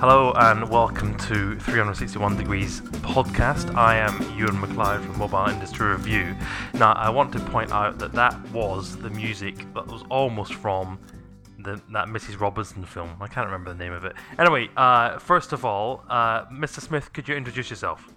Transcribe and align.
Hello 0.00 0.32
and 0.36 0.66
welcome 0.70 1.14
to 1.18 1.60
361 1.60 2.38
Degrees 2.38 2.80
podcast. 2.80 3.74
I 3.74 3.96
am 3.96 4.34
Ewan 4.34 4.58
MacLeod 4.58 5.02
from 5.02 5.18
Mobile 5.18 5.50
Industry 5.50 5.88
Review. 5.88 6.34
Now, 6.72 6.92
I 6.92 7.10
want 7.10 7.32
to 7.34 7.38
point 7.38 7.70
out 7.70 7.98
that 7.98 8.12
that 8.12 8.34
was 8.50 8.96
the 8.96 9.10
music 9.10 9.56
that 9.74 9.86
was 9.86 10.02
almost 10.08 10.54
from 10.54 10.98
the, 11.58 11.82
that 11.92 12.08
Mrs. 12.08 12.40
Robinson 12.40 12.82
film. 12.82 13.14
I 13.20 13.26
can't 13.26 13.44
remember 13.44 13.74
the 13.74 13.78
name 13.78 13.92
of 13.92 14.06
it. 14.06 14.14
Anyway, 14.38 14.70
uh, 14.74 15.18
first 15.18 15.52
of 15.52 15.66
all, 15.66 16.02
uh, 16.08 16.46
Mr. 16.46 16.80
Smith, 16.80 17.12
could 17.12 17.28
you 17.28 17.34
introduce 17.34 17.68
yourself? 17.68 18.08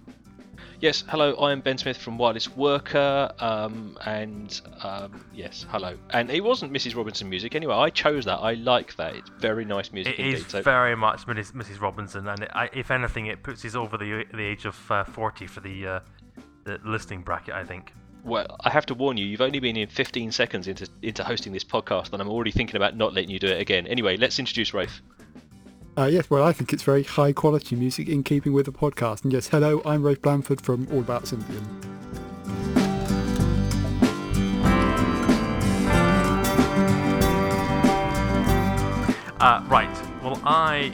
Yes, 0.84 1.02
hello, 1.08 1.32
I 1.36 1.52
am 1.52 1.62
Ben 1.62 1.78
Smith 1.78 1.96
from 1.96 2.18
Wireless 2.18 2.54
Worker, 2.54 3.32
um, 3.38 3.96
and 4.04 4.60
um, 4.82 5.24
yes, 5.34 5.64
hello. 5.70 5.96
And 6.10 6.30
it 6.30 6.44
wasn't 6.44 6.74
Mrs. 6.74 6.94
Robinson 6.94 7.26
music 7.30 7.54
anyway, 7.54 7.74
I 7.74 7.88
chose 7.88 8.26
that, 8.26 8.36
I 8.40 8.52
like 8.52 8.94
that, 8.96 9.16
it's 9.16 9.30
very 9.38 9.64
nice 9.64 9.92
music 9.92 10.18
It 10.18 10.26
indeed. 10.26 10.34
is 10.40 10.46
so- 10.48 10.60
very 10.60 10.94
much 10.94 11.26
Mrs. 11.26 11.52
Mrs. 11.52 11.80
Robinson, 11.80 12.28
and 12.28 12.42
it, 12.42 12.50
I, 12.52 12.68
if 12.74 12.90
anything, 12.90 13.28
it 13.28 13.42
puts 13.42 13.64
us 13.64 13.74
over 13.74 13.96
the 13.96 14.26
the 14.34 14.42
age 14.42 14.66
of 14.66 14.78
uh, 14.90 15.04
40 15.04 15.46
for 15.46 15.60
the, 15.60 15.86
uh, 15.86 16.00
the 16.64 16.78
listening 16.84 17.22
bracket, 17.22 17.54
I 17.54 17.64
think. 17.64 17.90
Well, 18.22 18.46
I 18.60 18.68
have 18.68 18.84
to 18.86 18.94
warn 18.94 19.16
you, 19.16 19.24
you've 19.24 19.40
only 19.40 19.60
been 19.60 19.78
in 19.78 19.88
15 19.88 20.32
seconds 20.32 20.68
into, 20.68 20.86
into 21.00 21.24
hosting 21.24 21.54
this 21.54 21.64
podcast, 21.64 22.12
and 22.12 22.20
I'm 22.20 22.28
already 22.28 22.50
thinking 22.50 22.76
about 22.76 22.94
not 22.94 23.14
letting 23.14 23.30
you 23.30 23.38
do 23.38 23.46
it 23.46 23.58
again. 23.58 23.86
Anyway, 23.86 24.18
let's 24.18 24.38
introduce 24.38 24.74
Rafe. 24.74 25.00
Uh, 25.96 26.06
yes, 26.06 26.28
well, 26.28 26.42
I 26.42 26.52
think 26.52 26.72
it's 26.72 26.82
very 26.82 27.04
high 27.04 27.32
quality 27.32 27.76
music 27.76 28.08
in 28.08 28.24
keeping 28.24 28.52
with 28.52 28.66
the 28.66 28.72
podcast. 28.72 29.22
And 29.22 29.32
yes, 29.32 29.46
hello, 29.46 29.80
I'm 29.84 30.02
Rafe 30.02 30.20
Blandford 30.20 30.60
from 30.60 30.88
All 30.90 30.98
About 30.98 31.22
Symbian. 31.22 31.62
Uh, 39.38 39.62
right. 39.68 39.88
Well, 40.20 40.40
I 40.44 40.92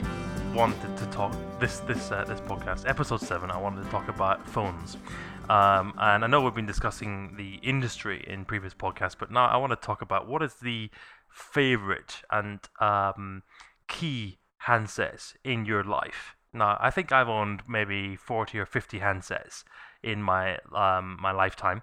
wanted 0.53 0.95
to 0.97 1.05
talk 1.07 1.35
this 1.59 1.79
this 1.79 2.11
uh, 2.11 2.23
this 2.25 2.39
podcast, 2.41 2.87
episode 2.87 3.21
seven. 3.21 3.49
I 3.49 3.57
wanted 3.57 3.83
to 3.83 3.89
talk 3.89 4.07
about 4.07 4.47
phones, 4.47 4.97
um, 5.49 5.95
and 5.97 6.23
I 6.23 6.27
know 6.27 6.41
we've 6.41 6.53
been 6.53 6.67
discussing 6.67 7.35
the 7.37 7.55
industry 7.67 8.23
in 8.27 8.45
previous 8.45 8.75
podcasts, 8.75 9.15
but 9.17 9.31
now 9.31 9.47
I 9.47 9.57
want 9.57 9.71
to 9.71 9.77
talk 9.77 10.03
about 10.03 10.27
what 10.27 10.43
is 10.43 10.53
the 10.55 10.91
favorite 11.27 12.17
and 12.29 12.59
um, 12.79 13.41
key 13.87 14.37
handsets 14.67 15.35
in 15.43 15.65
your 15.65 15.83
life. 15.83 16.35
Now, 16.53 16.77
I 16.79 16.89
think 16.91 17.11
I've 17.11 17.29
owned 17.29 17.63
maybe 17.67 18.15
forty 18.15 18.59
or 18.59 18.65
fifty 18.65 18.99
handsets 18.99 19.63
in 20.03 20.21
my 20.21 20.57
um, 20.75 21.17
my 21.21 21.31
lifetime, 21.31 21.81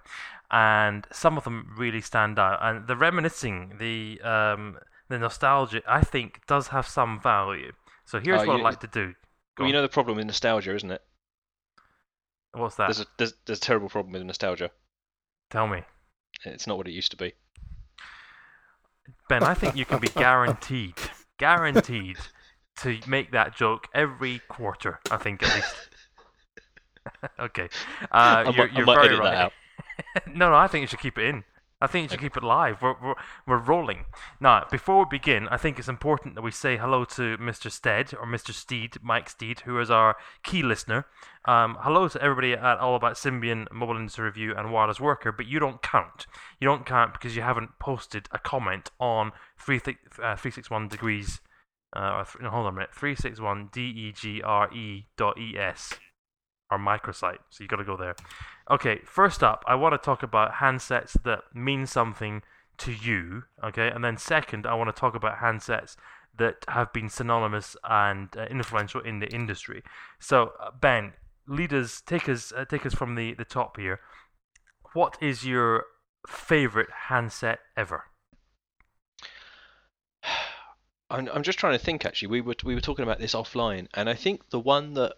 and 0.50 1.06
some 1.12 1.38
of 1.38 1.44
them 1.44 1.74
really 1.76 2.00
stand 2.00 2.38
out. 2.38 2.58
And 2.60 2.86
the 2.86 2.96
reminiscing, 2.96 3.76
the 3.78 4.20
um, 4.22 4.78
the 5.08 5.18
nostalgia, 5.18 5.82
I 5.86 6.02
think, 6.02 6.40
does 6.46 6.68
have 6.68 6.86
some 6.86 7.20
value. 7.20 7.72
So 8.04 8.20
here's 8.20 8.42
Oh, 8.42 8.46
what 8.46 8.56
I'd 8.56 8.62
like 8.62 8.80
to 8.80 8.86
do. 8.86 9.14
Go 9.56 9.64
Well, 9.64 9.66
you 9.68 9.72
know 9.72 9.82
the 9.82 9.88
problem 9.88 10.16
with 10.16 10.26
nostalgia, 10.26 10.74
isn't 10.74 10.90
it? 10.90 11.02
What's 12.52 12.76
that? 12.76 12.86
There's 12.88 13.00
a, 13.00 13.06
there's, 13.18 13.34
there's 13.46 13.58
a 13.58 13.62
terrible 13.62 13.88
problem 13.88 14.12
with 14.12 14.22
nostalgia. 14.22 14.70
Tell 15.50 15.66
me, 15.66 15.82
It's 16.44 16.66
not 16.66 16.76
what 16.76 16.88
it 16.88 16.92
used 16.92 17.10
to 17.12 17.16
be. 17.16 17.32
Ben. 19.28 19.42
I 19.42 19.54
think 19.54 19.76
you 19.76 19.84
can 19.84 19.98
be 19.98 20.08
guaranteed, 20.14 20.94
guaranteed 21.38 22.18
to 22.82 22.98
make 23.06 23.32
that 23.32 23.56
joke 23.56 23.88
every 23.94 24.40
quarter. 24.48 25.00
I 25.10 25.16
think 25.16 25.42
at 25.42 25.54
least. 25.54 25.74
okay, 27.40 27.68
uh, 28.02 28.44
I 28.46 28.50
you're, 28.50 28.68
you're 28.68 28.86
might 28.86 29.02
very 29.02 29.18
right. 29.18 29.30
that 29.32 29.34
out. 29.34 29.52
no, 30.26 30.50
no, 30.50 30.56
I 30.56 30.66
think 30.66 30.82
you 30.82 30.86
should 30.86 31.00
keep 31.00 31.18
it 31.18 31.26
in. 31.26 31.44
I 31.80 31.86
think 31.86 32.04
you 32.04 32.08
should 32.08 32.20
keep 32.20 32.36
it 32.36 32.42
live. 32.42 32.82
We're, 32.82 32.96
we're, 33.00 33.14
we're 33.46 33.58
rolling. 33.58 34.06
Now, 34.40 34.66
before 34.68 34.98
we 35.00 35.18
begin, 35.18 35.46
I 35.48 35.58
think 35.58 35.78
it's 35.78 35.86
important 35.86 36.34
that 36.34 36.42
we 36.42 36.50
say 36.50 36.76
hello 36.76 37.04
to 37.04 37.36
Mr. 37.38 37.70
Stead, 37.70 38.12
or 38.18 38.26
Mr. 38.26 38.52
Steed, 38.52 38.96
Mike 39.00 39.28
Steed, 39.28 39.60
who 39.60 39.78
is 39.78 39.88
our 39.88 40.16
key 40.42 40.64
listener. 40.64 41.06
Um, 41.44 41.78
hello 41.80 42.08
to 42.08 42.20
everybody 42.20 42.54
at 42.54 42.78
All 42.78 42.96
About 42.96 43.14
Symbian, 43.14 43.70
Mobile 43.70 43.96
Industry 43.96 44.24
Review, 44.24 44.54
and 44.56 44.72
Wireless 44.72 44.98
Worker, 44.98 45.30
but 45.30 45.46
you 45.46 45.60
don't 45.60 45.80
count. 45.80 46.26
You 46.60 46.66
don't 46.66 46.84
count 46.84 47.12
because 47.12 47.36
you 47.36 47.42
haven't 47.42 47.78
posted 47.78 48.28
a 48.32 48.40
comment 48.40 48.90
on 48.98 49.30
3, 49.58 49.78
th- 49.78 49.96
uh, 50.14 50.34
361 50.34 50.88
degrees. 50.88 51.40
Uh, 51.94 52.24
no, 52.40 52.50
hold 52.50 52.66
on 52.66 52.72
a 52.72 52.76
minute. 52.76 52.94
361 52.94 53.70
D 53.72 53.80
E 53.80 54.12
G 54.12 54.42
R 54.42 54.72
E 54.72 55.06
dot 55.16 55.38
E 55.38 55.56
S 55.58 55.94
our 56.70 56.78
microsite. 56.78 57.38
So 57.50 57.64
you 57.64 57.68
got 57.68 57.76
to 57.76 57.84
go 57.84 57.96
there. 57.96 58.14
Okay, 58.70 59.00
first 59.04 59.42
up, 59.42 59.64
I 59.66 59.74
want 59.74 59.94
to 59.94 59.98
talk 59.98 60.22
about 60.22 60.54
handsets 60.54 61.20
that 61.22 61.40
mean 61.54 61.86
something 61.86 62.42
to 62.78 62.92
you. 62.92 63.44
Okay, 63.64 63.88
and 63.88 64.04
then 64.04 64.16
second, 64.16 64.66
I 64.66 64.74
want 64.74 64.94
to 64.94 64.98
talk 64.98 65.14
about 65.14 65.38
handsets 65.38 65.96
that 66.36 66.64
have 66.68 66.92
been 66.92 67.08
synonymous 67.08 67.76
and 67.88 68.28
uh, 68.36 68.44
influential 68.44 69.00
in 69.00 69.18
the 69.18 69.28
industry. 69.28 69.82
So 70.20 70.52
uh, 70.60 70.70
Ben, 70.78 71.14
lead 71.46 71.72
us, 71.72 72.00
take 72.00 72.28
us, 72.28 72.52
uh, 72.56 72.64
take 72.64 72.86
us 72.86 72.94
from 72.94 73.14
the 73.14 73.34
the 73.34 73.44
top 73.44 73.76
here. 73.76 74.00
What 74.92 75.16
is 75.20 75.44
your 75.44 75.86
favorite 76.26 76.90
handset 77.08 77.60
ever? 77.76 78.04
I'm, 81.10 81.28
I'm 81.32 81.42
just 81.42 81.58
trying 81.58 81.72
to 81.72 81.84
think. 81.84 82.04
Actually, 82.04 82.28
we 82.28 82.40
were 82.40 82.54
we 82.64 82.74
were 82.74 82.80
talking 82.80 83.02
about 83.02 83.18
this 83.18 83.34
offline, 83.34 83.88
and 83.94 84.08
I 84.08 84.14
think 84.14 84.50
the 84.50 84.60
one 84.60 84.94
that 84.94 85.16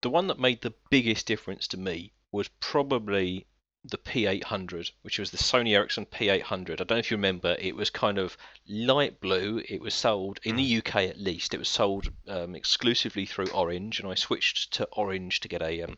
the 0.00 0.10
one 0.10 0.26
that 0.28 0.38
made 0.38 0.62
the 0.62 0.74
biggest 0.90 1.26
difference 1.26 1.68
to 1.68 1.76
me 1.76 2.12
was 2.32 2.48
probably 2.60 3.46
the 3.84 3.98
P800, 3.98 4.90
which 5.02 5.18
was 5.18 5.30
the 5.30 5.38
Sony 5.38 5.74
Ericsson 5.74 6.06
P800. 6.06 6.72
I 6.72 6.74
don't 6.74 6.90
know 6.90 6.96
if 6.98 7.10
you 7.10 7.16
remember. 7.16 7.56
It 7.58 7.74
was 7.74 7.88
kind 7.88 8.18
of 8.18 8.36
light 8.68 9.20
blue. 9.20 9.62
It 9.68 9.80
was 9.80 9.94
sold 9.94 10.38
in 10.42 10.56
the 10.56 10.78
UK 10.78 10.96
at 10.96 11.18
least. 11.18 11.54
It 11.54 11.58
was 11.58 11.68
sold 11.68 12.10
um, 12.28 12.54
exclusively 12.54 13.26
through 13.26 13.48
Orange, 13.50 14.00
and 14.00 14.08
I 14.08 14.14
switched 14.14 14.72
to 14.74 14.84
Orange 14.92 15.40
to 15.40 15.48
get 15.48 15.62
a 15.62 15.82
um, 15.82 15.96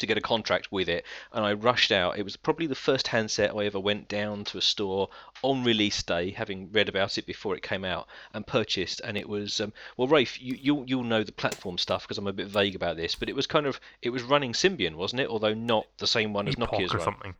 to 0.00 0.06
get 0.06 0.18
a 0.18 0.20
contract 0.20 0.72
with 0.72 0.88
it, 0.88 1.04
and 1.32 1.44
I 1.44 1.52
rushed 1.52 1.92
out. 1.92 2.18
It 2.18 2.24
was 2.24 2.36
probably 2.36 2.66
the 2.66 2.74
first 2.74 3.08
handset 3.08 3.54
I 3.54 3.64
ever 3.64 3.80
went 3.80 4.08
down 4.08 4.44
to 4.44 4.58
a 4.58 4.62
store 4.62 5.08
on 5.42 5.64
release 5.64 6.02
day, 6.02 6.30
having 6.30 6.70
read 6.72 6.88
about 6.88 7.18
it 7.18 7.26
before 7.26 7.54
it 7.54 7.62
came 7.62 7.84
out, 7.84 8.08
and 8.34 8.46
purchased. 8.46 9.00
And 9.04 9.16
it 9.16 9.28
was 9.28 9.60
um, 9.60 9.72
well, 9.96 10.08
Rafe, 10.08 10.40
you 10.40 10.56
you'll, 10.60 10.84
you'll 10.86 11.04
know 11.04 11.22
the 11.22 11.32
platform 11.32 11.78
stuff 11.78 12.02
because 12.02 12.18
I'm 12.18 12.26
a 12.26 12.32
bit 12.32 12.48
vague 12.48 12.74
about 12.74 12.96
this, 12.96 13.14
but 13.14 13.28
it 13.28 13.36
was 13.36 13.46
kind 13.46 13.66
of 13.66 13.80
it 14.02 14.10
was 14.10 14.22
running 14.22 14.52
Symbian, 14.52 14.96
wasn't 14.96 15.20
it? 15.20 15.28
Although 15.28 15.54
not 15.54 15.86
the 15.98 16.06
same 16.06 16.32
one 16.32 16.48
as 16.48 16.56
EPOC 16.56 16.68
Nokia's 16.68 16.94
or 16.94 16.98
run. 16.98 17.04
something. 17.04 17.34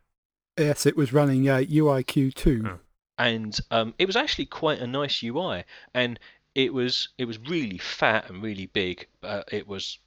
Yes, 0.58 0.86
it 0.86 0.96
was 0.96 1.12
running 1.12 1.48
uh, 1.48 1.58
UIQ2. 1.58 2.66
Oh. 2.68 2.78
and 3.18 3.58
um, 3.70 3.94
it 3.98 4.06
was 4.06 4.16
actually 4.16 4.46
quite 4.46 4.80
a 4.80 4.86
nice 4.86 5.22
UI, 5.22 5.64
and 5.94 6.18
it 6.54 6.74
was 6.74 7.08
it 7.18 7.24
was 7.24 7.38
really 7.38 7.78
fat 7.78 8.28
and 8.28 8.42
really 8.42 8.66
big. 8.66 9.06
Uh, 9.22 9.42
it 9.50 9.66
was, 9.66 9.98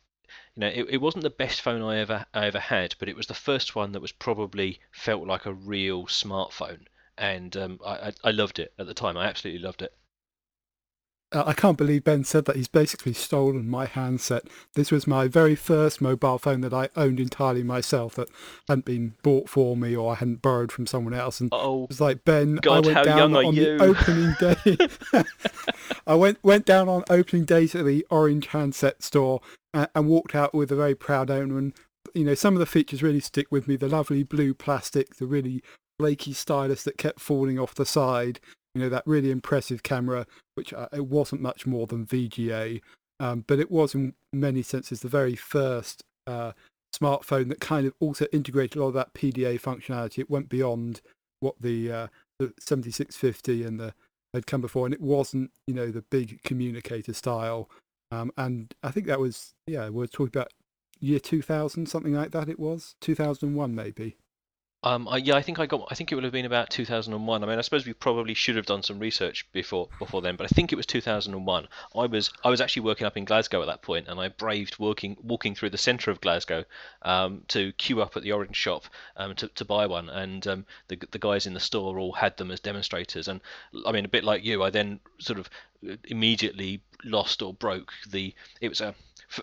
you 0.55 0.61
know, 0.61 0.67
it, 0.67 0.85
it 0.89 0.97
wasn't 0.97 1.23
the 1.23 1.29
best 1.29 1.61
phone 1.61 1.81
I 1.81 1.99
ever 1.99 2.25
I 2.33 2.45
ever 2.47 2.59
had, 2.59 2.95
but 2.99 3.09
it 3.09 3.15
was 3.15 3.27
the 3.27 3.33
first 3.33 3.75
one 3.75 3.91
that 3.93 4.01
was 4.01 4.11
probably 4.11 4.79
felt 4.91 5.27
like 5.27 5.45
a 5.45 5.53
real 5.53 6.05
smartphone, 6.07 6.85
and 7.17 7.55
um, 7.57 7.79
I, 7.85 8.09
I 8.09 8.13
I 8.25 8.31
loved 8.31 8.59
it 8.59 8.73
at 8.77 8.87
the 8.87 8.93
time. 8.93 9.17
I 9.17 9.27
absolutely 9.27 9.61
loved 9.61 9.81
it. 9.81 9.95
Uh, 11.33 11.43
I 11.47 11.53
can't 11.53 11.77
believe 11.77 12.03
Ben 12.03 12.23
said 12.23 12.45
that. 12.45 12.55
He's 12.55 12.67
basically 12.67 13.13
stolen 13.13 13.67
my 13.69 13.85
handset. 13.85 14.43
This 14.75 14.91
was 14.91 15.07
my 15.07 15.27
very 15.27 15.55
first 15.55 15.99
mobile 16.01 16.37
phone 16.37 16.61
that 16.61 16.73
I 16.73 16.89
owned 16.95 17.19
entirely 17.19 17.63
myself 17.63 18.15
that 18.15 18.29
hadn't 18.67 18.85
been 18.85 19.15
bought 19.23 19.49
for 19.49 19.75
me 19.75 19.95
or 19.95 20.11
I 20.13 20.15
hadn't 20.15 20.41
borrowed 20.41 20.71
from 20.71 20.85
someone 20.87 21.13
else. 21.13 21.41
And 21.41 21.49
Oh, 21.51 21.83
It 21.85 21.89
was 21.89 22.01
like 22.01 22.23
Ben. 22.23 22.55
God, 22.57 22.85
I 22.87 22.93
went 22.93 23.05
down 23.05 23.35
on 23.35 23.53
you? 23.55 23.77
the 23.77 23.83
opening 23.83 24.35
day. 24.39 25.23
I 26.07 26.15
went 26.15 26.43
went 26.43 26.65
down 26.65 26.87
on 26.89 27.03
opening 27.09 27.45
day 27.45 27.67
to 27.67 27.83
the 27.83 28.05
Orange 28.09 28.47
handset 28.47 29.03
store 29.03 29.41
and, 29.73 29.87
and 29.95 30.07
walked 30.07 30.35
out 30.35 30.53
with 30.53 30.71
a 30.71 30.75
very 30.75 30.95
proud 30.95 31.31
owner. 31.31 31.57
And 31.57 31.73
you 32.13 32.23
know, 32.25 32.35
some 32.35 32.53
of 32.53 32.59
the 32.59 32.65
features 32.65 33.01
really 33.01 33.19
stick 33.19 33.47
with 33.49 33.67
me. 33.67 33.75
The 33.75 33.87
lovely 33.89 34.23
blue 34.23 34.53
plastic, 34.53 35.15
the 35.15 35.25
really 35.25 35.63
flaky 35.99 36.33
stylus 36.33 36.83
that 36.83 36.97
kept 36.97 37.19
falling 37.19 37.57
off 37.59 37.75
the 37.75 37.85
side. 37.85 38.39
You 38.75 38.81
know, 38.81 38.89
that 38.89 39.03
really 39.05 39.31
impressive 39.31 39.83
camera, 39.83 40.25
which 40.55 40.73
uh, 40.73 40.89
it 40.91 41.05
wasn't 41.05 41.41
much 41.41 41.67
more 41.67 41.85
than 41.85 42.05
VGA, 42.05 42.81
um, 43.19 43.43
but 43.47 43.59
it 43.59 43.69
was 43.69 43.93
in 43.93 44.13
many 44.31 44.63
senses 44.63 45.01
the 45.01 45.07
very 45.07 45.35
first 45.35 46.03
uh, 46.25 46.53
smartphone 46.93 47.49
that 47.49 47.59
kind 47.59 47.85
of 47.85 47.93
also 47.99 48.25
integrated 48.31 48.77
a 48.77 48.81
lot 48.81 48.87
of 48.89 48.93
that 48.93 49.13
PDA 49.13 49.59
functionality. 49.59 50.19
It 50.19 50.29
went 50.29 50.49
beyond 50.49 51.01
what 51.39 51.55
the 51.59 51.91
uh, 51.91 52.07
the 52.39 52.53
7650 52.59 53.63
and 53.63 53.79
the 53.79 53.93
had 54.33 54.47
come 54.47 54.61
before, 54.61 54.85
and 54.85 54.93
it 54.93 55.01
wasn't 55.01 55.51
you 55.67 55.73
know 55.73 55.91
the 55.91 56.01
big 56.01 56.41
communicator 56.43 57.13
style. 57.13 57.69
Um, 58.11 58.31
and 58.37 58.73
I 58.83 58.91
think 58.91 59.07
that 59.07 59.19
was 59.19 59.53
yeah 59.67 59.89
we're 59.89 60.07
talking 60.07 60.27
about 60.27 60.51
year 60.99 61.19
2000 61.19 61.87
something 61.87 62.13
like 62.13 62.31
that. 62.31 62.49
It 62.49 62.59
was 62.59 62.95
2001 63.01 63.75
maybe. 63.75 64.17
Um, 64.83 65.07
I, 65.07 65.17
yeah, 65.17 65.35
I 65.35 65.41
think 65.41 65.59
I 65.59 65.65
got. 65.65 65.87
I 65.89 65.95
think 65.95 66.11
it 66.11 66.15
would 66.15 66.25
have 66.25 66.33
been 66.33 66.45
about 66.45 66.69
2001. 66.69 67.43
I 67.43 67.47
mean, 67.47 67.57
I 67.57 67.61
suppose 67.61 67.85
we 67.85 67.93
probably 67.93 68.33
should 68.33 68.57
have 68.57 68.65
done 68.65 68.83
some 68.83 68.99
research 68.99 69.49
before 69.53 69.87
before 69.97 70.21
then, 70.21 70.35
but 70.35 70.43
I 70.43 70.49
think 70.49 70.73
it 70.73 70.75
was 70.75 70.85
2001. 70.85 71.67
I 71.95 72.05
was 72.05 72.31
I 72.43 72.49
was 72.49 72.59
actually 72.59 72.81
working 72.81 73.07
up 73.07 73.15
in 73.15 73.23
Glasgow 73.23 73.61
at 73.61 73.67
that 73.67 73.81
point, 73.81 74.09
and 74.09 74.19
I 74.19 74.27
braved 74.27 74.79
working 74.79 75.15
walking 75.23 75.55
through 75.55 75.69
the 75.69 75.77
centre 75.77 76.11
of 76.11 76.19
Glasgow 76.19 76.65
um, 77.01 77.43
to 77.47 77.71
queue 77.73 78.01
up 78.01 78.17
at 78.17 78.23
the 78.23 78.33
Orange 78.33 78.57
shop 78.57 78.83
um, 79.15 79.35
to, 79.35 79.47
to 79.47 79.63
buy 79.63 79.85
one, 79.87 80.09
and 80.09 80.45
um, 80.47 80.65
the 80.89 80.99
the 81.11 81.19
guys 81.19 81.47
in 81.47 81.53
the 81.53 81.61
store 81.61 81.97
all 81.97 82.11
had 82.11 82.35
them 82.35 82.51
as 82.51 82.59
demonstrators, 82.59 83.29
and 83.29 83.39
I 83.85 83.93
mean, 83.93 84.03
a 84.03 84.09
bit 84.09 84.25
like 84.25 84.43
you, 84.43 84.63
I 84.63 84.69
then 84.69 84.99
sort 85.17 85.39
of 85.39 85.49
immediately 86.03 86.81
lost 87.05 87.41
or 87.41 87.53
broke 87.53 87.93
the. 88.09 88.33
It 88.59 88.67
was 88.67 88.81
a 88.81 88.93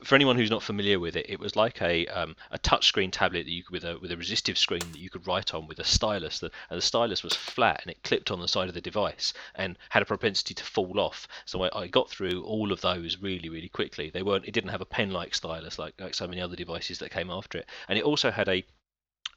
for, 0.05 0.15
anyone 0.15 0.37
who's 0.37 0.51
not 0.51 0.63
familiar 0.63 0.99
with 0.99 1.17
it, 1.17 1.27
it 1.29 1.41
was 1.41 1.57
like 1.57 1.83
a 1.83 2.07
um, 2.09 2.37
a 2.51 2.59
touchscreen 2.59 3.11
tablet 3.11 3.45
that 3.45 3.51
you 3.51 3.63
with 3.71 3.85
a 3.85 3.99
with 3.99 4.13
a 4.13 4.17
resistive 4.17 4.57
screen 4.57 4.83
that 4.93 4.99
you 4.99 5.11
could 5.11 5.27
write 5.27 5.55
on 5.55 5.67
with 5.67 5.79
a 5.79 5.85
stylus. 5.85 6.39
That 6.39 6.53
and 6.71 6.79
the 6.79 6.83
stylus 6.83 7.23
was 7.23 7.35
flat 7.35 7.81
and 7.83 7.91
it 7.91 8.03
clipped 8.03 8.31
on 8.31 8.41
the 8.41 8.49
side 8.49 8.69
of 8.69 8.75
the 8.75 8.81
device 8.81 9.33
and 9.55 9.77
had 9.89 10.03
a 10.03 10.07
propensity 10.07 10.55
to 10.55 10.65
fall 10.65 11.01
off. 11.01 11.27
So 11.45 11.63
I, 11.65 11.81
I 11.81 11.87
got 11.87 12.09
through 12.09 12.43
all 12.45 12.73
of 12.73 12.81
those 12.81 13.19
really 13.21 13.49
really 13.49 13.69
quickly. 13.69 14.11
They 14.11 14.23
weren't. 14.23 14.47
It 14.47 14.53
didn't 14.53 14.71
have 14.71 14.81
a 14.81 14.87
pen-like 14.87 15.35
stylus 15.35 15.79
like 15.79 15.95
like 16.01 16.15
so 16.15 16.27
many 16.27 16.41
other 16.41 16.57
devices 16.57 16.99
that 16.99 17.11
came 17.11 17.31
after 17.31 17.59
it, 17.59 17.67
and 17.89 17.99
it 17.99 18.05
also 18.05 18.31
had 18.31 18.49
a 18.49 18.65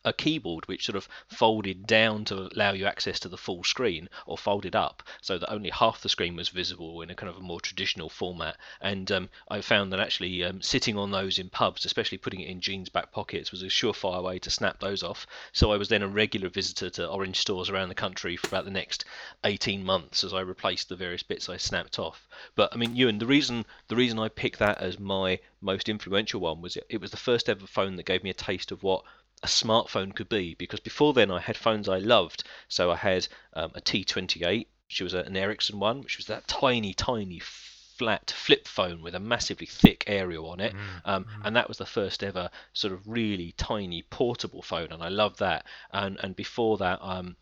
a 0.05 0.11
keyboard 0.11 0.67
which 0.67 0.85
sort 0.85 0.95
of 0.95 1.07
folded 1.27 1.87
down 1.87 2.25
to 2.25 2.49
allow 2.53 2.71
you 2.73 2.85
access 2.85 3.19
to 3.19 3.29
the 3.29 3.37
full 3.37 3.63
screen 3.63 4.09
or 4.25 4.37
folded 4.37 4.75
up 4.75 5.01
so 5.21 5.37
that 5.37 5.51
only 5.51 5.69
half 5.69 6.01
the 6.01 6.09
screen 6.09 6.35
was 6.35 6.49
visible 6.49 7.01
in 7.01 7.09
a 7.09 7.15
kind 7.15 7.29
of 7.29 7.37
a 7.37 7.41
more 7.41 7.61
traditional 7.61 8.09
format. 8.09 8.57
And 8.81 9.11
um, 9.11 9.29
I 9.47 9.61
found 9.61 9.93
that 9.93 9.99
actually 9.99 10.43
um, 10.43 10.61
sitting 10.61 10.97
on 10.97 11.11
those 11.11 11.39
in 11.39 11.49
pubs 11.49 11.85
especially 11.85 12.17
putting 12.17 12.41
it 12.41 12.49
in 12.49 12.59
jeans 12.59 12.89
back 12.89 13.11
pockets 13.11 13.51
was 13.51 13.63
a 13.63 13.67
surefire 13.67 14.21
way 14.21 14.39
to 14.39 14.49
snap 14.49 14.79
those 14.79 15.03
off. 15.03 15.25
So 15.51 15.71
I 15.71 15.77
was 15.77 15.87
then 15.87 16.01
a 16.01 16.07
regular 16.07 16.49
visitor 16.49 16.89
to 16.91 17.07
orange 17.07 17.37
stores 17.37 17.69
around 17.69 17.89
the 17.89 17.95
country 17.95 18.35
for 18.35 18.47
about 18.47 18.65
the 18.65 18.71
next 18.71 19.05
18 19.45 19.83
months 19.83 20.23
as 20.23 20.33
I 20.33 20.41
replaced 20.41 20.89
the 20.89 20.95
various 20.95 21.23
bits 21.23 21.47
I 21.47 21.57
snapped 21.57 21.97
off. 21.97 22.27
But 22.55 22.73
I 22.73 22.77
mean 22.77 22.95
Ewan 22.95 23.19
the 23.19 23.25
reason 23.25 23.65
the 23.87 23.95
reason 23.95 24.19
I 24.19 24.27
picked 24.27 24.59
that 24.59 24.79
as 24.79 24.99
my 24.99 25.39
most 25.61 25.87
influential 25.87 26.41
one 26.41 26.61
was 26.61 26.75
it, 26.75 26.85
it 26.89 26.99
was 26.99 27.11
the 27.11 27.17
first 27.17 27.47
ever 27.47 27.65
phone 27.65 27.95
that 27.95 28.05
gave 28.05 28.23
me 28.23 28.29
a 28.29 28.33
taste 28.33 28.71
of 28.71 28.83
what 28.83 29.03
a 29.43 29.47
smartphone 29.47 30.15
could 30.15 30.29
be 30.29 30.55
because 30.55 30.79
before 30.79 31.13
then 31.13 31.29
I 31.29 31.39
had 31.39 31.57
phones 31.57 31.89
I 31.89 31.99
loved. 31.99 32.43
So 32.69 32.91
I 32.91 32.95
had 32.95 33.27
um, 33.53 33.71
a 33.75 33.81
T28, 33.81 34.67
which 34.87 35.01
was 35.01 35.13
an 35.13 35.35
Ericsson 35.35 35.79
one, 35.79 36.01
which 36.01 36.17
was 36.17 36.27
that 36.27 36.47
tiny, 36.47 36.93
tiny 36.93 37.39
flat 37.39 38.31
flip 38.31 38.67
phone 38.67 39.01
with 39.01 39.15
a 39.15 39.19
massively 39.19 39.67
thick 39.67 40.05
aerial 40.07 40.49
on 40.49 40.59
it. 40.59 40.73
Mm, 40.73 40.77
um, 41.05 41.23
mm. 41.25 41.41
And 41.43 41.55
that 41.55 41.67
was 41.67 41.77
the 41.77 41.85
first 41.85 42.23
ever 42.23 42.49
sort 42.71 42.93
of 42.93 43.07
really 43.07 43.53
tiny 43.57 44.03
portable 44.03 44.61
phone, 44.61 44.91
and 44.91 45.03
I 45.03 45.09
loved 45.09 45.39
that. 45.39 45.65
And 45.91 46.17
and 46.23 46.35
before 46.35 46.77
that, 46.77 46.99
um, 47.01 47.35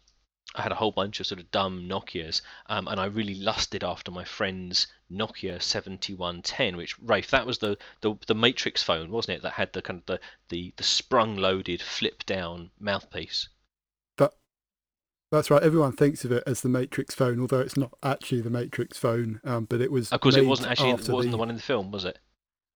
I 0.56 0.62
had 0.62 0.71
a 0.71 0.75
whole 0.75 0.92
bunch 0.92 1.19
of 1.19 1.27
sort 1.27 1.39
of 1.39 1.50
dumb 1.51 1.88
Nokia's, 1.88 2.42
um, 2.68 2.88
and 2.88 3.00
I 3.00 3.06
really 3.06 3.36
lusted 3.36 3.83
after 3.83 4.12
my 4.12 4.25
friend's 4.25 4.88
Nokia 5.09 5.62
7110. 5.62 6.75
Which 6.75 7.00
Rafe, 7.00 7.31
that 7.31 7.45
was 7.45 7.59
the, 7.59 7.77
the 8.01 8.15
the 8.27 8.36
Matrix 8.36 8.83
phone, 8.83 9.12
wasn't 9.12 9.38
it? 9.38 9.44
That 9.44 9.53
had 9.53 9.71
the 9.74 9.81
kind 9.81 10.00
of 10.00 10.06
the 10.06 10.19
the, 10.50 10.74
the 10.75 10.83
sprung-loaded 10.83 11.81
flip-down 11.81 12.71
mouthpiece. 12.80 13.48
That 14.18 14.33
that's 15.31 15.50
right. 15.50 15.63
Everyone 15.63 15.94
thinks 15.94 16.25
of 16.25 16.31
it 16.33 16.44
as 16.45 16.62
the 16.62 16.69
Matrix 16.69 17.15
phone, 17.15 17.39
although 17.39 17.62
it's 17.62 17.77
not 17.77 17.94
actually 18.03 18.42
the 18.42 18.50
Matrix 18.50 18.98
phone. 18.98 19.39
Um, 19.45 19.65
but 19.65 19.80
it 19.80 19.92
was. 19.92 20.12
Of 20.12 20.19
course, 20.19 20.36
it 20.36 20.45
wasn't 20.45 20.69
actually. 20.69 20.89
It 20.89 20.94
wasn't 20.94 21.31
the... 21.31 21.31
the 21.31 21.38
one 21.38 21.50
in 21.50 21.56
the 21.56 21.62
film, 21.62 21.92
was 21.92 22.03
it? 22.03 22.19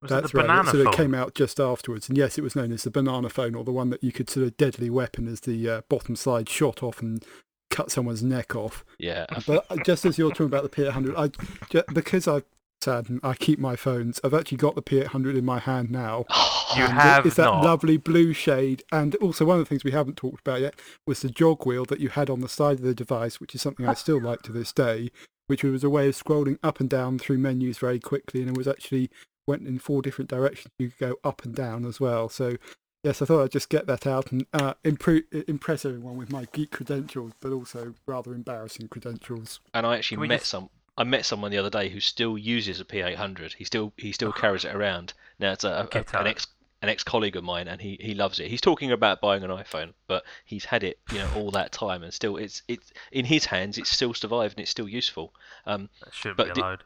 Was 0.02 0.10
That's 0.10 0.34
it 0.34 0.38
right. 0.38 0.66
So 0.66 0.72
phone? 0.72 0.88
it 0.88 0.94
came 0.94 1.16
out 1.16 1.36
just 1.36 1.60
afterwards, 1.60 2.10
and 2.10 2.18
yes, 2.18 2.38
it 2.38 2.42
was 2.44 2.56
known 2.56 2.72
as 2.72 2.84
the 2.84 2.92
banana 2.92 3.30
phone, 3.30 3.56
or 3.56 3.64
the 3.64 3.72
one 3.72 3.90
that 3.90 4.04
you 4.04 4.12
could 4.12 4.30
sort 4.30 4.46
of 4.46 4.58
deadly 4.58 4.90
weapon 4.90 5.28
as 5.28 5.42
the 5.42 5.70
uh, 5.70 5.82
bottom 5.90 6.16
side 6.16 6.48
shot 6.48 6.84
off 6.84 7.02
and 7.02 7.26
cut 7.70 7.92
someone's 7.92 8.24
neck 8.24 8.56
off. 8.56 8.86
Yeah. 9.00 9.26
But 9.46 9.66
just 9.86 10.06
as 10.06 10.18
you're 10.18 10.32
talking 10.32 10.46
about 10.48 10.64
the 10.64 10.70
P800, 10.70 11.14
I 11.18 11.68
just, 11.70 11.88
because 11.94 12.28
I've 12.28 12.44
sad 12.82 13.08
I 13.24 13.34
keep 13.34 13.60
my 13.60 13.76
phones. 13.76 14.20
I've 14.24 14.34
actually 14.34 14.60
got 14.60 14.76
the 14.76 14.82
P800 14.82 15.38
in 15.38 15.46
my 15.46 15.60
hand 15.60 15.90
now. 15.90 16.26
you 16.78 16.86
have 16.86 17.26
It's 17.26 17.36
that 17.36 17.46
not. 17.46 17.64
lovely 17.64 17.98
blue 17.98 18.32
shade. 18.34 18.84
And 18.92 19.16
also 19.16 19.46
one 19.46 19.60
of 19.60 19.66
the 19.66 19.70
things 19.70 19.84
we 19.84 19.92
haven't 19.92 20.18
talked 20.18 20.42
about 20.42 20.62
yet 20.62 20.76
was 21.06 21.22
the 21.22 21.30
jog 21.30 21.66
wheel 21.66 21.86
that 21.86 22.00
you 22.00 22.10
had 22.10 22.30
on 22.30 22.42
the 22.42 22.50
side 22.50 22.78
of 22.78 22.84
the 22.84 22.96
device, 22.96 23.40
which 23.40 23.56
is 23.56 23.62
something 23.62 23.86
I 23.86 23.92
ah. 23.92 23.96
still 23.96 24.22
like 24.22 24.44
to 24.44 24.52
this 24.52 24.72
day, 24.72 25.10
which 25.48 25.64
was 25.64 25.84
a 25.84 25.90
way 25.90 26.08
of 26.08 26.16
scrolling 26.16 26.58
up 26.64 26.80
and 26.80 26.90
down 26.90 27.20
through 27.20 27.40
menus 27.40 27.80
very 27.80 28.00
quickly. 28.00 28.42
And 28.42 28.50
it 28.50 28.58
was 28.58 28.68
actually 28.68 29.10
went 29.48 29.68
in 29.68 29.80
four 29.80 30.02
different 30.02 30.30
directions. 30.30 30.74
You 30.80 30.90
could 30.90 31.00
go 31.00 31.16
up 31.24 31.44
and 31.44 31.56
down 31.56 31.86
as 31.86 32.00
well. 32.00 32.30
So 32.30 32.58
yes, 33.06 33.22
I 33.22 33.26
thought 33.26 33.44
I'd 33.44 33.52
just 33.52 33.70
get 33.70 33.86
that 33.88 34.08
out 34.08 34.32
and 34.32 34.46
uh, 34.54 34.74
improve, 34.84 35.24
impress 35.48 35.86
everyone 35.86 36.18
with 36.18 36.32
my 36.32 36.48
geek 36.52 36.72
credentials, 36.72 37.34
but 37.40 37.52
also 37.52 37.94
rather 38.06 38.34
embarrassing 38.34 38.88
credentials. 38.88 39.60
And 39.74 39.86
I 39.86 39.96
actually 39.96 40.28
met 40.28 40.40
just... 40.40 40.52
some. 40.52 40.70
I 40.98 41.04
met 41.04 41.26
someone 41.26 41.52
the 41.52 41.58
other 41.58 41.70
day 41.70 41.90
who 41.90 42.00
still 42.00 42.38
uses 42.38 42.80
a 42.80 42.86
P800. 42.86 43.54
He 43.54 43.64
still 43.64 43.94
he 43.98 44.12
still 44.12 44.32
carries 44.32 44.66
it 44.66 44.74
around. 44.74 45.14
Now 45.40 45.52
it's 45.52 45.64
a, 45.64 45.88
a 45.94 46.20
an 46.20 46.28
ex 46.28 46.48
an 46.82 46.90
ex 46.90 47.04
colleague 47.04 47.36
of 47.36 47.44
mine, 47.44 47.68
and 47.68 47.82
he, 47.82 47.98
he 48.00 48.14
loves 48.14 48.40
it. 48.40 48.48
He's 48.48 48.62
talking 48.62 48.92
about 48.92 49.22
buying 49.22 49.44
an 49.44 49.50
iPhone, 49.50 49.94
but 50.08 50.24
he's 50.46 50.66
had 50.66 50.84
it 50.84 51.00
you 51.12 51.20
know 51.20 51.30
all 51.36 51.52
that 51.52 51.72
time, 51.72 52.02
and 52.02 52.14
still 52.14 52.38
it's 52.38 52.64
it's 52.68 52.92
in 53.12 53.26
his 53.26 53.46
hands. 53.46 53.78
It's 53.78 53.90
still 53.90 54.14
survived 54.14 54.54
and 54.58 54.62
it's 54.62 54.72
still 54.72 54.90
useful. 54.90 55.34
Um, 55.66 55.90
that 56.04 56.14
should 56.14 56.38
but 56.38 56.54
be 56.54 56.62
allowed. 56.62 56.80
the, 56.80 56.86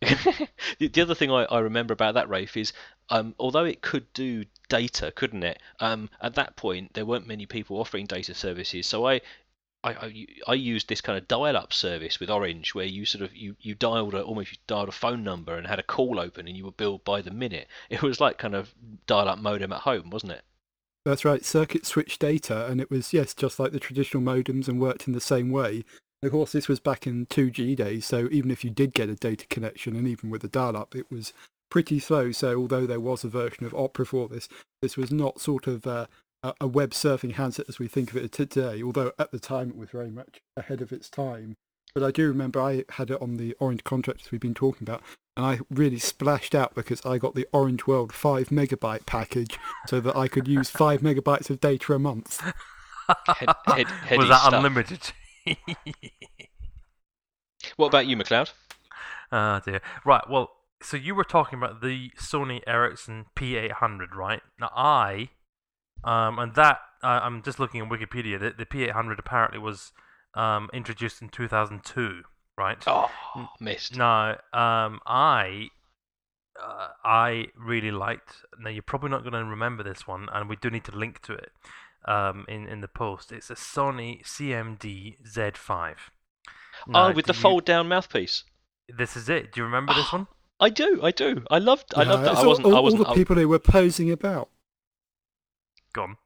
the 0.78 1.02
other 1.02 1.14
thing 1.14 1.30
I, 1.30 1.44
I 1.44 1.58
remember 1.60 1.92
about 1.92 2.14
that 2.14 2.28
Rafe 2.28 2.56
is 2.56 2.72
um, 3.10 3.34
although 3.38 3.64
it 3.64 3.82
could 3.82 4.12
do 4.14 4.44
data, 4.68 5.12
couldn't 5.14 5.42
it? 5.42 5.60
Um, 5.80 6.08
at 6.22 6.36
that 6.36 6.56
point, 6.56 6.94
there 6.94 7.04
weren't 7.04 7.26
many 7.26 7.44
people 7.44 7.78
offering 7.78 8.06
data 8.06 8.34
services, 8.34 8.86
so 8.86 9.06
I, 9.06 9.20
I, 9.82 9.90
I, 9.92 10.26
I 10.48 10.54
used 10.54 10.88
this 10.88 11.00
kind 11.00 11.18
of 11.18 11.26
dial-up 11.26 11.72
service 11.72 12.20
with 12.20 12.30
Orange, 12.30 12.74
where 12.74 12.86
you 12.86 13.04
sort 13.04 13.24
of 13.24 13.34
you, 13.34 13.56
you 13.60 13.74
dialed 13.74 14.14
a, 14.14 14.22
almost 14.22 14.52
you 14.52 14.58
dialed 14.66 14.88
a 14.88 14.92
phone 14.92 15.24
number 15.24 15.56
and 15.56 15.66
had 15.66 15.80
a 15.80 15.84
call 15.84 16.20
open, 16.20 16.46
and 16.46 16.56
you 16.56 16.64
were 16.64 16.70
billed 16.70 17.04
by 17.04 17.20
the 17.20 17.32
minute. 17.32 17.66
It 17.90 18.02
was 18.02 18.20
like 18.20 18.38
kind 18.38 18.54
of 18.54 18.72
dial-up 19.06 19.38
modem 19.38 19.72
at 19.72 19.80
home, 19.80 20.10
wasn't 20.10 20.32
it? 20.32 20.42
That's 21.04 21.24
right, 21.24 21.44
circuit 21.44 21.84
switch 21.84 22.18
data, 22.18 22.66
and 22.66 22.80
it 22.80 22.90
was 22.90 23.12
yes, 23.12 23.34
just 23.34 23.58
like 23.58 23.72
the 23.72 23.80
traditional 23.80 24.22
modems, 24.22 24.68
and 24.68 24.80
worked 24.80 25.08
in 25.08 25.14
the 25.14 25.20
same 25.20 25.50
way. 25.50 25.84
Of 26.22 26.32
course, 26.32 26.52
this 26.52 26.68
was 26.68 26.80
back 26.80 27.06
in 27.06 27.26
2G 27.26 27.76
days, 27.76 28.04
so 28.04 28.28
even 28.30 28.50
if 28.50 28.62
you 28.62 28.70
did 28.70 28.92
get 28.92 29.08
a 29.08 29.14
data 29.14 29.46
connection, 29.46 29.96
and 29.96 30.06
even 30.06 30.28
with 30.28 30.44
a 30.44 30.48
dial-up, 30.48 30.94
it 30.94 31.10
was 31.10 31.32
pretty 31.70 31.98
slow. 31.98 32.30
So 32.32 32.58
although 32.58 32.86
there 32.86 33.00
was 33.00 33.24
a 33.24 33.28
version 33.28 33.64
of 33.64 33.74
Opera 33.74 34.04
for 34.04 34.28
this, 34.28 34.48
this 34.82 34.98
was 34.98 35.10
not 35.10 35.40
sort 35.40 35.66
of 35.66 35.86
uh, 35.86 36.06
a 36.60 36.66
web 36.66 36.90
surfing 36.90 37.34
handset 37.34 37.66
as 37.68 37.78
we 37.78 37.88
think 37.88 38.10
of 38.10 38.16
it 38.16 38.32
today, 38.32 38.82
although 38.82 39.12
at 39.18 39.30
the 39.30 39.38
time 39.38 39.70
it 39.70 39.76
was 39.76 39.90
very 39.90 40.10
much 40.10 40.40
ahead 40.56 40.82
of 40.82 40.92
its 40.92 41.08
time. 41.08 41.56
But 41.94 42.04
I 42.04 42.10
do 42.10 42.28
remember 42.28 42.60
I 42.60 42.84
had 42.90 43.10
it 43.10 43.20
on 43.20 43.36
the 43.36 43.56
Orange 43.58 43.82
contracts 43.84 44.30
we've 44.30 44.40
been 44.40 44.54
talking 44.54 44.86
about, 44.86 45.02
and 45.36 45.44
I 45.44 45.60
really 45.70 45.98
splashed 45.98 46.54
out 46.54 46.74
because 46.74 47.04
I 47.04 47.18
got 47.18 47.34
the 47.34 47.48
Orange 47.52 47.86
World 47.86 48.12
5 48.12 48.48
megabyte 48.50 49.06
package 49.06 49.58
so 49.86 50.00
that 50.00 50.16
I 50.16 50.28
could 50.28 50.46
use 50.46 50.70
5 50.70 51.00
megabytes 51.00 51.50
of 51.50 51.60
data 51.60 51.94
a 51.94 51.98
month. 51.98 52.40
Head, 53.26 53.48
head, 53.66 53.86
was 54.18 54.28
that 54.28 54.38
stuff. 54.38 54.52
unlimited? 54.52 55.10
What 57.76 57.88
about 57.88 58.06
you, 58.06 58.16
MacLeod? 58.16 58.50
Ah, 59.32 59.62
dear. 59.64 59.80
Right, 60.04 60.28
well, 60.28 60.50
so 60.82 60.96
you 60.96 61.14
were 61.14 61.22
talking 61.22 61.56
about 61.56 61.82
the 61.82 62.10
Sony 62.18 62.62
Ericsson 62.66 63.26
P800, 63.36 64.12
right? 64.12 64.40
Now, 64.60 64.70
I, 64.74 65.28
um, 66.02 66.40
and 66.40 66.56
that, 66.56 66.80
uh, 67.04 67.20
I'm 67.22 67.40
just 67.44 67.60
looking 67.60 67.80
on 67.80 67.88
Wikipedia, 67.88 68.40
the, 68.40 68.50
the 68.50 68.66
P800 68.66 69.20
apparently 69.20 69.60
was 69.60 69.92
um, 70.34 70.68
introduced 70.72 71.22
in 71.22 71.28
2002, 71.28 72.22
right? 72.58 72.82
Oh, 72.88 73.08
missed. 73.60 73.96
Now, 73.96 74.30
um, 74.52 74.98
I 75.06 75.68
uh, 76.60 76.88
I 77.04 77.46
really 77.56 77.92
liked. 77.92 78.44
Now 78.58 78.70
you're 78.70 78.82
probably 78.82 79.10
not 79.10 79.22
going 79.22 79.32
to 79.32 79.44
remember 79.44 79.84
this 79.84 80.08
one, 80.08 80.28
and 80.32 80.48
we 80.48 80.56
do 80.56 80.70
need 80.70 80.84
to 80.84 80.96
link 80.96 81.22
to 81.22 81.34
it 81.34 81.52
um, 82.06 82.44
in 82.48 82.66
in 82.66 82.80
the 82.80 82.88
post. 82.88 83.32
It's 83.32 83.50
a 83.50 83.54
Sony 83.54 84.24
CMD 84.24 85.16
Z5. 85.26 85.94
Now, 86.86 87.08
oh, 87.08 87.12
with 87.12 87.26
the 87.26 87.34
fold 87.34 87.64
down 87.64 87.88
mouthpiece. 87.88 88.44
This 88.88 89.16
is 89.16 89.28
it. 89.28 89.52
Do 89.52 89.60
you 89.60 89.64
remember 89.64 89.94
this 89.94 90.12
one? 90.12 90.26
I 90.58 90.68
do, 90.68 91.00
I 91.02 91.10
do. 91.10 91.42
I 91.50 91.58
loved, 91.58 91.94
I 91.96 92.02
loved 92.02 92.24
that. 92.24 92.36
I 92.36 92.46
wasn't, 92.46 92.66
all, 92.66 92.76
I 92.76 92.80
wasn't. 92.80 93.06
All 93.06 93.14
the 93.14 93.18
people 93.18 93.36
who 93.36 93.48
were 93.48 93.58
posing 93.58 94.10
about. 94.10 94.50
Gone. 95.92 96.16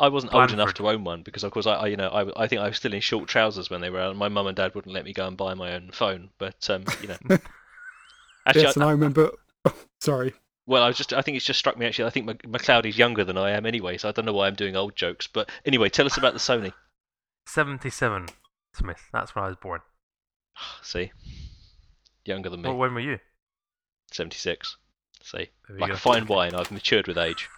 I 0.00 0.08
wasn't 0.08 0.32
Blandford. 0.32 0.58
old 0.58 0.60
enough 0.60 0.74
to 0.74 0.88
own 0.88 1.04
one 1.04 1.22
because, 1.22 1.44
of 1.44 1.52
course, 1.52 1.66
I, 1.66 1.74
I, 1.74 1.86
you 1.88 1.96
know, 1.96 2.08
I, 2.08 2.44
I 2.44 2.48
think 2.48 2.62
I 2.62 2.68
was 2.68 2.76
still 2.78 2.94
in 2.94 3.00
short 3.00 3.28
trousers 3.28 3.68
when 3.68 3.82
they 3.82 3.90
were 3.90 4.00
out. 4.00 4.16
My 4.16 4.28
mum 4.28 4.46
and 4.46 4.56
dad 4.56 4.74
wouldn't 4.74 4.94
let 4.94 5.04
me 5.04 5.12
go 5.12 5.26
and 5.26 5.36
buy 5.36 5.52
my 5.54 5.74
own 5.74 5.90
phone, 5.92 6.30
but 6.38 6.68
um, 6.70 6.84
you 7.02 7.08
know. 7.08 7.16
actually, 8.46 8.62
yes, 8.62 8.76
I, 8.76 8.80
and 8.80 8.84
I 8.84 8.92
remember. 8.92 9.30
sorry. 10.00 10.32
Well, 10.70 10.84
I 10.84 10.86
was 10.86 10.96
just. 10.96 11.12
I 11.12 11.20
think 11.20 11.36
it's 11.36 11.44
just 11.44 11.58
struck 11.58 11.76
me. 11.76 11.84
Actually, 11.84 12.04
I 12.04 12.10
think 12.10 12.46
MacLeod 12.46 12.86
is 12.86 12.96
younger 12.96 13.24
than 13.24 13.36
I 13.36 13.50
am 13.50 13.66
anyway, 13.66 13.98
so 13.98 14.08
I 14.08 14.12
don't 14.12 14.24
know 14.24 14.32
why 14.32 14.46
I'm 14.46 14.54
doing 14.54 14.76
old 14.76 14.94
jokes. 14.94 15.26
But 15.26 15.50
anyway, 15.66 15.88
tell 15.88 16.06
us 16.06 16.16
about 16.16 16.32
the 16.32 16.38
Sony. 16.38 16.72
Seventy-seven, 17.44 18.28
Smith. 18.72 19.02
That's 19.12 19.34
when 19.34 19.44
I 19.44 19.48
was 19.48 19.56
born. 19.56 19.80
See, 20.82 21.10
younger 22.24 22.50
than 22.50 22.62
me. 22.62 22.68
Well, 22.68 22.78
when 22.78 22.94
were 22.94 23.00
you? 23.00 23.18
76. 24.12 24.76
See, 25.24 25.48
like 25.76 25.90
a 25.90 25.96
fine 25.96 26.26
wine, 26.28 26.54
I've 26.54 26.70
matured 26.70 27.08
with 27.08 27.18
age. 27.18 27.48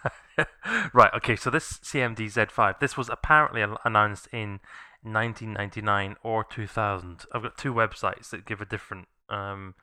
right. 0.93 1.13
Okay. 1.15 1.35
So 1.35 1.51
this 1.51 1.73
CMD 1.83 2.33
Z5, 2.33 2.79
this 2.79 2.97
was 2.97 3.09
apparently 3.09 3.63
announced 3.85 4.27
in 4.33 4.59
1999 5.03 6.15
or 6.23 6.43
2000. 6.43 7.25
I've 7.31 7.43
got 7.43 7.59
two 7.59 7.75
websites 7.75 8.31
that 8.31 8.47
give 8.47 8.59
a 8.59 8.65
different 8.65 9.07
um, 9.29 9.75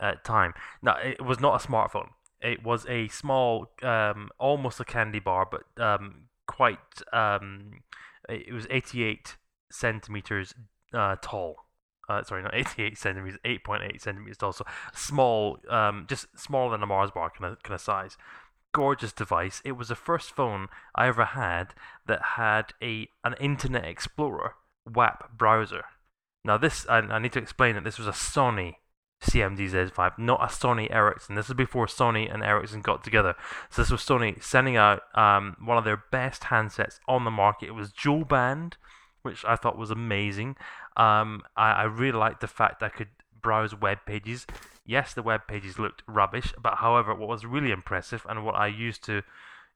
uh, 0.00 0.14
time. 0.24 0.54
Now, 0.82 0.96
it 0.96 1.22
was 1.22 1.38
not 1.38 1.62
a 1.62 1.66
smartphone. 1.68 2.08
It 2.40 2.62
was 2.62 2.86
a 2.86 3.08
small, 3.08 3.70
um, 3.82 4.30
almost 4.38 4.80
a 4.80 4.84
candy 4.84 5.18
bar, 5.18 5.48
but 5.50 5.64
um, 5.82 6.28
quite. 6.46 6.78
Um, 7.12 7.82
it 8.28 8.52
was 8.52 8.66
88 8.70 9.36
centimeters 9.70 10.54
uh, 10.92 11.16
tall. 11.20 11.56
Uh, 12.08 12.22
sorry, 12.22 12.42
not 12.42 12.54
88 12.78 12.96
centimeters, 12.96 13.38
8.8 13.44 14.00
centimeters 14.00 14.36
tall. 14.36 14.52
So 14.52 14.64
small, 14.94 15.58
um, 15.68 16.06
just 16.08 16.26
smaller 16.38 16.72
than 16.72 16.82
a 16.82 16.86
Mars 16.86 17.10
bar 17.10 17.30
kind 17.30 17.52
of 17.52 17.62
kind 17.62 17.74
of 17.74 17.80
size. 17.80 18.16
Gorgeous 18.72 19.12
device. 19.12 19.62
It 19.64 19.72
was 19.72 19.88
the 19.88 19.94
first 19.94 20.30
phone 20.30 20.68
I 20.94 21.08
ever 21.08 21.24
had 21.24 21.74
that 22.06 22.22
had 22.36 22.74
a 22.82 23.08
an 23.24 23.34
Internet 23.40 23.84
Explorer 23.84 24.54
WAP 24.86 25.36
browser. 25.36 25.84
Now 26.44 26.56
this, 26.56 26.86
I, 26.88 26.98
I 26.98 27.18
need 27.18 27.32
to 27.32 27.38
explain 27.38 27.74
that 27.74 27.84
this 27.84 27.98
was 27.98 28.06
a 28.06 28.12
Sony 28.12 28.76
CMD 29.22 29.70
Z5, 29.70 30.18
not 30.18 30.42
a 30.42 30.46
Sony 30.46 30.92
Ericsson. 30.94 31.34
This 31.34 31.48
is 31.48 31.54
before 31.54 31.86
Sony 31.86 32.32
and 32.32 32.42
Ericsson 32.42 32.82
got 32.82 33.02
together. 33.02 33.34
So 33.68 33.82
this 33.82 33.90
was 33.90 34.00
Sony 34.00 34.42
sending 34.42 34.76
out 34.76 35.02
um, 35.14 35.56
one 35.62 35.76
of 35.76 35.84
their 35.84 36.02
best 36.10 36.42
handsets 36.42 37.00
on 37.08 37.24
the 37.24 37.30
market. 37.30 37.68
It 37.68 37.74
was 37.74 37.92
dual 37.92 38.24
band, 38.24 38.76
which 39.22 39.44
I 39.44 39.56
thought 39.56 39.76
was 39.76 39.90
amazing. 39.90 40.56
Um, 40.96 41.42
I, 41.56 41.72
I 41.72 41.82
really 41.84 42.18
liked 42.18 42.40
the 42.40 42.46
fact 42.46 42.82
I 42.82 42.88
could 42.88 43.08
browse 43.42 43.74
web 43.74 43.98
pages. 44.06 44.46
Yes, 44.86 45.14
the 45.14 45.22
web 45.22 45.42
pages 45.48 45.78
looked 45.78 46.02
rubbish, 46.06 46.54
but 46.60 46.76
however, 46.76 47.14
what 47.14 47.28
was 47.28 47.44
really 47.44 47.72
impressive 47.72 48.24
and 48.28 48.44
what 48.44 48.54
I 48.54 48.68
used 48.68 49.04
to, 49.04 49.22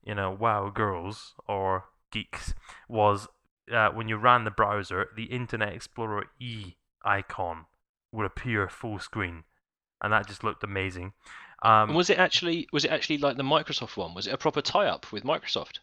you 0.05 0.15
know, 0.15 0.31
wow 0.31 0.71
girls 0.71 1.35
or 1.49 1.85
geeks 2.11 2.55
was 2.89 3.29
uh, 3.73 3.91
when 3.91 4.09
you 4.09 4.17
ran 4.17 4.45
the 4.45 4.51
browser, 4.51 5.09
the 5.17 5.25
Internet 5.25 5.73
Explorer 5.73 6.27
E 6.39 6.75
icon 7.05 7.67
would 8.13 8.27
appear 8.27 8.69
full 8.69 8.99
screen, 8.99 9.45
and 10.01 10.13
that 10.13 10.27
just 10.27 10.45
looked 10.45 10.63
amazing. 10.63 11.13
Um, 11.63 11.95
was 11.95 12.11
it 12.11 12.19
actually 12.19 12.69
was 12.73 12.85
it 12.85 12.91
actually 12.91 13.19
like 13.19 13.37
the 13.37 13.43
Microsoft 13.43 13.97
one? 13.97 14.15
Was 14.15 14.27
it 14.27 14.35
a 14.35 14.39
proper 14.39 14.61
tie-up 14.61 15.11
with 15.13 15.25
Microsoft? 15.25 15.79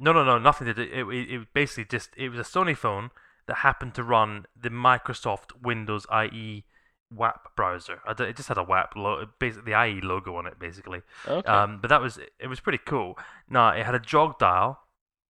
no, 0.00 0.12
no, 0.12 0.24
no, 0.24 0.38
nothing 0.38 0.66
to 0.66 0.74
do. 0.74 0.82
It, 0.82 1.06
it, 1.14 1.34
it 1.34 1.48
basically 1.54 1.84
just 1.84 2.10
it 2.16 2.28
was 2.28 2.38
a 2.38 2.42
Sony 2.42 2.76
phone 2.76 3.10
that 3.46 3.58
happened 3.58 3.94
to 3.94 4.02
run 4.02 4.46
the 4.58 4.70
Microsoft 4.70 5.50
Windows 5.62 6.06
IE 6.12 6.64
WAP 7.10 7.54
browser. 7.56 8.00
It 8.18 8.36
just 8.36 8.48
had 8.48 8.58
a 8.58 8.62
WAP, 8.62 8.94
lo- 8.96 9.26
basically 9.38 9.72
the 9.72 9.84
IE 9.84 10.00
logo 10.00 10.36
on 10.36 10.46
it, 10.46 10.58
basically. 10.58 11.02
Okay. 11.26 11.46
Um, 11.48 11.78
but 11.80 11.88
that 11.88 12.00
was 12.00 12.18
it 12.38 12.48
was 12.48 12.60
pretty 12.60 12.80
cool. 12.84 13.18
Now 13.48 13.70
it 13.70 13.86
had 13.86 13.94
a 13.94 14.00
jog 14.00 14.38
dial, 14.38 14.80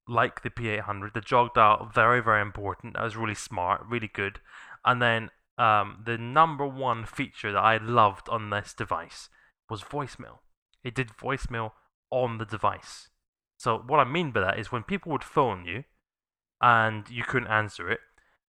like 0.07 0.41
the 0.43 0.49
P800. 0.49 1.13
The 1.13 1.21
jog 1.21 1.53
dial 1.53 1.89
very 1.93 2.21
very 2.21 2.41
important. 2.41 2.93
That 2.93 3.03
was 3.03 3.15
really 3.15 3.35
smart, 3.35 3.81
really 3.87 4.09
good. 4.11 4.39
And 4.85 5.01
then 5.01 5.29
um, 5.57 6.03
the 6.05 6.17
number 6.17 6.65
one 6.65 7.05
feature 7.05 7.51
that 7.51 7.59
I 7.59 7.77
loved 7.77 8.29
on 8.29 8.49
this 8.49 8.73
device 8.73 9.29
was 9.69 9.81
voicemail. 9.81 10.39
It 10.83 10.95
did 10.95 11.09
voicemail 11.09 11.71
on 12.09 12.37
the 12.37 12.45
device. 12.45 13.09
So 13.57 13.81
what 13.85 13.99
I 13.99 14.03
mean 14.03 14.31
by 14.31 14.41
that 14.41 14.59
is 14.59 14.71
when 14.71 14.83
people 14.83 15.11
would 15.11 15.23
phone 15.23 15.65
you, 15.65 15.83
and 16.61 17.09
you 17.09 17.23
couldn't 17.23 17.49
answer 17.49 17.89
it, 17.89 17.99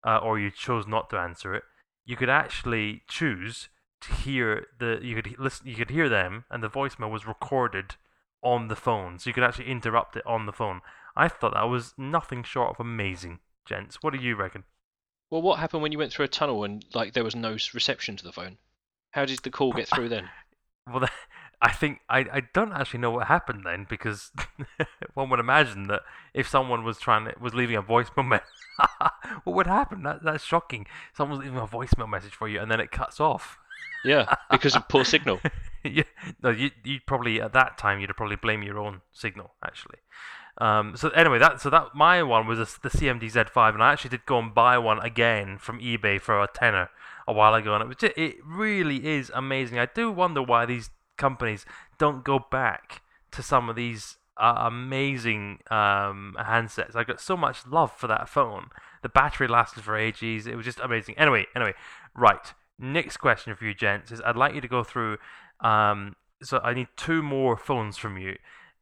uh, 0.06 0.18
or 0.18 0.38
you 0.38 0.50
chose 0.50 0.86
not 0.86 1.10
to 1.10 1.18
answer 1.18 1.54
it, 1.54 1.64
you 2.04 2.16
could 2.16 2.28
actually 2.28 3.02
choose 3.08 3.68
to 4.04 4.12
hear 4.12 4.66
the 4.78 4.98
you 5.02 5.14
could 5.14 5.38
listen 5.38 5.66
you 5.66 5.74
could 5.74 5.90
hear 5.90 6.08
them 6.08 6.44
and 6.50 6.62
the 6.62 6.68
voicemail 6.68 7.10
was 7.10 7.26
recorded 7.26 7.96
on 8.42 8.68
the 8.68 8.76
phone 8.76 9.18
so 9.18 9.30
you 9.30 9.34
could 9.34 9.42
actually 9.42 9.70
interrupt 9.70 10.14
it 10.14 10.26
on 10.26 10.44
the 10.44 10.52
phone 10.52 10.82
i 11.16 11.26
thought 11.26 11.54
that 11.54 11.62
was 11.62 11.94
nothing 11.96 12.42
short 12.42 12.70
of 12.70 12.78
amazing 12.78 13.38
gents 13.64 14.02
what 14.02 14.12
do 14.12 14.20
you 14.20 14.36
reckon 14.36 14.64
well, 15.34 15.42
what 15.42 15.58
happened 15.58 15.82
when 15.82 15.92
you 15.92 15.98
went 15.98 16.12
through 16.12 16.24
a 16.24 16.28
tunnel 16.28 16.64
and 16.64 16.84
like 16.94 17.12
there 17.12 17.24
was 17.24 17.34
no 17.36 17.58
reception 17.74 18.16
to 18.16 18.24
the 18.24 18.32
phone? 18.32 18.56
How 19.10 19.24
did 19.26 19.40
the 19.40 19.50
call 19.50 19.72
get 19.72 19.88
through 19.88 20.08
then? 20.08 20.30
well 20.92 21.08
i 21.62 21.70
think 21.72 22.00
I, 22.08 22.18
I 22.20 22.42
don't 22.52 22.72
actually 22.72 23.00
know 23.00 23.10
what 23.10 23.26
happened 23.26 23.62
then 23.64 23.86
because 23.88 24.30
one 25.14 25.30
would 25.30 25.40
imagine 25.40 25.86
that 25.88 26.02
if 26.34 26.48
someone 26.48 26.84
was 26.84 26.98
trying 26.98 27.24
to, 27.26 27.34
was 27.40 27.54
leaving 27.54 27.76
a 27.76 27.82
voicemail 27.82 28.26
message 28.28 28.46
what 29.44 29.56
would 29.56 29.66
happen 29.66 30.02
that, 30.02 30.22
that's 30.22 30.44
shocking 30.44 30.86
someone's 31.16 31.42
leaving 31.42 31.58
a 31.58 31.66
voicemail 31.66 32.08
message 32.08 32.34
for 32.34 32.48
you 32.48 32.60
and 32.60 32.70
then 32.70 32.80
it 32.80 32.90
cuts 32.90 33.20
off 33.20 33.58
Yeah, 34.04 34.26
because 34.50 34.76
of 34.76 34.86
poor 34.88 35.04
signal. 35.04 35.40
yeah, 35.84 36.04
no, 36.42 36.50
you 36.50 36.70
you'd 36.84 37.06
probably 37.06 37.40
at 37.40 37.52
that 37.54 37.78
time 37.78 38.00
you'd 38.00 38.14
probably 38.16 38.36
blame 38.36 38.62
your 38.62 38.78
own 38.78 39.00
signal 39.12 39.54
actually. 39.64 39.98
Um, 40.58 40.96
so 40.96 41.08
anyway, 41.10 41.38
that 41.38 41.60
so 41.60 41.70
that 41.70 41.94
my 41.94 42.22
one 42.22 42.46
was 42.46 42.58
a, 42.58 42.80
the 42.82 42.88
CMD 42.88 43.32
Z5, 43.32 43.74
and 43.74 43.82
I 43.82 43.92
actually 43.92 44.10
did 44.10 44.26
go 44.26 44.38
and 44.38 44.54
buy 44.54 44.78
one 44.78 45.00
again 45.00 45.58
from 45.58 45.80
eBay 45.80 46.20
for 46.20 46.40
a 46.40 46.46
tenner 46.46 46.90
a 47.26 47.32
while 47.32 47.54
ago, 47.54 47.74
and 47.74 47.82
it 47.82 47.88
was 47.88 47.96
ju- 47.96 48.12
it 48.16 48.36
really 48.44 49.06
is 49.06 49.32
amazing. 49.34 49.78
I 49.78 49.86
do 49.86 50.12
wonder 50.12 50.42
why 50.42 50.64
these 50.66 50.90
companies 51.16 51.66
don't 51.98 52.24
go 52.24 52.38
back 52.38 53.02
to 53.32 53.42
some 53.42 53.68
of 53.68 53.76
these 53.76 54.16
uh, 54.36 54.54
amazing 54.66 55.58
um, 55.70 56.36
handsets. 56.38 56.94
I 56.94 57.04
got 57.04 57.20
so 57.20 57.36
much 57.36 57.66
love 57.66 57.92
for 57.92 58.06
that 58.06 58.28
phone. 58.28 58.70
The 59.02 59.08
battery 59.08 59.48
lasted 59.48 59.82
for 59.82 59.96
ages. 59.96 60.46
It 60.46 60.56
was 60.56 60.64
just 60.64 60.80
amazing. 60.80 61.16
Anyway, 61.18 61.46
anyway, 61.54 61.74
right. 62.14 62.52
Next 62.78 63.18
question 63.18 63.54
for 63.54 63.64
you, 63.64 63.74
gents, 63.74 64.10
is 64.10 64.20
I'd 64.24 64.36
like 64.36 64.54
you 64.54 64.60
to 64.60 64.68
go 64.68 64.82
through. 64.82 65.18
Um, 65.60 66.16
so 66.42 66.60
I 66.62 66.74
need 66.74 66.88
two 66.96 67.22
more 67.22 67.56
phones 67.56 67.96
from 67.96 68.18
you. 68.18 68.36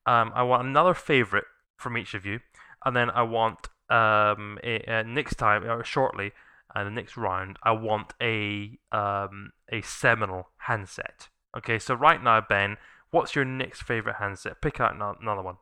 Um, 0.07 0.33
I 0.35 0.43
want 0.43 0.67
another 0.67 0.95
favorite 0.95 1.45
from 1.77 1.97
each 1.97 2.15
of 2.15 2.25
you, 2.25 2.41
and 2.85 2.97
then 2.97 3.11
I 3.11 3.23
want 3.23 3.69
um, 3.89 4.59
a, 4.65 4.83
uh, 4.87 5.03
next 5.03 5.35
time 5.37 5.65
or 5.65 5.85
shortly, 5.85 6.33
uh, 6.75 6.85
the 6.85 6.91
next 6.91 7.17
round, 7.17 7.59
I 7.63 7.73
want 7.73 8.15
a 8.21 8.79
um, 8.91 9.53
a 9.71 9.83
seminal 9.83 10.51
handset. 10.57 11.29
Okay, 11.57 11.79
so 11.79 11.95
right 11.95 12.23
now, 12.23 12.41
Ben, 12.41 12.77
what's 13.11 13.35
your 13.35 13.45
next 13.45 13.83
favorite 13.83 14.17
handset? 14.17 14.63
Pick 14.63 14.81
out 14.81 14.95
ano- 14.95 15.19
another 15.21 15.43
one. 15.43 15.57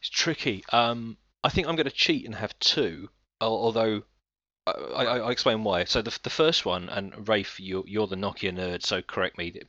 It's 0.00 0.10
tricky. 0.10 0.64
Um, 0.72 1.18
I 1.44 1.50
think 1.50 1.68
I'm 1.68 1.76
going 1.76 1.84
to 1.88 1.92
cheat 1.92 2.24
and 2.26 2.34
have 2.34 2.58
two, 2.58 3.10
although 3.40 4.02
I, 4.70 5.30
explain 5.30 5.64
why. 5.64 5.84
So 5.84 6.02
the, 6.02 6.16
the 6.22 6.30
first 6.30 6.64
one, 6.64 6.88
and 6.88 7.28
Rafe, 7.28 7.58
you're, 7.60 7.84
you're 7.86 8.06
the 8.06 8.16
Nokia 8.16 8.52
nerd, 8.52 8.84
so 8.84 9.02
correct 9.02 9.38
me. 9.38 9.60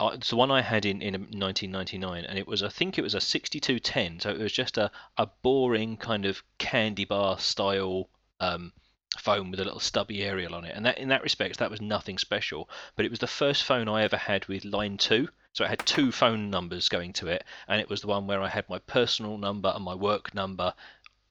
Uh, 0.00 0.10
It's 0.14 0.30
the 0.30 0.36
one 0.36 0.50
I 0.50 0.62
had 0.62 0.84
in, 0.84 1.02
in 1.02 1.14
1999, 1.14 2.24
and 2.24 2.38
it 2.38 2.46
was, 2.46 2.62
I 2.62 2.68
think 2.68 2.98
it 2.98 3.02
was 3.02 3.14
a 3.14 3.20
6210, 3.20 4.20
so 4.20 4.30
it 4.30 4.38
was 4.38 4.52
just 4.52 4.78
a, 4.78 4.90
a 5.16 5.28
boring 5.42 5.96
kind 5.96 6.24
of 6.24 6.42
candy 6.58 7.04
bar 7.04 7.38
style 7.38 8.08
um, 8.40 8.72
phone 9.18 9.50
with 9.50 9.60
a 9.60 9.64
little 9.64 9.80
stubby 9.80 10.22
aerial 10.22 10.54
on 10.54 10.64
it. 10.64 10.74
And 10.74 10.86
that 10.86 10.98
in 10.98 11.08
that 11.08 11.22
respect, 11.22 11.58
that 11.58 11.70
was 11.70 11.80
nothing 11.80 12.18
special. 12.18 12.68
But 12.96 13.04
it 13.04 13.10
was 13.10 13.20
the 13.20 13.26
first 13.26 13.64
phone 13.64 13.88
I 13.88 14.02
ever 14.02 14.16
had 14.16 14.46
with 14.46 14.64
line 14.64 14.96
two. 14.96 15.28
So 15.52 15.64
it 15.64 15.70
had 15.70 15.86
two 15.86 16.12
phone 16.12 16.50
numbers 16.50 16.88
going 16.88 17.14
to 17.14 17.26
it, 17.26 17.42
and 17.66 17.80
it 17.80 17.88
was 17.88 18.00
the 18.00 18.06
one 18.06 18.26
where 18.28 18.40
I 18.40 18.48
had 18.48 18.68
my 18.68 18.78
personal 18.78 19.38
number 19.38 19.72
and 19.74 19.82
my 19.82 19.94
work 19.94 20.32
number 20.32 20.72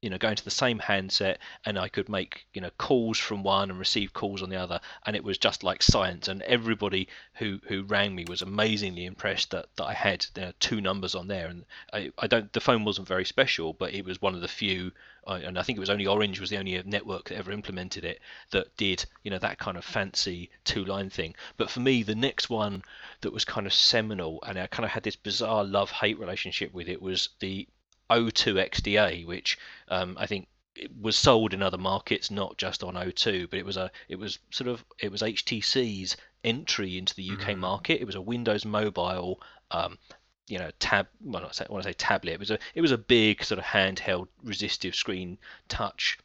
you 0.01 0.11
know 0.11 0.17
going 0.17 0.35
to 0.35 0.43
the 0.43 0.51
same 0.51 0.77
handset 0.77 1.39
and 1.65 1.77
I 1.77 1.87
could 1.87 2.07
make 2.07 2.45
you 2.53 2.61
know 2.61 2.69
calls 2.77 3.17
from 3.17 3.41
one 3.41 3.71
and 3.71 3.79
receive 3.79 4.13
calls 4.13 4.43
on 4.43 4.49
the 4.49 4.55
other. 4.55 4.79
And 5.05 5.15
it 5.15 5.23
was 5.23 5.37
just 5.37 5.63
like 5.63 5.81
science. 5.81 6.27
And 6.27 6.43
everybody 6.43 7.07
who 7.33 7.59
who 7.67 7.83
rang 7.83 8.13
me 8.13 8.25
was 8.27 8.41
amazingly 8.41 9.05
impressed 9.05 9.51
that, 9.51 9.67
that 9.75 9.85
I 9.85 9.93
had 9.93 10.25
you 10.35 10.43
know, 10.43 10.53
two 10.59 10.81
numbers 10.81 11.15
on 11.15 11.27
there. 11.27 11.47
And 11.47 11.65
I, 11.91 12.11
I 12.19 12.27
don't 12.27 12.53
the 12.53 12.59
phone 12.59 12.85
wasn't 12.85 13.07
very 13.07 13.25
special 13.25 13.73
but 13.73 13.93
it 13.93 14.05
was 14.05 14.21
one 14.21 14.35
of 14.35 14.41
the 14.41 14.47
few 14.47 14.91
uh, 15.25 15.39
and 15.43 15.57
I 15.57 15.63
think 15.63 15.77
it 15.77 15.81
was 15.81 15.89
only 15.89 16.05
Orange 16.05 16.39
was 16.39 16.51
the 16.51 16.57
only 16.57 16.81
network 16.85 17.29
that 17.29 17.37
ever 17.37 17.51
implemented 17.51 18.05
it 18.05 18.21
that 18.51 18.77
did 18.77 19.03
you 19.23 19.31
know 19.31 19.39
that 19.39 19.57
kind 19.57 19.77
of 19.77 19.83
fancy 19.83 20.51
two 20.63 20.85
line 20.85 21.09
thing. 21.09 21.33
But 21.57 21.71
for 21.71 21.79
me 21.79 22.03
the 22.03 22.15
next 22.15 22.51
one 22.51 22.83
that 23.21 23.33
was 23.33 23.45
kind 23.45 23.65
of 23.65 23.73
seminal 23.73 24.43
and 24.45 24.59
I 24.59 24.67
kind 24.67 24.85
of 24.85 24.91
had 24.91 25.03
this 25.03 25.15
bizarre 25.15 25.63
love 25.63 25.89
hate 25.89 26.19
relationship 26.19 26.71
with 26.71 26.87
it 26.87 27.01
was 27.01 27.29
the 27.39 27.67
O2 28.09 28.57
XDA, 28.59 29.25
which 29.25 29.57
um, 29.89 30.17
I 30.19 30.25
think 30.27 30.47
was 31.01 31.17
sold 31.17 31.53
in 31.53 31.61
other 31.63 31.77
markets, 31.77 32.29
not 32.29 32.57
just 32.57 32.83
on 32.83 32.95
O2, 32.95 33.47
but 33.47 33.59
it 33.59 33.65
was 33.65 33.77
a 33.77 33.91
it 34.07 34.17
was 34.17 34.39
sort 34.51 34.67
of 34.67 34.85
it 34.99 35.11
was 35.11 35.21
HTC's 35.21 36.15
entry 36.43 36.97
into 36.97 37.15
the 37.15 37.23
UK 37.23 37.55
Mhm. 37.55 37.57
market. 37.57 38.01
It 38.01 38.05
was 38.05 38.15
a 38.15 38.21
Windows 38.21 38.63
Mobile, 38.65 39.41
um, 39.71 39.97
you 40.47 40.59
know, 40.59 40.71
tab. 40.79 41.07
Well, 41.21 41.41
not 41.41 41.55
say, 41.55 41.65
I 41.69 41.81
say 41.81 41.93
tablet, 41.93 42.33
it 42.33 42.39
was 42.39 42.51
a 42.51 42.59
it 42.75 42.81
was 42.81 42.91
a 42.91 42.97
big 42.97 43.43
sort 43.43 43.59
of 43.59 43.65
handheld, 43.65 44.27
resistive 44.43 44.95
screen 44.95 45.37
touch 45.67 46.17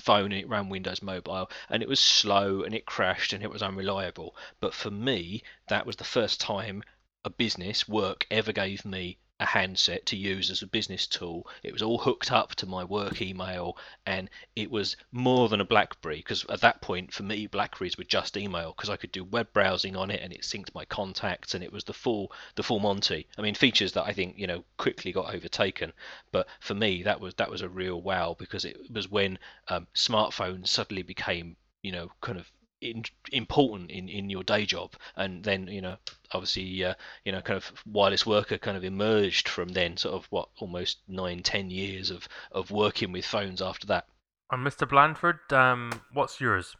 phone 0.00 0.32
and 0.32 0.40
it 0.42 0.48
ran 0.48 0.68
Windows 0.68 1.02
Mobile 1.02 1.50
and 1.70 1.82
it 1.82 1.88
was 1.88 2.00
slow 2.00 2.62
and 2.62 2.74
it 2.74 2.84
crashed 2.86 3.32
and 3.32 3.42
it 3.42 3.50
was 3.50 3.62
unreliable. 3.62 4.36
But 4.60 4.74
for 4.74 4.90
me, 4.90 5.42
that 5.68 5.86
was 5.86 5.96
the 5.96 6.04
first 6.04 6.40
time 6.40 6.82
a 7.24 7.30
business 7.30 7.88
work 7.88 8.26
ever 8.30 8.52
gave 8.52 8.84
me 8.84 9.18
a 9.42 9.46
handset 9.46 10.06
to 10.06 10.16
use 10.16 10.50
as 10.50 10.62
a 10.62 10.66
business 10.66 11.06
tool. 11.06 11.46
It 11.64 11.72
was 11.72 11.82
all 11.82 11.98
hooked 11.98 12.30
up 12.30 12.54
to 12.54 12.66
my 12.66 12.84
work 12.84 13.20
email, 13.20 13.76
and 14.06 14.30
it 14.54 14.70
was 14.70 14.96
more 15.10 15.48
than 15.48 15.60
a 15.60 15.64
BlackBerry 15.64 16.18
because 16.18 16.44
at 16.48 16.60
that 16.60 16.80
point 16.80 17.12
for 17.12 17.24
me 17.24 17.48
Blackberries 17.48 17.98
were 17.98 18.04
just 18.04 18.36
email 18.36 18.72
because 18.76 18.88
I 18.88 18.96
could 18.96 19.10
do 19.10 19.24
web 19.24 19.52
browsing 19.52 19.96
on 19.96 20.10
it 20.12 20.20
and 20.22 20.32
it 20.32 20.42
synced 20.42 20.74
my 20.74 20.84
contacts 20.84 21.54
and 21.54 21.64
it 21.64 21.72
was 21.72 21.84
the 21.84 21.92
full 21.92 22.32
the 22.54 22.62
full 22.62 22.78
Monty. 22.78 23.26
I 23.36 23.42
mean 23.42 23.54
features 23.56 23.92
that 23.94 24.06
I 24.06 24.12
think 24.12 24.38
you 24.38 24.46
know 24.46 24.64
quickly 24.76 25.10
got 25.10 25.34
overtaken, 25.34 25.92
but 26.30 26.46
for 26.60 26.74
me 26.74 27.02
that 27.02 27.20
was 27.20 27.34
that 27.34 27.50
was 27.50 27.62
a 27.62 27.68
real 27.68 28.00
wow 28.00 28.36
because 28.38 28.64
it 28.64 28.76
was 28.92 29.10
when 29.10 29.38
um, 29.68 29.88
smartphones 29.94 30.68
suddenly 30.68 31.02
became 31.02 31.56
you 31.82 31.90
know 31.90 32.12
kind 32.20 32.38
of 32.38 32.50
in, 32.82 33.04
important 33.32 33.90
in, 33.90 34.08
in 34.08 34.28
your 34.28 34.42
day 34.42 34.66
job. 34.66 34.92
And 35.16 35.42
then 35.42 35.66
you 35.68 35.80
know 35.80 35.96
obviously 36.32 36.84
uh, 36.84 36.94
you 37.24 37.32
know 37.32 37.40
kind 37.40 37.56
of 37.56 37.72
wireless 37.86 38.26
worker 38.26 38.58
kind 38.58 38.76
of 38.76 38.84
emerged 38.84 39.48
from 39.48 39.68
then 39.68 39.96
sort 39.96 40.14
of 40.14 40.26
what 40.30 40.48
almost 40.58 40.98
nine 41.08 41.42
ten 41.42 41.70
years 41.70 42.10
of 42.10 42.28
of 42.50 42.70
working 42.70 43.12
with 43.12 43.24
phones 43.24 43.62
after 43.62 43.86
that. 43.88 44.06
And 44.50 44.66
mr 44.66 44.88
blandford 44.88 45.52
um, 45.52 45.92
what's 46.12 46.40
yours? 46.40 46.76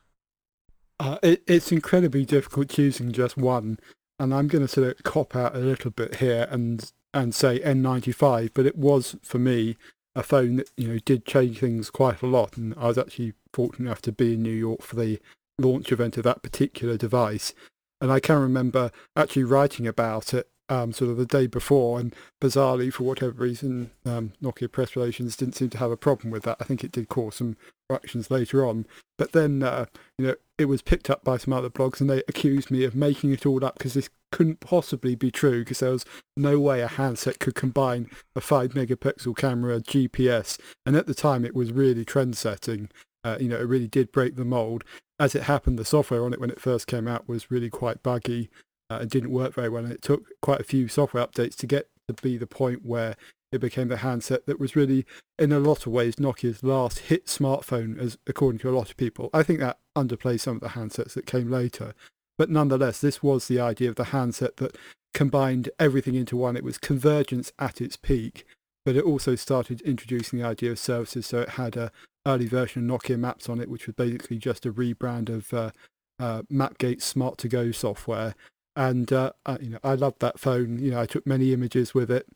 Uh, 1.00 1.18
it, 1.22 1.42
it's 1.46 1.72
incredibly 1.72 2.24
difficult 2.24 2.68
choosing 2.68 3.10
just 3.10 3.36
one 3.36 3.78
and 4.18 4.32
i'm 4.32 4.46
going 4.46 4.62
to 4.62 4.68
sort 4.68 4.86
of 4.86 5.02
cop 5.02 5.34
out 5.34 5.56
a 5.56 5.58
little 5.58 5.90
bit 5.90 6.16
here 6.16 6.46
and 6.50 6.92
and 7.12 7.34
say 7.34 7.58
n95 7.60 8.50
but 8.54 8.66
it 8.66 8.76
was 8.76 9.16
for 9.22 9.38
me 9.38 9.76
a 10.14 10.22
phone 10.22 10.56
that 10.56 10.70
you 10.76 10.86
know 10.86 10.98
did 11.04 11.26
change 11.26 11.58
things 11.58 11.90
quite 11.90 12.22
a 12.22 12.26
lot 12.26 12.56
and 12.56 12.74
i 12.78 12.86
was 12.86 12.98
actually 12.98 13.32
fortunate 13.52 13.86
enough 13.86 14.02
to 14.02 14.12
be 14.12 14.34
in 14.34 14.42
new 14.42 14.50
york 14.50 14.82
for 14.82 14.96
the 14.96 15.18
launch 15.62 15.92
event 15.92 16.16
of 16.16 16.24
that 16.24 16.42
particular 16.42 16.96
device. 16.96 17.54
And 18.00 18.10
I 18.10 18.20
can 18.20 18.40
remember 18.40 18.90
actually 19.16 19.44
writing 19.44 19.86
about 19.86 20.34
it 20.34 20.48
um, 20.68 20.92
sort 20.92 21.10
of 21.10 21.16
the 21.18 21.26
day 21.26 21.46
before, 21.46 22.00
and 22.00 22.14
bizarrely, 22.40 22.92
for 22.92 23.04
whatever 23.04 23.32
reason, 23.32 23.90
um, 24.06 24.32
Nokia 24.42 24.72
press 24.72 24.96
relations 24.96 25.36
didn't 25.36 25.54
seem 25.54 25.70
to 25.70 25.78
have 25.78 25.90
a 25.90 25.96
problem 25.96 26.30
with 26.30 26.44
that. 26.44 26.56
I 26.60 26.64
think 26.64 26.82
it 26.82 26.92
did 26.92 27.08
cause 27.08 27.36
some 27.36 27.56
reactions 27.90 28.30
later 28.30 28.66
on. 28.66 28.86
But 29.18 29.32
then, 29.32 29.62
uh, 29.62 29.86
you 30.18 30.26
know, 30.26 30.34
it 30.58 30.64
was 30.64 30.80
picked 30.80 31.10
up 31.10 31.24
by 31.24 31.36
some 31.36 31.52
other 31.52 31.68
blogs, 31.68 32.00
and 32.00 32.08
they 32.08 32.22
accused 32.26 32.70
me 32.70 32.84
of 32.84 32.94
making 32.94 33.32
it 33.32 33.44
all 33.44 33.64
up 33.64 33.78
because 33.78 33.94
this 33.94 34.08
couldn't 34.30 34.60
possibly 34.60 35.14
be 35.14 35.30
true 35.30 35.60
because 35.60 35.80
there 35.80 35.90
was 35.90 36.06
no 36.36 36.58
way 36.58 36.80
a 36.80 36.88
handset 36.88 37.38
could 37.38 37.54
combine 37.54 38.08
a 38.34 38.40
5 38.40 38.72
megapixel 38.72 39.36
camera, 39.36 39.78
GPS, 39.80 40.58
and 40.86 40.96
at 40.96 41.06
the 41.06 41.14
time 41.14 41.44
it 41.44 41.54
was 41.54 41.70
really 41.70 42.04
trend 42.04 42.36
setting. 42.36 42.88
Uh, 43.24 43.36
you 43.38 43.48
know, 43.48 43.56
it 43.56 43.68
really 43.68 43.86
did 43.86 44.10
break 44.10 44.36
the 44.36 44.44
mold 44.44 44.84
as 45.22 45.36
it 45.36 45.44
happened, 45.44 45.78
the 45.78 45.84
software 45.84 46.24
on 46.24 46.32
it 46.32 46.40
when 46.40 46.50
it 46.50 46.60
first 46.60 46.88
came 46.88 47.06
out 47.06 47.28
was 47.28 47.48
really 47.48 47.70
quite 47.70 48.02
buggy 48.02 48.50
uh, 48.90 48.98
and 49.00 49.08
didn't 49.08 49.30
work 49.30 49.54
very 49.54 49.68
well. 49.68 49.84
And 49.84 49.92
it 49.92 50.02
took 50.02 50.24
quite 50.40 50.60
a 50.60 50.64
few 50.64 50.88
software 50.88 51.24
updates 51.24 51.54
to 51.58 51.66
get 51.68 51.88
to 52.08 52.14
be 52.14 52.36
the 52.36 52.46
point 52.48 52.84
where 52.84 53.14
it 53.52 53.60
became 53.60 53.86
the 53.86 53.98
handset 53.98 54.46
that 54.46 54.58
was 54.58 54.74
really, 54.74 55.06
in 55.38 55.52
a 55.52 55.60
lot 55.60 55.86
of 55.86 55.92
ways, 55.92 56.16
Nokia's 56.16 56.64
last 56.64 56.98
hit 56.98 57.26
smartphone, 57.26 58.00
as 58.00 58.18
according 58.26 58.58
to 58.60 58.68
a 58.68 58.74
lot 58.76 58.90
of 58.90 58.96
people. 58.96 59.30
I 59.32 59.44
think 59.44 59.60
that 59.60 59.78
underplays 59.96 60.40
some 60.40 60.56
of 60.56 60.60
the 60.60 60.70
handsets 60.70 61.14
that 61.14 61.26
came 61.26 61.48
later. 61.48 61.94
But 62.36 62.50
nonetheless, 62.50 63.00
this 63.00 63.22
was 63.22 63.46
the 63.46 63.60
idea 63.60 63.90
of 63.90 63.96
the 63.96 64.06
handset 64.06 64.56
that 64.56 64.76
combined 65.14 65.70
everything 65.78 66.16
into 66.16 66.36
one. 66.36 66.56
It 66.56 66.64
was 66.64 66.78
convergence 66.78 67.52
at 67.60 67.80
its 67.80 67.96
peak, 67.96 68.44
but 68.84 68.96
it 68.96 69.04
also 69.04 69.36
started 69.36 69.82
introducing 69.82 70.40
the 70.40 70.46
idea 70.46 70.72
of 70.72 70.80
services. 70.80 71.26
So 71.26 71.42
it 71.42 71.50
had 71.50 71.76
a, 71.76 71.92
early 72.26 72.46
version 72.46 72.88
of 72.90 73.02
Nokia 73.02 73.18
Maps 73.18 73.48
on 73.48 73.60
it, 73.60 73.68
which 73.68 73.86
was 73.86 73.94
basically 73.94 74.38
just 74.38 74.66
a 74.66 74.72
rebrand 74.72 75.28
of 75.28 75.52
uh, 75.52 75.70
uh, 76.18 76.42
Mapgate 76.50 77.02
Smart 77.02 77.38
to 77.38 77.48
Go 77.48 77.72
software. 77.72 78.34
And 78.74 79.12
uh, 79.12 79.32
I, 79.44 79.58
you 79.58 79.70
know, 79.70 79.78
I 79.84 79.94
loved 79.94 80.20
that 80.20 80.38
phone. 80.38 80.78
You 80.78 80.92
know, 80.92 81.00
I 81.00 81.06
took 81.06 81.26
many 81.26 81.52
images 81.52 81.94
with 81.94 82.10
it, 82.10 82.26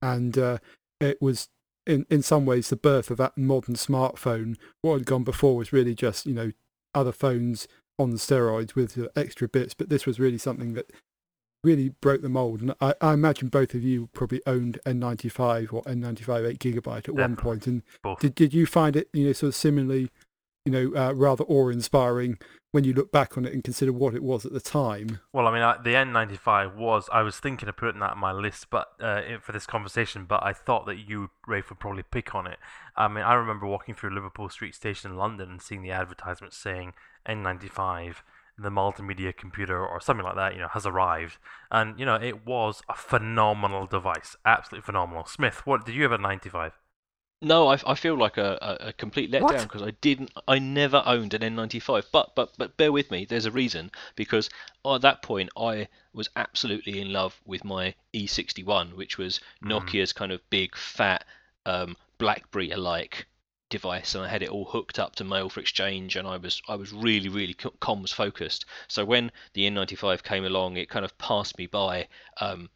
and 0.00 0.38
uh, 0.38 0.58
it 1.00 1.20
was 1.20 1.48
in 1.86 2.06
in 2.08 2.22
some 2.22 2.46
ways 2.46 2.68
the 2.68 2.76
birth 2.76 3.10
of 3.10 3.18
that 3.18 3.36
modern 3.36 3.74
smartphone. 3.74 4.56
What 4.80 4.94
had 4.94 5.06
gone 5.06 5.24
before 5.24 5.56
was 5.56 5.72
really 5.72 5.94
just 5.94 6.24
you 6.24 6.32
know 6.32 6.52
other 6.94 7.12
phones 7.12 7.68
on 7.98 8.12
steroids 8.14 8.74
with 8.74 9.06
extra 9.14 9.48
bits, 9.48 9.74
but 9.74 9.90
this 9.90 10.06
was 10.06 10.18
really 10.18 10.38
something 10.38 10.72
that 10.74 10.90
really 11.62 11.90
broke 12.00 12.22
the 12.22 12.28
mold. 12.28 12.60
And 12.60 12.74
I, 12.80 12.94
I, 13.00 13.12
imagine 13.12 13.48
both 13.48 13.74
of 13.74 13.82
you 13.82 14.08
probably 14.12 14.42
owned 14.46 14.78
N95 14.86 15.72
or 15.72 15.82
N95 15.82 16.48
8 16.50 16.58
gigabyte 16.58 16.76
at 16.76 17.04
Definitely. 17.04 17.22
one 17.22 17.36
point. 17.36 17.66
And 17.66 17.82
both. 18.02 18.20
did 18.20 18.34
did 18.34 18.54
you 18.54 18.66
find 18.66 18.96
it, 18.96 19.08
you 19.12 19.26
know, 19.26 19.32
sort 19.32 19.48
of 19.48 19.54
similarly, 19.54 20.10
you 20.64 20.72
know, 20.72 20.92
uh, 20.96 21.12
rather 21.12 21.44
awe-inspiring 21.44 22.38
when 22.72 22.84
you 22.84 22.94
look 22.94 23.12
back 23.12 23.36
on 23.36 23.44
it 23.44 23.52
and 23.52 23.62
consider 23.62 23.92
what 23.92 24.14
it 24.14 24.22
was 24.22 24.44
at 24.44 24.52
the 24.52 24.60
time? 24.60 25.20
Well, 25.32 25.46
I 25.46 25.52
mean, 25.52 25.62
I, 25.62 25.76
the 25.82 25.90
N95 25.90 26.74
was. 26.74 27.08
I 27.12 27.22
was 27.22 27.38
thinking 27.38 27.68
of 27.68 27.76
putting 27.76 28.00
that 28.00 28.12
on 28.12 28.18
my 28.18 28.32
list, 28.32 28.68
but 28.70 28.88
uh, 29.00 29.22
for 29.40 29.52
this 29.52 29.66
conversation, 29.66 30.24
but 30.24 30.42
I 30.42 30.52
thought 30.52 30.86
that 30.86 30.96
you, 30.96 31.30
Rafe, 31.46 31.68
would 31.70 31.78
probably 31.78 32.02
pick 32.02 32.34
on 32.34 32.46
it. 32.46 32.58
I 32.96 33.08
mean, 33.08 33.24
I 33.24 33.34
remember 33.34 33.66
walking 33.66 33.94
through 33.94 34.14
Liverpool 34.14 34.48
Street 34.48 34.74
Station 34.74 35.12
in 35.12 35.16
London 35.16 35.50
and 35.50 35.62
seeing 35.62 35.82
the 35.82 35.90
advertisement 35.90 36.54
saying 36.54 36.94
N95 37.28 38.16
the 38.58 38.70
multimedia 38.70 39.36
computer 39.36 39.84
or 39.84 40.00
something 40.00 40.24
like 40.24 40.36
that, 40.36 40.54
you 40.54 40.60
know, 40.60 40.68
has 40.68 40.86
arrived. 40.86 41.38
And, 41.70 41.98
you 41.98 42.06
know, 42.06 42.16
it 42.16 42.46
was 42.46 42.82
a 42.88 42.94
phenomenal 42.94 43.86
device. 43.86 44.36
Absolutely 44.44 44.84
phenomenal. 44.84 45.24
Smith, 45.24 45.66
what 45.66 45.84
did 45.84 45.94
you 45.94 46.02
have 46.02 46.12
a 46.12 46.18
95? 46.18 46.72
No, 47.44 47.68
I, 47.68 47.78
I 47.84 47.96
feel 47.96 48.16
like 48.16 48.36
a, 48.36 48.56
a, 48.62 48.88
a 48.88 48.92
complete 48.92 49.32
letdown 49.32 49.64
because 49.64 49.82
I 49.82 49.90
didn't, 50.00 50.30
I 50.46 50.60
never 50.60 51.02
owned 51.04 51.34
an 51.34 51.42
N95. 51.42 52.04
But 52.12 52.36
but 52.36 52.52
but 52.56 52.76
bear 52.76 52.92
with 52.92 53.10
me, 53.10 53.24
there's 53.24 53.46
a 53.46 53.50
reason 53.50 53.90
because 54.14 54.48
at 54.86 55.00
that 55.00 55.22
point 55.22 55.50
I 55.56 55.88
was 56.14 56.30
absolutely 56.36 57.00
in 57.00 57.12
love 57.12 57.40
with 57.44 57.64
my 57.64 57.96
E61, 58.14 58.94
which 58.94 59.18
was 59.18 59.40
mm. 59.62 59.70
Nokia's 59.72 60.12
mm. 60.12 60.16
kind 60.16 60.30
of 60.30 60.48
big 60.50 60.76
fat 60.76 61.24
um, 61.66 61.96
BlackBerry-alike 62.18 63.26
device 63.72 64.14
and 64.14 64.22
I 64.24 64.28
had 64.28 64.42
it 64.42 64.50
all 64.50 64.66
hooked 64.66 64.98
up 64.98 65.16
to 65.16 65.24
Mail 65.24 65.48
for 65.48 65.58
Exchange 65.58 66.14
and 66.14 66.28
I 66.28 66.36
was 66.36 66.62
I 66.68 66.76
was 66.76 66.92
really 66.92 67.28
really 67.28 67.54
comms 67.54 68.12
focused. 68.12 68.64
So 68.86 69.04
when 69.04 69.32
the 69.54 69.68
N95 69.68 70.22
came 70.22 70.44
along, 70.44 70.76
it 70.76 70.88
kind 70.88 71.04
of 71.04 71.18
passed 71.18 71.58
me 71.58 71.66
by. 71.66 72.08
Um, 72.40 72.70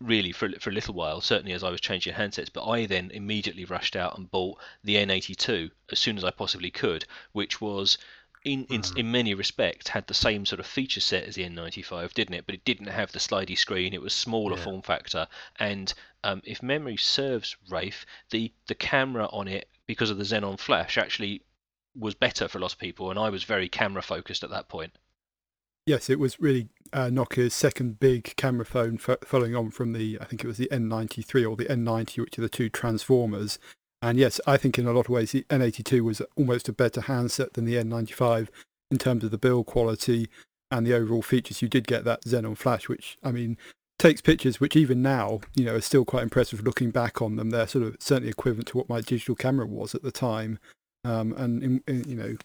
really 0.00 0.30
for 0.30 0.48
for 0.60 0.70
a 0.70 0.72
little 0.72 0.94
while, 0.94 1.20
certainly 1.20 1.52
as 1.52 1.64
I 1.64 1.70
was 1.70 1.80
changing 1.80 2.14
handsets. 2.14 2.52
But 2.52 2.68
I 2.68 2.86
then 2.86 3.10
immediately 3.10 3.64
rushed 3.64 3.96
out 3.96 4.16
and 4.16 4.30
bought 4.30 4.58
the 4.84 4.94
N82 4.94 5.72
as 5.90 5.98
soon 5.98 6.16
as 6.16 6.22
I 6.22 6.30
possibly 6.30 6.70
could, 6.70 7.04
which 7.32 7.60
was 7.60 7.98
in, 8.44 8.64
in, 8.66 8.82
mm. 8.82 8.96
in 8.96 9.10
many 9.10 9.34
respects 9.34 9.88
had 9.88 10.06
the 10.06 10.14
same 10.14 10.46
sort 10.46 10.60
of 10.60 10.66
feature 10.66 11.00
set 11.00 11.24
as 11.24 11.34
the 11.34 11.42
N95, 11.42 12.14
didn't 12.14 12.34
it? 12.34 12.46
But 12.46 12.54
it 12.54 12.64
didn't 12.64 12.86
have 12.86 13.10
the 13.10 13.18
slidey 13.18 13.58
screen. 13.58 13.92
It 13.92 14.00
was 14.00 14.14
smaller 14.14 14.56
yeah. 14.56 14.62
form 14.62 14.82
factor, 14.82 15.26
and 15.58 15.92
um, 16.22 16.42
if 16.44 16.62
memory 16.62 16.96
serves, 16.96 17.56
Rafe, 17.68 18.06
the 18.30 18.52
the 18.68 18.76
camera 18.76 19.28
on 19.32 19.48
it 19.48 19.68
because 19.88 20.10
of 20.10 20.18
the 20.18 20.24
Xenon 20.24 20.60
flash 20.60 20.96
actually 20.96 21.42
was 21.96 22.14
better 22.14 22.46
for 22.46 22.60
of 22.60 22.78
people, 22.78 23.10
and 23.10 23.18
I 23.18 23.30
was 23.30 23.42
very 23.42 23.68
camera 23.68 24.02
focused 24.02 24.44
at 24.44 24.50
that 24.50 24.68
point. 24.68 24.92
Yes, 25.86 26.08
it 26.10 26.20
was 26.20 26.38
really 26.38 26.68
uh, 26.92 27.06
Nokia's 27.06 27.54
second 27.54 27.98
big 27.98 28.36
camera 28.36 28.66
phone, 28.66 28.98
following 28.98 29.56
on 29.56 29.70
from 29.70 29.94
the 29.94 30.18
I 30.20 30.26
think 30.26 30.44
it 30.44 30.46
was 30.46 30.58
the 30.58 30.68
N93 30.70 31.50
or 31.50 31.56
the 31.56 31.64
N90, 31.64 32.18
which 32.18 32.38
are 32.38 32.42
the 32.42 32.48
two 32.48 32.68
transformers. 32.68 33.58
And 34.00 34.18
yes, 34.18 34.40
I 34.46 34.58
think 34.58 34.78
in 34.78 34.86
a 34.86 34.92
lot 34.92 35.06
of 35.06 35.08
ways 35.08 35.32
the 35.32 35.44
N82 35.50 36.02
was 36.02 36.22
almost 36.36 36.68
a 36.68 36.72
better 36.72 37.00
handset 37.00 37.54
than 37.54 37.64
the 37.64 37.74
N95 37.74 38.48
in 38.90 38.98
terms 38.98 39.24
of 39.24 39.32
the 39.32 39.38
build 39.38 39.66
quality 39.66 40.28
and 40.70 40.86
the 40.86 40.94
overall 40.94 41.22
features. 41.22 41.62
You 41.62 41.68
did 41.68 41.86
get 41.86 42.04
that 42.04 42.22
Xenon 42.24 42.56
flash, 42.56 42.88
which 42.88 43.16
I 43.24 43.32
mean 43.32 43.56
takes 43.98 44.20
pictures 44.20 44.60
which 44.60 44.76
even 44.76 45.02
now, 45.02 45.40
you 45.54 45.64
know, 45.64 45.74
are 45.74 45.80
still 45.80 46.04
quite 46.04 46.22
impressive 46.22 46.64
looking 46.64 46.90
back 46.90 47.20
on 47.20 47.36
them. 47.36 47.50
They're 47.50 47.66
sort 47.66 47.84
of 47.84 47.96
certainly 47.98 48.30
equivalent 48.30 48.68
to 48.68 48.78
what 48.78 48.88
my 48.88 49.00
digital 49.00 49.34
camera 49.34 49.66
was 49.66 49.94
at 49.94 50.02
the 50.02 50.12
time. 50.12 50.58
Um, 51.04 51.32
and, 51.36 51.62
in, 51.62 51.82
in, 51.86 52.08
you 52.08 52.16
know, 52.16 52.36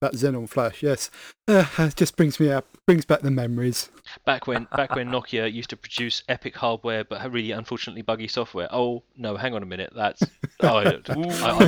that 0.00 0.12
Xenon 0.12 0.48
flash, 0.48 0.82
yes, 0.82 1.10
uh, 1.48 1.88
just 1.90 2.16
brings 2.16 2.38
me 2.38 2.50
up, 2.50 2.66
brings 2.86 3.04
back 3.04 3.22
the 3.22 3.30
memories. 3.30 3.90
Back 4.24 4.46
when, 4.46 4.66
back 4.76 4.94
when 4.94 5.10
Nokia 5.10 5.52
used 5.52 5.70
to 5.70 5.76
produce 5.76 6.22
epic 6.28 6.56
hardware, 6.56 7.04
but 7.04 7.30
really 7.32 7.52
unfortunately 7.52 8.02
buggy 8.02 8.28
software. 8.28 8.68
Oh 8.70 9.02
no, 9.16 9.36
hang 9.36 9.54
on 9.54 9.62
a 9.62 9.66
minute, 9.66 9.92
that's 9.94 10.22
oh, 10.60 10.76
I, 10.76 10.84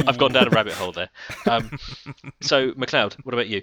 have 0.04 0.18
gone 0.18 0.32
down 0.32 0.48
a 0.48 0.50
rabbit 0.50 0.74
hole 0.74 0.92
there. 0.92 1.10
Um, 1.48 1.78
so 2.40 2.72
MacLeod, 2.76 3.16
what 3.22 3.34
about 3.34 3.48
you? 3.48 3.62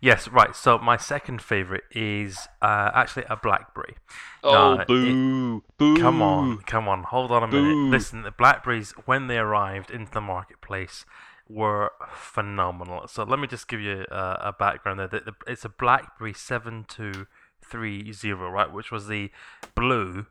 Yes, 0.00 0.28
right. 0.28 0.54
So 0.54 0.78
my 0.78 0.96
second 0.96 1.42
favorite 1.42 1.84
is 1.90 2.48
uh, 2.62 2.90
actually 2.94 3.24
a 3.28 3.36
BlackBerry. 3.36 3.96
Oh, 4.42 4.82
boo! 4.86 5.62
It, 5.64 5.78
boo! 5.78 5.96
Come 5.98 6.22
on, 6.22 6.58
come 6.58 6.88
on. 6.88 7.04
Hold 7.04 7.30
on 7.30 7.42
a 7.42 7.48
boo. 7.48 7.62
minute. 7.62 7.90
Listen, 7.90 8.22
the 8.22 8.30
Blackberries 8.30 8.92
when 9.04 9.26
they 9.26 9.38
arrived 9.38 9.90
into 9.90 10.12
the 10.12 10.20
marketplace 10.20 11.04
were 11.48 11.92
phenomenal. 12.12 13.08
So 13.08 13.24
let 13.24 13.38
me 13.38 13.46
just 13.46 13.68
give 13.68 13.80
you 13.80 14.04
a, 14.10 14.38
a 14.44 14.54
background 14.58 15.00
there. 15.00 15.22
It's 15.46 15.64
a 15.64 15.70
BlackBerry 15.70 16.34
seven 16.34 16.84
two 16.88 17.26
three 17.64 18.12
zero, 18.12 18.50
right, 18.50 18.72
which 18.72 18.90
was 18.90 19.08
the 19.08 19.30
blue 19.74 20.26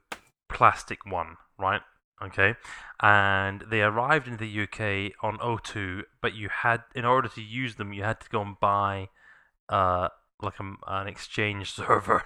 plastic 0.50 1.06
one, 1.06 1.38
right? 1.58 1.82
Okay, 2.23 2.56
and 3.00 3.63
they 3.69 3.82
arrived 3.82 4.28
in 4.28 4.38
the 4.38 4.63
UK 4.63 5.13
on 5.21 5.38
O2, 5.38 6.02
but 6.19 6.34
you 6.34 6.50
had, 6.50 6.82
in 6.95 7.06
order 7.06 7.28
to 7.30 7.41
use 7.43 7.76
them, 7.76 7.93
you 7.93 8.04
had 8.04 8.19
to 8.21 8.30
go 8.30 8.41
and 8.41 8.60
buy 8.60 9.10
uh, 9.69 10.10
like 10.41 10.60
a, 10.60 10.73
an 10.88 11.08
exchange 11.08 11.71
server 11.73 12.23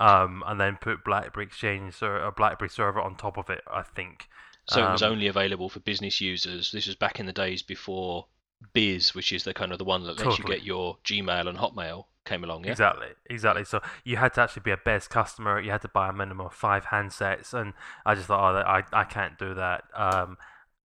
um, 0.00 0.42
and 0.46 0.60
then 0.60 0.76
put 0.80 1.04
BlackBerry 1.04 1.46
Exchange 1.46 2.02
or 2.02 2.18
a 2.18 2.32
BlackBerry 2.32 2.68
server 2.70 3.00
on 3.00 3.16
top 3.16 3.36
of 3.36 3.50
it. 3.50 3.62
I 3.70 3.82
think. 3.82 4.28
So 4.68 4.86
it 4.86 4.92
was 4.92 5.02
Um, 5.02 5.12
only 5.12 5.26
available 5.26 5.68
for 5.68 5.80
business 5.80 6.20
users. 6.20 6.72
This 6.72 6.86
was 6.86 6.96
back 6.96 7.18
in 7.18 7.26
the 7.26 7.32
days 7.32 7.62
before 7.62 8.26
BIS, 8.74 9.14
which 9.14 9.32
is 9.32 9.44
the 9.44 9.54
kind 9.54 9.72
of 9.72 9.78
the 9.78 9.84
one 9.84 10.04
that 10.04 10.18
lets 10.18 10.38
you 10.38 10.44
get 10.44 10.62
your 10.62 10.98
Gmail 11.04 11.48
and 11.48 11.58
Hotmail, 11.58 12.06
came 12.24 12.44
along. 12.44 12.64
Yeah. 12.64 12.72
Exactly, 12.72 13.08
exactly. 13.30 13.64
So 13.64 13.80
you 14.04 14.16
had 14.18 14.34
to 14.34 14.42
actually 14.42 14.62
be 14.62 14.70
a 14.72 14.76
BES 14.76 15.08
customer. 15.08 15.60
You 15.60 15.70
had 15.70 15.82
to 15.82 15.88
buy 15.88 16.10
a 16.10 16.12
minimum 16.12 16.46
of 16.46 16.54
five 16.54 16.86
handsets, 16.86 17.54
and 17.54 17.72
I 18.04 18.14
just 18.14 18.26
thought, 18.26 18.56
oh, 18.56 18.58
I 18.58 18.82
I 18.92 19.04
can't 19.04 19.38
do 19.38 19.54
that. 19.54 19.84
Um, 19.94 20.36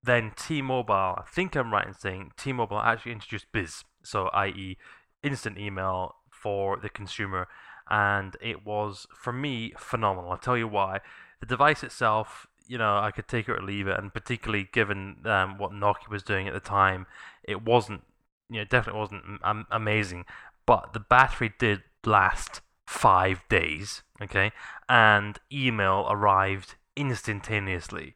then 0.02 0.32
T-Mobile, 0.36 0.94
I 0.94 1.24
think 1.28 1.56
I'm 1.56 1.72
right 1.72 1.88
in 1.88 1.94
saying 1.94 2.32
T-Mobile 2.38 2.80
actually 2.80 3.14
introduced 3.14 3.52
BIS, 3.52 3.84
so 4.04 4.28
i.e. 4.34 4.78
instant 5.24 5.58
email 5.58 6.16
for 6.30 6.78
the 6.78 6.90
consumer, 6.90 7.48
and 7.90 8.38
it 8.42 8.66
was 8.66 9.08
for 9.16 9.34
me 9.34 9.74
phenomenal. 9.78 10.32
I'll 10.32 10.38
tell 10.38 10.58
you 10.58 10.68
why. 10.68 11.00
The 11.40 11.46
device 11.46 11.84
itself, 11.84 12.48
you 12.68 12.78
know, 12.78 12.98
I 12.98 13.12
could 13.12 13.28
take 13.28 13.50
it 13.50 13.54
or 13.54 13.62
leave 13.62 13.88
it, 13.88 14.00
and 14.00 14.14
particularly 14.14 14.70
given 14.72 15.18
um, 15.26 15.58
what 15.58 15.72
Nokia 15.72 16.10
was 16.10 16.24
doing 16.24 16.48
at 16.48 16.54
the 16.54 16.60
time, 16.60 17.06
it 17.44 17.64
wasn't, 17.64 18.04
you 18.50 18.60
know, 18.60 18.66
definitely 18.66 19.00
wasn't 19.00 19.24
um, 19.44 19.66
amazing 19.72 20.26
but 20.66 20.94
the 20.94 21.00
battery 21.00 21.54
did 21.58 21.84
last 22.06 22.62
five 22.86 23.42
days, 23.50 24.04
okay? 24.22 24.52
And 24.88 25.40
email 25.52 26.08
arrived 26.10 26.76
instantaneously. 26.96 28.16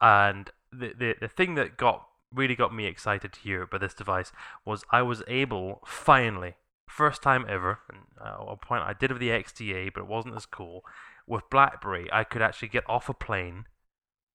And 0.00 0.50
the, 0.72 0.92
the, 0.96 1.14
the 1.20 1.28
thing 1.28 1.54
that 1.56 1.76
got 1.76 2.07
really 2.32 2.54
got 2.54 2.74
me 2.74 2.86
excited 2.86 3.36
here 3.42 3.66
by 3.66 3.78
this 3.78 3.94
device 3.94 4.32
was 4.64 4.84
I 4.90 5.02
was 5.02 5.22
able, 5.28 5.80
finally, 5.86 6.54
first 6.88 7.22
time 7.22 7.46
ever, 7.48 7.80
uh, 8.20 8.44
a 8.46 8.56
point 8.56 8.82
I 8.82 8.92
did 8.92 9.10
it 9.10 9.14
with 9.14 9.20
the 9.20 9.30
XDA, 9.30 9.92
but 9.92 10.02
it 10.02 10.08
wasn't 10.08 10.36
as 10.36 10.46
cool, 10.46 10.84
with 11.26 11.50
BlackBerry, 11.50 12.08
I 12.12 12.24
could 12.24 12.42
actually 12.42 12.68
get 12.68 12.88
off 12.88 13.08
a 13.08 13.14
plane 13.14 13.66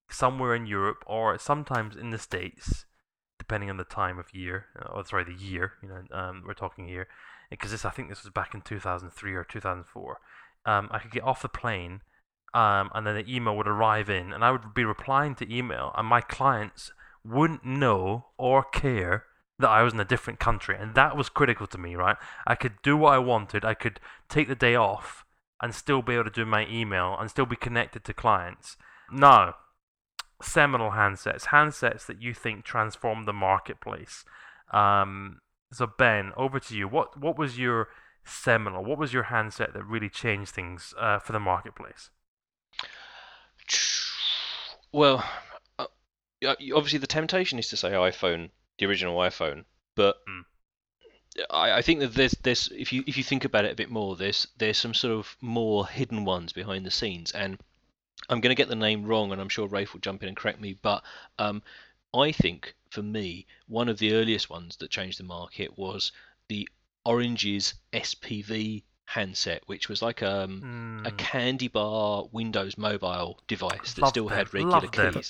somewhere 0.09 0.55
in 0.55 0.67
Europe 0.67 1.03
or 1.07 1.37
sometimes 1.39 1.95
in 1.95 2.11
the 2.11 2.19
States, 2.19 2.85
depending 3.39 3.69
on 3.69 3.77
the 3.77 3.83
time 3.83 4.19
of 4.19 4.33
year, 4.33 4.67
uh, 4.79 4.91
or 4.93 5.05
sorry, 5.05 5.23
the 5.23 5.33
year, 5.33 5.73
you 5.81 5.89
know, 5.89 6.03
um, 6.11 6.43
we're 6.45 6.53
talking 6.53 6.87
here 6.87 7.07
because 7.49 7.71
this 7.71 7.85
I 7.85 7.89
think 7.89 8.09
this 8.09 8.23
was 8.23 8.31
back 8.31 8.53
in 8.53 8.61
2003 8.61 9.33
or 9.33 9.43
2004. 9.43 10.19
Um, 10.65 10.87
I 10.91 10.99
could 10.99 11.11
get 11.11 11.23
off 11.23 11.41
the 11.41 11.49
plane, 11.49 12.01
um, 12.53 12.89
and 12.93 13.05
then 13.05 13.15
the 13.15 13.35
email 13.35 13.55
would 13.57 13.67
arrive 13.67 14.09
in, 14.09 14.31
and 14.31 14.43
I 14.43 14.51
would 14.51 14.73
be 14.73 14.85
replying 14.85 15.35
to 15.35 15.53
email, 15.53 15.91
and 15.95 16.07
my 16.07 16.21
clients 16.21 16.91
wouldn't 17.25 17.65
know 17.65 18.25
or 18.37 18.63
care 18.63 19.25
that 19.59 19.69
I 19.69 19.83
was 19.83 19.93
in 19.93 19.99
a 19.99 20.05
different 20.05 20.39
country, 20.39 20.75
and 20.77 20.95
that 20.95 21.15
was 21.15 21.29
critical 21.29 21.67
to 21.67 21.77
me. 21.77 21.95
Right, 21.95 22.17
I 22.45 22.55
could 22.55 22.81
do 22.81 22.97
what 22.97 23.13
I 23.13 23.19
wanted. 23.19 23.63
I 23.63 23.73
could 23.73 23.99
take 24.29 24.47
the 24.47 24.55
day 24.55 24.75
off 24.75 25.25
and 25.61 25.73
still 25.73 26.01
be 26.01 26.13
able 26.15 26.25
to 26.25 26.29
do 26.29 26.45
my 26.45 26.67
email 26.67 27.15
and 27.17 27.29
still 27.29 27.45
be 27.45 27.55
connected 27.55 28.03
to 28.03 28.13
clients. 28.13 28.75
Now, 29.11 29.55
seminal 30.41 30.91
handsets, 30.91 31.47
handsets 31.47 32.05
that 32.05 32.21
you 32.21 32.33
think 32.33 32.65
transform 32.65 33.23
the 33.23 33.33
marketplace. 33.33 34.25
Um, 34.71 35.39
so 35.71 35.87
Ben, 35.87 36.33
over 36.35 36.59
to 36.59 36.75
you. 36.75 36.87
What 36.87 37.19
what 37.19 37.37
was 37.37 37.57
your 37.57 37.87
seminal? 38.25 38.83
What 38.83 38.97
was 38.97 39.13
your 39.13 39.23
handset 39.23 39.73
that 39.73 39.85
really 39.85 40.09
changed 40.09 40.51
things 40.51 40.93
uh, 40.99 41.19
for 41.19 41.31
the 41.31 41.39
marketplace? 41.39 42.09
Well, 44.91 45.23
obviously 46.45 46.99
the 46.99 47.07
temptation 47.07 47.59
is 47.59 47.69
to 47.69 47.77
say 47.77 47.91
iPhone, 47.91 48.49
the 48.77 48.85
original 48.85 49.17
iPhone, 49.17 49.65
but 49.95 50.17
Mm. 50.27 50.45
I, 51.49 51.71
I 51.77 51.81
think 51.81 51.99
that 52.01 52.13
there's 52.15 52.33
there's 52.43 52.67
if 52.69 52.91
you 52.91 53.03
if 53.07 53.17
you 53.17 53.23
think 53.23 53.45
about 53.45 53.65
it 53.65 53.71
a 53.71 53.75
bit 53.75 53.89
more, 53.89 54.15
there's 54.15 54.47
there's 54.57 54.77
some 54.77 54.93
sort 54.93 55.13
of 55.13 55.37
more 55.41 55.87
hidden 55.87 56.25
ones 56.25 56.53
behind 56.53 56.85
the 56.85 56.91
scenes, 56.91 57.31
and 57.31 57.59
I'm 58.29 58.41
going 58.41 58.51
to 58.55 58.61
get 58.61 58.69
the 58.69 58.75
name 58.75 59.05
wrong, 59.05 59.31
and 59.31 59.41
I'm 59.41 59.49
sure 59.49 59.67
Rafe 59.67 59.93
will 59.93 60.01
jump 60.01 60.23
in 60.23 60.29
and 60.29 60.37
correct 60.37 60.59
me, 60.59 60.73
but 60.81 61.03
um, 61.39 61.63
I 62.13 62.31
think 62.31 62.75
for 62.89 63.03
me 63.03 63.47
one 63.67 63.89
of 63.89 63.99
the 63.99 64.13
earliest 64.13 64.49
ones 64.49 64.77
that 64.77 64.91
changed 64.91 65.19
the 65.19 65.23
market 65.23 65.77
was 65.77 66.11
the 66.49 66.69
Orange's 67.05 67.75
SPV 67.93 68.83
handset, 69.05 69.63
which 69.67 69.89
was 69.89 70.01
like 70.01 70.23
um, 70.23 70.65
a 71.05 71.11
Hmm, 71.11 71.13
candy 71.13 71.67
bar 71.69 72.25
Windows 72.31 72.77
mobile 72.77 73.41
device 73.47 73.93
that 73.95 74.05
Loved 74.05 74.07
still 74.07 74.27
them, 74.27 74.37
had 74.37 74.53
regular 74.53 74.87
loved 74.87 74.95
them. 74.95 75.23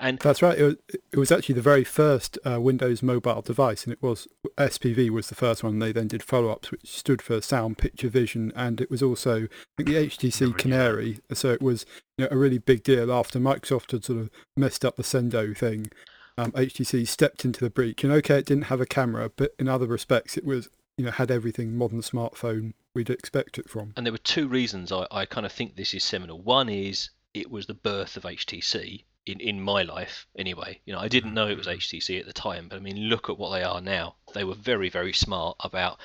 And 0.00 0.18
That's 0.18 0.42
right. 0.42 0.58
It 0.58 0.64
was, 0.64 0.76
it 1.12 1.18
was 1.18 1.32
actually 1.32 1.54
the 1.54 1.62
very 1.62 1.84
first 1.84 2.38
uh, 2.44 2.60
Windows 2.60 3.02
mobile 3.02 3.42
device, 3.42 3.84
and 3.84 3.92
it 3.92 4.02
was 4.02 4.26
SPV 4.56 5.10
was 5.10 5.28
the 5.28 5.34
first 5.34 5.62
one. 5.62 5.78
They 5.78 5.92
then 5.92 6.08
did 6.08 6.22
follow-ups, 6.22 6.70
which 6.70 6.86
stood 6.86 7.22
for 7.22 7.40
Sound 7.40 7.78
Picture 7.78 8.08
Vision, 8.08 8.52
and 8.56 8.80
it 8.80 8.90
was 8.90 9.02
also 9.02 9.48
the 9.76 9.84
HTC 9.84 10.56
Canary. 10.56 11.20
So 11.32 11.50
it 11.50 11.62
was 11.62 11.86
you 12.16 12.24
know, 12.24 12.28
a 12.30 12.36
really 12.36 12.58
big 12.58 12.82
deal 12.82 13.12
after 13.12 13.38
Microsoft 13.38 13.92
had 13.92 14.04
sort 14.04 14.20
of 14.20 14.30
messed 14.56 14.84
up 14.84 14.96
the 14.96 15.02
Sendo 15.02 15.56
thing. 15.56 15.88
Um, 16.36 16.50
HTC 16.52 17.06
stepped 17.06 17.44
into 17.44 17.60
the 17.60 17.70
breach, 17.70 18.02
and 18.02 18.12
okay, 18.12 18.38
it 18.38 18.46
didn't 18.46 18.64
have 18.64 18.80
a 18.80 18.86
camera, 18.86 19.30
but 19.34 19.54
in 19.58 19.68
other 19.68 19.86
respects, 19.86 20.36
it 20.36 20.44
was 20.44 20.68
you 20.96 21.04
know 21.04 21.10
had 21.10 21.30
everything 21.30 21.76
modern 21.76 22.00
smartphone 22.00 22.72
we'd 22.94 23.10
expect 23.10 23.58
it 23.58 23.68
from. 23.68 23.92
and 23.96 24.06
there 24.06 24.12
were 24.12 24.18
two 24.18 24.46
reasons 24.46 24.92
I, 24.92 25.06
I 25.10 25.26
kind 25.26 25.44
of 25.44 25.52
think 25.52 25.74
this 25.74 25.94
is 25.94 26.04
seminal. 26.04 26.40
One 26.40 26.68
is 26.68 27.10
it 27.34 27.50
was 27.50 27.66
the 27.66 27.74
birth 27.74 28.16
of 28.16 28.22
HTC 28.22 29.02
in, 29.26 29.40
in 29.40 29.60
my 29.60 29.82
life 29.82 30.26
anyway. 30.36 30.80
You 30.84 30.92
know, 30.92 31.00
I 31.00 31.08
didn't 31.08 31.34
know 31.34 31.48
it 31.48 31.58
was 31.58 31.66
HTC 31.66 32.20
at 32.20 32.26
the 32.26 32.32
time, 32.32 32.68
but 32.68 32.76
I 32.76 32.80
mean, 32.80 33.08
look 33.08 33.28
at 33.28 33.38
what 33.38 33.50
they 33.50 33.62
are 33.62 33.80
now. 33.80 34.16
They 34.34 34.44
were 34.44 34.54
very, 34.54 34.88
very 34.88 35.12
smart 35.12 35.56
about 35.60 35.98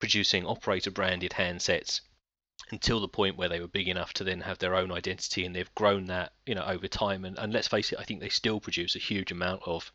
producing 0.00 0.46
operator 0.46 0.90
branded 0.90 1.32
handsets 1.32 2.00
until 2.70 3.00
the 3.00 3.08
point 3.08 3.36
where 3.36 3.48
they 3.48 3.60
were 3.60 3.68
big 3.68 3.88
enough 3.88 4.12
to 4.14 4.24
then 4.24 4.40
have 4.40 4.58
their 4.58 4.74
own 4.74 4.92
identity 4.92 5.44
and 5.44 5.54
they've 5.54 5.74
grown 5.74 6.06
that, 6.06 6.32
you 6.46 6.54
know, 6.54 6.64
over 6.64 6.88
time 6.88 7.24
and, 7.24 7.38
and 7.38 7.52
let's 7.52 7.68
face 7.68 7.92
it, 7.92 7.98
I 7.98 8.04
think 8.04 8.20
they 8.20 8.28
still 8.28 8.60
produce 8.60 8.96
a 8.96 9.00
huge 9.00 9.32
amount 9.32 9.62
of 9.66 9.92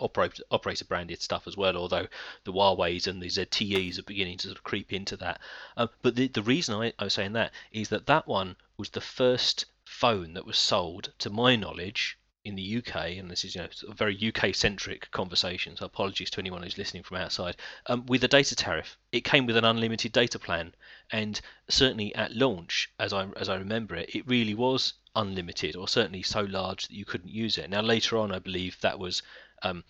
operator 0.00 0.42
operator 0.50 0.84
branded 0.84 1.20
stuff 1.20 1.46
as 1.46 1.56
well, 1.56 1.76
although 1.76 2.06
the 2.44 2.52
Huawei's 2.52 3.06
and 3.06 3.20
the 3.20 3.26
ZTEs 3.26 3.98
are 3.98 4.04
beginning 4.04 4.38
to 4.38 4.48
sort 4.48 4.58
of 4.58 4.64
creep 4.64 4.92
into 4.92 5.16
that. 5.18 5.40
Um, 5.76 5.90
but 6.00 6.16
the, 6.16 6.28
the 6.28 6.42
reason 6.42 6.74
I, 6.74 6.92
I 6.98 7.04
was 7.04 7.12
saying 7.12 7.34
that 7.34 7.52
is 7.72 7.90
that 7.90 8.06
that 8.06 8.26
one 8.26 8.56
was 8.76 8.90
the 8.90 9.00
first 9.00 9.66
phone 9.92 10.32
that 10.34 10.46
was 10.46 10.58
sold, 10.58 11.12
to 11.18 11.30
my 11.30 11.54
knowledge, 11.54 12.18
in 12.44 12.56
the 12.56 12.78
UK, 12.78 13.18
and 13.18 13.30
this 13.30 13.44
is 13.44 13.54
you 13.54 13.60
know 13.60 13.68
of 13.86 13.96
very 13.96 14.18
UK 14.20 14.52
centric 14.54 15.08
conversation, 15.12 15.76
so 15.76 15.86
apologies 15.86 16.30
to 16.30 16.40
anyone 16.40 16.62
who's 16.62 16.78
listening 16.78 17.04
from 17.04 17.18
outside, 17.18 17.56
um, 17.86 18.04
with 18.06 18.24
a 18.24 18.28
data 18.28 18.56
tariff. 18.56 18.98
It 19.12 19.20
came 19.20 19.46
with 19.46 19.56
an 19.56 19.64
unlimited 19.64 20.10
data 20.10 20.40
plan, 20.40 20.74
and 21.10 21.40
certainly 21.68 22.12
at 22.16 22.34
launch, 22.34 22.90
as 22.98 23.12
I 23.12 23.28
as 23.36 23.48
I 23.48 23.54
remember 23.54 23.94
it, 23.94 24.12
it 24.12 24.26
really 24.26 24.54
was 24.54 24.94
unlimited, 25.14 25.76
or 25.76 25.86
certainly 25.86 26.22
so 26.22 26.40
large 26.40 26.88
that 26.88 26.96
you 26.96 27.04
couldn't 27.04 27.30
use 27.30 27.58
it. 27.58 27.70
Now 27.70 27.82
later 27.82 28.18
on, 28.18 28.32
I 28.32 28.40
believe 28.40 28.80
that 28.80 28.98
was 28.98 29.22
um, 29.62 29.84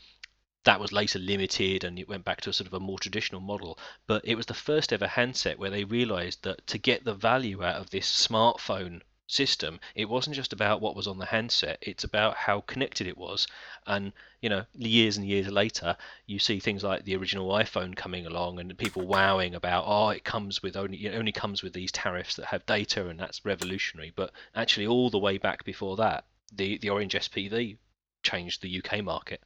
that 0.65 0.79
was 0.81 0.93
later 0.93 1.19
limited 1.19 1.85
and 1.85 1.99
it 1.99 2.09
went 2.09 2.25
back 2.25 2.41
to 2.43 2.51
a 2.51 2.53
sort 2.53 2.67
of 2.67 2.75
a 2.75 2.81
more 2.81 2.99
traditional 2.99 3.41
model. 3.41 3.79
But 4.07 4.27
it 4.27 4.35
was 4.35 4.47
the 4.47 4.55
first 4.55 4.93
ever 4.93 5.07
handset 5.07 5.59
where 5.59 5.71
they 5.71 5.85
realized 5.85 6.43
that 6.43 6.67
to 6.67 6.79
get 6.79 7.05
the 7.05 7.15
value 7.15 7.65
out 7.65 7.77
of 7.77 7.91
this 7.91 8.29
smartphone 8.29 9.01
system, 9.27 9.81
it 9.95 10.09
wasn't 10.09 10.37
just 10.37 10.53
about 10.53 10.81
what 10.81 10.95
was 10.97 11.07
on 11.07 11.19
the 11.19 11.27
handset, 11.27 11.79
it's 11.83 12.05
about 12.05 12.37
how 12.37 12.61
connected 12.63 13.07
it 13.07 13.17
was. 13.17 13.47
And, 13.87 14.13
you 14.41 14.49
know, 14.49 14.65
years 14.75 15.17
and 15.17 15.27
years 15.27 15.49
later, 15.49 15.97
you 16.27 16.39
see 16.39 16.61
things 16.61 16.83
like 16.85 17.05
the 17.05 17.17
original 17.17 17.49
iPhone 17.51 17.97
coming 17.97 18.27
along 18.27 18.59
and 18.61 18.77
people 18.79 19.07
wowing 19.07 19.55
about, 19.55 19.85
oh, 19.87 20.11
it 20.11 20.25
comes 20.25 20.63
with 20.63 20.77
only, 20.77 21.07
it 21.07 21.15
only 21.15 21.33
comes 21.33 21.63
with 21.63 21.73
these 21.73 21.93
tariffs 21.93 22.37
that 22.37 22.47
have 22.47 22.67
data 22.67 23.09
and 23.09 23.19
that's 23.19 23.45
revolutionary. 23.45 24.13
But 24.15 24.33
actually, 24.55 24.87
all 24.87 25.11
the 25.11 25.19
way 25.19 25.39
back 25.39 25.65
before 25.65 25.97
that, 25.97 26.25
the, 26.53 26.79
the 26.79 26.91
Orange 26.91 27.15
SPV 27.15 27.79
changed 28.23 28.63
the 28.63 28.83
UK 28.85 29.03
market. 29.03 29.43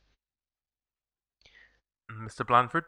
Mm, 2.10 2.26
Mr. 2.26 2.44
Blandford. 2.44 2.84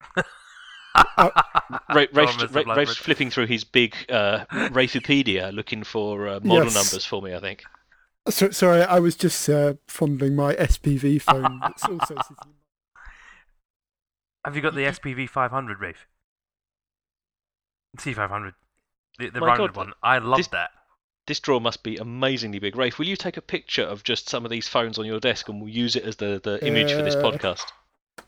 Ra- 1.18 1.30
Rafe, 1.94 2.12
Go 2.12 2.22
Ra- 2.22 2.32
Mr. 2.32 2.76
Rafe's 2.76 2.96
flipping 2.96 3.30
through 3.30 3.46
his 3.46 3.64
big 3.64 3.94
uh, 4.08 4.44
Rafepedia 4.50 5.52
looking 5.52 5.84
for 5.84 6.28
uh, 6.28 6.40
model 6.42 6.64
Yes. 6.64 6.74
numbers 6.74 7.04
for 7.04 7.20
me, 7.22 7.34
I 7.34 7.40
think. 7.40 7.62
So, 8.28 8.50
sorry, 8.50 8.82
I 8.82 8.98
was 8.98 9.16
just 9.16 9.48
uh, 9.48 9.74
fondling 9.88 10.36
my 10.36 10.54
SPV 10.54 11.22
phone. 11.22 11.60
That's 11.62 11.84
also 11.84 12.16
Have 14.44 14.54
you 14.56 14.62
got 14.62 14.74
the 14.74 14.82
SPV 14.84 15.28
500, 15.28 15.80
Rafe? 15.80 16.06
C500, 17.98 18.52
the, 19.18 19.30
the 19.30 19.40
My 19.40 19.46
rounded 19.48 19.68
God, 19.72 19.76
one. 19.76 19.92
I 20.02 20.18
love 20.18 20.36
this- 20.38 20.48
that. 20.48 20.70
This 21.26 21.40
drawer 21.40 21.60
must 21.60 21.82
be 21.82 21.98
amazingly 21.98 22.58
big. 22.58 22.74
Rafe, 22.74 22.98
will 22.98 23.06
you 23.06 23.14
take 23.16 23.36
a 23.36 23.42
picture 23.42 23.82
of 23.82 24.02
just 24.02 24.30
some 24.30 24.46
of 24.46 24.50
these 24.50 24.66
phones 24.66 24.98
on 24.98 25.04
your 25.04 25.20
desk 25.20 25.50
and 25.50 25.60
we'll 25.60 25.68
use 25.68 25.94
it 25.94 26.04
as 26.04 26.16
the, 26.16 26.40
the 26.42 26.66
image 26.66 26.90
for 26.92 27.02
this 27.02 27.16
Uh, 27.16 27.22
podcast? 27.22 27.66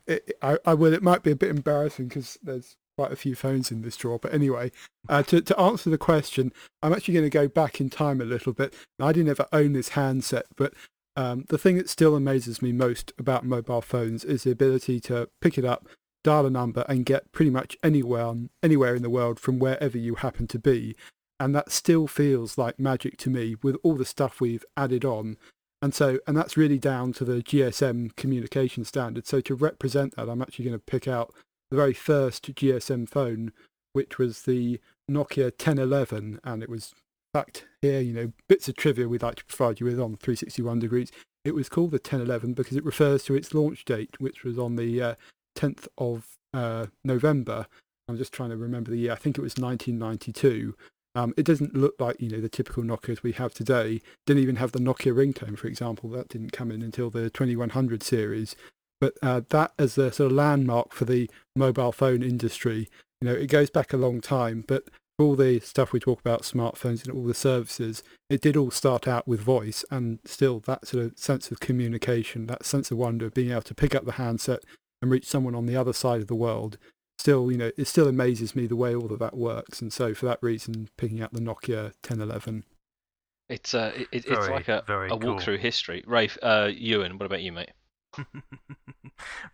It, 0.07 0.33
I, 0.43 0.59
I 0.65 0.75
will. 0.75 0.93
It 0.93 1.03
might 1.03 1.23
be 1.23 1.31
a 1.31 1.37
bit 1.37 1.51
embarrassing 1.51 2.09
because 2.09 2.39
there's 2.43 2.77
quite 2.97 3.13
a 3.13 3.17
few 3.17 3.35
phones 3.35 3.71
in 3.71 3.83
this 3.83 3.97
drawer. 3.97 4.19
But 4.19 4.35
anyway, 4.35 4.73
uh, 5.09 5.23
to, 5.25 5.41
to 5.41 5.59
answer 5.59 5.89
the 5.89 5.99
question, 5.99 6.53
I'm 6.83 6.93
actually 6.93 7.15
going 7.15 7.27
to 7.27 7.31
go 7.31 7.49
back 7.49 7.81
in 7.81 7.89
time 7.89 8.21
a 8.21 8.25
little 8.25 8.53
bit. 8.53 8.75
I 8.99 9.13
didn't 9.13 9.31
ever 9.31 9.47
own 9.53 9.73
this 9.73 9.91
handset, 9.91 10.47
but 10.57 10.75
um, 11.17 11.45
the 11.49 11.59
thing 11.59 11.77
that 11.77 11.89
still 11.89 12.15
amazes 12.15 12.63
me 12.63 12.73
most 12.73 13.13
about 13.19 13.45
mobile 13.45 13.81
phones 13.81 14.25
is 14.25 14.45
the 14.45 14.51
ability 14.51 15.01
to 15.01 15.29
pick 15.41 15.57
it 15.59 15.65
up, 15.65 15.89
dial 16.23 16.47
a 16.47 16.51
number 16.51 16.85
and 16.89 17.07
get 17.07 17.33
pretty 17.33 17.51
much 17.51 17.77
anywhere 17.83 18.35
anywhere 18.63 18.95
in 18.95 19.03
the 19.03 19.11
world 19.11 19.41
from 19.41 19.59
wherever 19.59 19.99
you 19.99 20.17
happen 20.17 20.47
to 20.49 20.59
be. 20.59 20.95
And 21.39 21.55
that 21.55 21.73
still 21.73 22.07
feels 22.07 22.59
like 22.59 22.79
magic 22.79 23.17
to 23.19 23.31
me 23.31 23.57
with 23.63 23.77
all 23.83 23.95
the 23.95 24.05
stuff 24.05 24.41
we've 24.41 24.65
added 24.77 25.05
on. 25.07 25.39
And 25.83 25.95
so, 25.95 26.19
and 26.27 26.37
that's 26.37 26.57
really 26.57 26.79
down 26.79 27.13
to 27.15 27.25
the 27.25 27.43
GSM 27.43 28.15
communication 28.17 28.85
standard. 28.85 29.27
So 29.27 29.41
to 29.41 29.55
represent 29.55 30.17
that, 30.17 30.29
I'm 30.29 30.43
actually 30.43 30.67
going 30.67 30.79
to 30.79 30.85
pick 30.85 31.09
out 31.09 31.33
the 31.71 31.77
very 31.77 31.95
first 31.95 32.55
GSM 32.55 33.09
phone, 33.09 33.53
which 33.93 34.19
was 34.19 34.43
the 34.43 34.79
Nokia 35.11 35.45
1011. 35.45 36.41
And 36.45 36.63
it 36.63 36.69
was, 36.69 36.93
in 37.33 37.41
fact, 37.41 37.65
here, 37.81 38.01
you 38.01 38.13
know, 38.13 38.33
bits 38.49 38.69
of 38.69 38.77
trivia 38.77 39.09
we'd 39.09 39.23
like 39.23 39.37
to 39.37 39.45
provide 39.47 39.81
you 39.81 39.87
with 39.87 39.99
on 39.99 40.17
361 40.17 40.81
degrees. 40.81 41.11
It 41.45 41.55
was 41.55 41.71
called 41.71 41.93
the 41.93 41.95
1011 41.95 42.53
because 42.53 42.77
it 42.77 42.85
refers 42.85 43.25
to 43.25 43.35
its 43.35 43.55
launch 43.55 43.87
date, 43.87 44.21
which 44.21 44.45
was 44.45 44.59
on 44.59 44.77
the 44.77 45.03
uh, 45.03 45.15
10th 45.57 45.89
of 45.97 46.27
uh, 46.53 46.87
November. 47.05 47.67
I'm 48.07 48.19
just 48.19 48.33
trying 48.33 48.51
to 48.51 48.57
remember 48.57 48.91
the 48.91 48.99
year. 48.99 49.13
I 49.13 49.17
think 49.17 49.39
it 49.39 49.43
was 49.43 49.57
1992. 49.57 50.75
Um, 51.15 51.35
it 51.37 51.45
doesn't 51.45 51.75
look 51.75 51.95
like 51.99 52.21
you 52.21 52.29
know 52.29 52.41
the 52.41 52.49
typical 52.49 52.83
Nokias 52.83 53.23
we 53.23 53.33
have 53.33 53.53
today. 53.53 54.01
Didn't 54.27 54.43
even 54.43 54.57
have 54.57 54.73
the 54.73 54.79
Nokia 54.79 55.13
ringtone, 55.15 55.59
for 55.59 55.67
example. 55.67 56.11
That 56.11 56.29
didn't 56.29 56.53
come 56.53 56.71
in 56.71 56.83
until 56.83 57.11
the 57.11 57.31
2100 57.31 58.03
series. 58.03 58.55
But 59.01 59.15
uh, 59.23 59.43
that 59.49 59.73
as 59.79 59.97
a 59.97 60.13
sort 60.13 60.31
of 60.31 60.37
landmark 60.37 60.93
for 60.93 61.07
the 61.07 61.31
mobile 61.57 61.93
phone 61.93 62.23
industry, 62.23 62.89
you 63.21 63.29
know, 63.29 63.35
it 63.35 63.49
goes 63.49 63.71
back 63.71 63.93
a 63.93 63.97
long 63.97 64.21
time. 64.21 64.65
But 64.67 64.85
all 65.19 65.37
the 65.37 65.61
stuff 65.61 65.93
we 65.93 66.01
talk 66.01 66.21
about, 66.21 66.43
smartphones 66.43 67.05
and 67.05 67.15
all 67.15 67.25
the 67.25 67.35
services, 67.35 68.03
it 68.29 68.41
did 68.41 68.57
all 68.57 68.71
start 68.71 69.09
out 69.09 69.27
with 69.27 69.41
voice, 69.41 69.85
and 69.91 70.19
still 70.25 70.61
that 70.61 70.87
sort 70.87 71.05
of 71.05 71.19
sense 71.19 71.51
of 71.51 71.61
communication, 71.61 72.47
that 72.47 72.65
sense 72.65 72.91
of 72.91 72.99
wonder 72.99 73.27
of 73.27 73.35
being 73.35 73.51
able 73.51 73.63
to 73.63 73.75
pick 73.75 73.95
up 73.95 74.05
the 74.05 74.13
handset 74.13 74.61
and 75.03 75.11
reach 75.11 75.27
someone 75.27 75.55
on 75.55 75.67
the 75.67 75.77
other 75.77 75.93
side 75.93 76.21
of 76.21 76.27
the 76.27 76.35
world 76.35 76.79
still, 77.21 77.53
you 77.53 77.59
know, 77.59 77.71
it 77.77 77.87
still 77.87 78.09
amazes 78.09 78.57
me 78.57 78.67
the 78.67 78.77
way 78.77 78.95
all 78.95 79.13
of 79.13 79.19
that 79.19 79.37
works. 79.37 79.83
And 79.83 79.93
so 79.93 80.15
for 80.15 80.27
that 80.27 80.39
reason, 80.43 80.89
picking 80.97 81.21
out 81.21 81.33
the 81.33 81.41
Nokia 81.41 81.93
1011. 82.03 82.65
It's 83.49 83.75
uh, 83.75 83.93
it, 83.95 84.09
it's 84.13 84.27
very, 84.27 84.51
like 84.51 84.69
a, 84.69 84.83
a 84.89 85.17
walk 85.17 85.23
cool. 85.23 85.39
through 85.39 85.59
history. 85.59 86.03
Rafe, 86.07 86.39
uh, 86.41 86.71
Ewan, 86.73 87.19
what 87.19 87.27
about 87.27 87.43
you, 87.43 87.53
mate? 87.53 87.73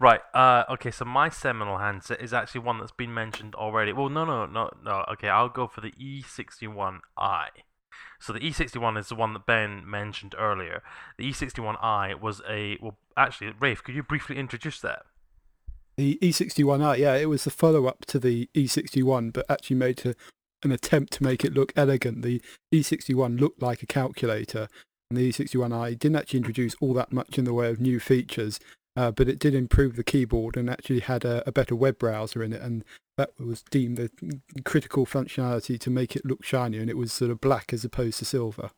right. 0.01 0.21
Uh, 0.35 0.65
okay. 0.71 0.91
So 0.91 1.05
my 1.05 1.29
seminal 1.29 1.79
handset 1.79 2.21
is 2.21 2.33
actually 2.33 2.61
one 2.61 2.79
that's 2.79 2.93
been 2.93 3.13
mentioned 3.13 3.55
already. 3.55 3.93
Well, 3.93 4.11
no, 4.11 4.25
no, 4.25 4.47
no, 4.47 4.71
no. 4.85 5.05
Okay, 5.13 5.29
I'll 5.29 5.49
go 5.49 5.67
for 5.67 5.81
the 5.81 5.93
E61i. 5.93 7.01
So 8.21 8.33
the 8.33 8.41
E61 8.41 8.99
is 8.99 9.09
the 9.09 9.15
one 9.15 9.33
that 9.33 9.47
Ben 9.47 9.89
mentioned 9.89 10.35
earlier. 10.39 10.83
The 11.19 11.31
E61i 11.31 12.21
was 12.21 12.43
a 12.49 12.79
well, 12.81 12.99
actually, 13.17 13.55
Rafe, 13.59 13.83
could 13.83 13.95
you 13.95 14.03
briefly 14.03 14.37
introduce 14.37 14.81
that? 14.81 15.03
The 15.97 16.19
E61i, 16.21 16.99
yeah, 16.99 17.15
it 17.15 17.31
was 17.31 17.45
the 17.45 17.51
follow 17.51 17.87
up 17.87 18.05
to 18.07 18.19
the 18.19 18.51
E61, 18.55 19.33
but 19.33 19.47
actually 19.49 19.77
made 19.77 20.05
an 20.63 20.71
attempt 20.71 21.15
to 21.15 21.23
make 21.23 21.45
it 21.45 21.55
look 21.55 21.73
elegant. 21.75 22.23
The 22.23 22.43
E61 22.73 23.41
looked 23.41 23.63
like 23.63 23.83
a 23.83 23.87
calculator, 23.87 24.69
and 25.11 25.19
the 25.19 25.31
E61i 25.31 25.99
didn't 25.99 26.17
actually 26.17 26.39
introduce 26.39 26.75
all 26.81 26.93
that 26.95 27.13
much 27.13 27.39
in 27.39 27.45
the 27.45 27.55
way 27.55 27.71
of 27.71 27.81
new 27.81 27.99
features, 27.99 28.61
uh, 28.97 29.11
but 29.11 29.29
it 29.29 29.39
did 29.39 29.55
improve 29.55 29.97
the 29.97 30.05
keyboard 30.05 30.57
and 30.57 30.71
actually 30.71 31.01
had 31.01 31.25
a, 31.25 31.47
a, 31.47 31.53
better 31.53 31.77
web 31.77 31.99
browser 31.99 32.43
in 32.43 32.53
it, 32.53 32.63
and 32.63 32.85
that 33.17 33.31
was 33.39 33.63
deemed 33.63 33.97
the 33.97 34.11
critical 34.65 35.07
functionality 35.07 35.79
to 35.79 35.91
make 35.91 36.17
it 36.17 36.25
look 36.25 36.43
shiny, 36.43 36.79
and 36.79 36.89
it 36.89 36.97
was 36.97 37.13
sort 37.13 37.31
of 37.31 37.41
black 37.41 37.73
as 37.73 37.85
opposed 37.85 38.19
to 38.19 38.25
silver. 38.25 38.71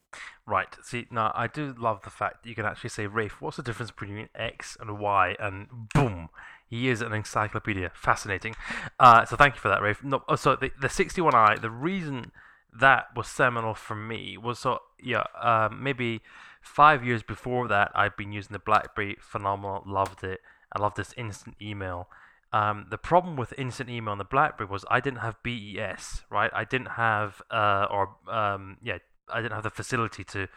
Right. 0.46 0.76
See, 0.82 1.06
now 1.10 1.32
I 1.34 1.46
do 1.46 1.74
love 1.78 2.02
the 2.02 2.10
fact 2.10 2.42
that 2.42 2.48
you 2.48 2.54
can 2.54 2.64
actually 2.64 2.90
say, 2.90 3.06
Rafe, 3.06 3.40
what's 3.40 3.56
the 3.58 3.62
difference 3.62 3.90
between 3.90 4.28
X 4.34 4.76
and 4.80 4.98
Y, 4.98 5.36
and 5.38 5.68
boom, 5.94 6.30
he 6.68 6.88
is 6.88 7.00
an 7.00 7.12
encyclopedia. 7.12 7.90
Fascinating. 7.94 8.54
Uh, 8.98 9.24
so 9.24 9.36
thank 9.36 9.54
you 9.54 9.60
for 9.60 9.68
that, 9.68 9.82
Rafe. 9.82 10.02
No, 10.02 10.22
oh, 10.28 10.36
so 10.36 10.56
the, 10.56 10.70
the 10.80 10.88
61i, 10.88 11.60
the 11.60 11.70
reason 11.70 12.32
that 12.78 13.06
was 13.16 13.28
seminal 13.28 13.74
for 13.74 13.94
me 13.94 14.36
was 14.36 14.58
so, 14.58 14.80
yeah, 15.02 15.24
uh, 15.40 15.68
maybe 15.72 16.22
five 16.68 17.04
years 17.04 17.22
before 17.22 17.66
that, 17.68 17.90
I'd 17.94 18.16
been 18.16 18.32
using 18.32 18.52
the 18.52 18.58
BlackBerry. 18.58 19.16
Phenomenal. 19.20 19.82
Loved 19.86 20.22
it. 20.22 20.40
I 20.72 20.80
love 20.80 20.94
this 20.94 21.14
instant 21.16 21.56
email. 21.60 22.08
Um, 22.52 22.86
the 22.90 22.98
problem 22.98 23.36
with 23.36 23.52
instant 23.58 23.90
email 23.90 24.12
on 24.12 24.18
the 24.18 24.24
BlackBerry 24.24 24.70
was 24.70 24.84
I 24.90 25.00
didn't 25.00 25.20
have 25.20 25.42
BES, 25.42 26.22
right? 26.30 26.50
I 26.54 26.64
didn't 26.64 26.92
have, 26.92 27.42
uh, 27.50 27.86
or 27.90 28.16
um, 28.30 28.78
yeah, 28.82 28.98
I 29.28 29.42
didn't 29.42 29.54
have 29.54 29.64
the 29.64 29.70
facility 29.70 30.24
to 30.24 30.48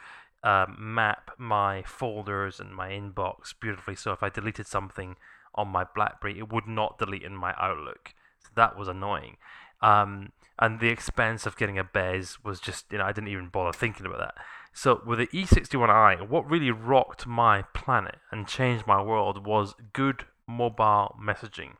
uh, 0.44 0.66
map 0.78 1.32
my 1.38 1.84
folders 1.84 2.60
and 2.60 2.74
my 2.74 2.90
inbox 2.90 3.54
beautifully. 3.60 3.96
So 3.96 4.12
if 4.12 4.24
I 4.24 4.30
deleted 4.30 4.68
something 4.68 5.16
on 5.56 5.68
my 5.68 5.86
BlackBerry, 5.96 6.40
it 6.40 6.52
would 6.52 6.68
not 6.68 6.98
delete 6.98 7.24
in 7.24 7.36
my 7.36 7.54
Outlook. 7.58 8.14
So 8.44 8.50
that 8.56 8.78
was 8.78 8.88
annoying. 8.88 9.38
Um, 9.82 10.32
and 10.60 10.80
the 10.80 10.90
expense 10.90 11.46
of 11.46 11.58
getting 11.58 11.78
a 11.80 11.84
BES 11.84 12.44
was 12.44 12.60
just, 12.60 12.86
you 12.92 13.00
know, 13.00 13.06
I 13.06 13.12
didn't 13.12 13.30
even 13.30 13.50
bother 13.50 13.76
thinking 13.76 14.06
about 14.06 14.20
that. 14.20 14.36
So 14.74 15.02
with 15.06 15.20
the 15.20 15.28
E61i, 15.28 16.28
what 16.28 16.50
really 16.50 16.72
rocked 16.72 17.28
my 17.28 17.64
planet 17.74 18.20
and 18.32 18.48
changed 18.48 18.88
my 18.88 19.02
world 19.02 19.46
was 19.46 19.76
good 19.94 20.26
mobile 20.48 21.16
messaging. 21.22 21.76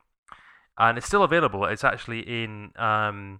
And 0.78 0.98
it's 0.98 1.08
still 1.08 1.24
available. 1.24 1.66
It's 1.66 1.84
actually 1.84 2.22
in 2.22 2.72
um, 2.78 3.40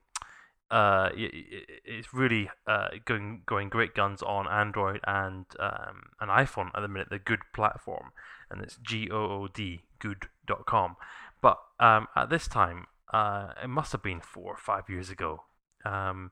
uh, 0.70 1.10
it's 1.14 2.14
really 2.14 2.50
uh, 2.66 2.88
going 3.06 3.42
going 3.46 3.68
great 3.68 3.94
guns 3.94 4.22
on 4.22 4.48
Android 4.48 5.02
and 5.06 5.46
um, 5.60 6.04
an 6.22 6.30
iPhone 6.30 6.70
at 6.74 6.82
the 6.82 6.88
minute. 6.88 7.10
The 7.10 7.20
Good 7.20 7.42
platform, 7.54 8.12
and 8.50 8.62
it's 8.62 8.78
G 8.78 9.10
O 9.12 9.18
O 9.18 9.48
D 9.54 9.82
good.com. 10.00 10.96
But 11.42 11.58
um, 11.80 12.08
at 12.16 12.30
this 12.30 12.48
time, 12.48 12.86
uh, 13.14 13.50
it 13.62 13.68
must 13.68 13.92
have 13.92 14.04
been 14.04 14.22
four 14.22 14.54
or 14.54 14.58
five 14.58 14.90
years 14.90 15.10
ago. 15.10 15.44
Um, 15.86 16.32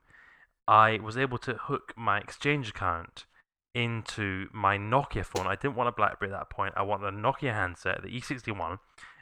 I 0.70 1.00
was 1.02 1.18
able 1.18 1.38
to 1.38 1.54
hook 1.54 1.92
my 1.96 2.18
Exchange 2.18 2.68
account 2.70 3.26
into 3.74 4.46
my 4.52 4.78
Nokia 4.78 5.24
phone. 5.26 5.48
I 5.48 5.56
didn't 5.56 5.74
want 5.74 5.88
a 5.88 5.92
BlackBerry 5.92 6.32
at 6.32 6.38
that 6.38 6.50
point. 6.50 6.74
I 6.76 6.82
wanted 6.82 7.12
a 7.12 7.16
Nokia 7.16 7.52
handset, 7.52 8.02
the 8.02 8.08
E61, 8.08 8.78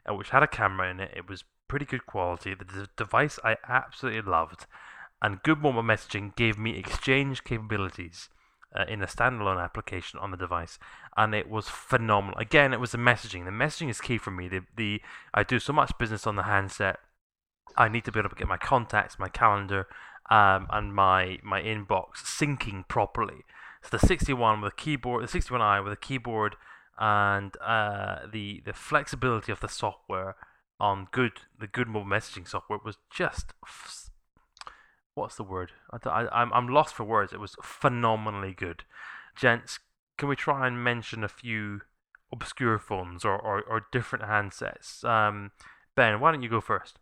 uh, 0.09 0.15
which 0.15 0.29
had 0.29 0.43
a 0.43 0.47
camera 0.47 0.91
in 0.91 1.01
it. 1.01 1.11
It 1.17 1.27
was 1.27 1.45
pretty 1.67 1.87
good 1.87 2.05
quality. 2.05 2.55
The 2.55 2.65
d- 2.67 2.91
device 2.99 3.39
I 3.43 3.57
absolutely 3.67 4.31
loved 4.31 4.67
and 5.23 5.43
good 5.43 5.59
mobile 5.59 5.83
messaging 5.83 6.37
gave 6.37 6.59
me 6.59 6.77
exchange 6.79 7.45
capabilities 7.45 8.29
uh, 8.79 8.85
in 8.87 9.03
a 9.03 9.07
standalone 9.07 9.63
application 9.63 10.19
on 10.21 10.31
the 10.31 10.37
device, 10.37 10.79
and 11.17 11.35
it 11.35 11.49
was 11.49 11.69
phenomenal. 11.71 12.39
Again, 12.39 12.75
it 12.75 12.81
was 12.81 12.93
the 12.93 12.99
messaging. 12.99 13.47
The 13.47 13.51
messaging 13.51 13.89
is 13.89 14.03
key 14.03 14.19
for 14.19 14.31
me. 14.31 14.49
The, 14.49 14.61
the 14.77 15.01
I 15.33 15.45
do 15.45 15.59
so 15.59 15.73
much 15.73 15.97
business 15.99 16.27
on 16.27 16.37
the 16.37 16.43
handset. 16.43 16.99
I 17.77 17.89
need 17.89 18.05
to 18.05 18.13
be 18.13 18.19
able 18.19 18.31
to 18.31 18.37
get 18.37 18.49
my 18.49 18.57
contacts, 18.57 19.19
my 19.19 19.29
calendar, 19.29 19.87
um, 20.31 20.67
and 20.71 20.95
my 20.95 21.39
my 21.43 21.61
inbox 21.63 22.19
syncing 22.25 22.87
properly. 22.89 23.45
So 23.83 23.97
the 23.97 24.07
61 24.07 24.61
with 24.61 24.73
a 24.73 24.77
keyboard, 24.77 25.27
the 25.27 25.39
61i 25.39 25.83
with 25.83 25.93
a 25.93 25.97
keyboard, 25.97 26.57
and 26.99 27.57
uh, 27.61 28.21
the 28.31 28.63
the 28.65 28.73
flexibility 28.73 29.53
of 29.53 29.61
the 29.61 29.69
software 29.69 30.37
on 30.81 31.09
good 31.11 31.33
the 31.59 31.67
good 31.67 31.89
mobile 31.89 32.09
messaging 32.09 32.47
software 32.47 32.79
was 32.85 32.99
just 33.11 33.53
what's 35.15 35.37
the 35.37 35.43
word? 35.43 35.73
I, 35.91 36.09
I, 36.09 36.43
I'm 36.43 36.53
I'm 36.53 36.69
lost 36.69 36.95
for 36.95 37.05
words. 37.05 37.33
It 37.33 37.41
was 37.41 37.57
phenomenally 37.63 38.55
good. 38.55 38.85
Gents, 39.37 39.79
can 40.17 40.29
we 40.29 40.37
try 40.37 40.67
and 40.67 40.83
mention 40.83 41.23
a 41.23 41.29
few 41.29 41.83
obscure 42.33 42.79
phones 42.79 43.25
or, 43.25 43.39
or, 43.39 43.63
or 43.63 43.87
different 43.93 44.25
handsets? 44.25 45.05
Um, 45.05 45.53
ben, 45.95 46.21
why 46.21 46.33
don't 46.33 46.43
you 46.43 46.49
go 46.49 46.61
first? 46.61 46.99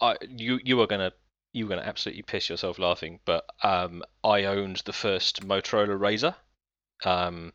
I 0.00 0.16
you 0.28 0.60
you 0.64 0.80
are 0.80 0.86
gonna 0.86 1.12
you 1.54 1.64
were 1.64 1.70
gonna 1.70 1.86
absolutely 1.86 2.22
piss 2.22 2.50
yourself 2.50 2.78
laughing, 2.78 3.20
but 3.24 3.46
um, 3.62 4.02
I 4.22 4.44
owned 4.44 4.82
the 4.84 4.92
first 4.92 5.46
Motorola 5.46 5.96
Razr. 5.98 6.34
Um, 7.08 7.52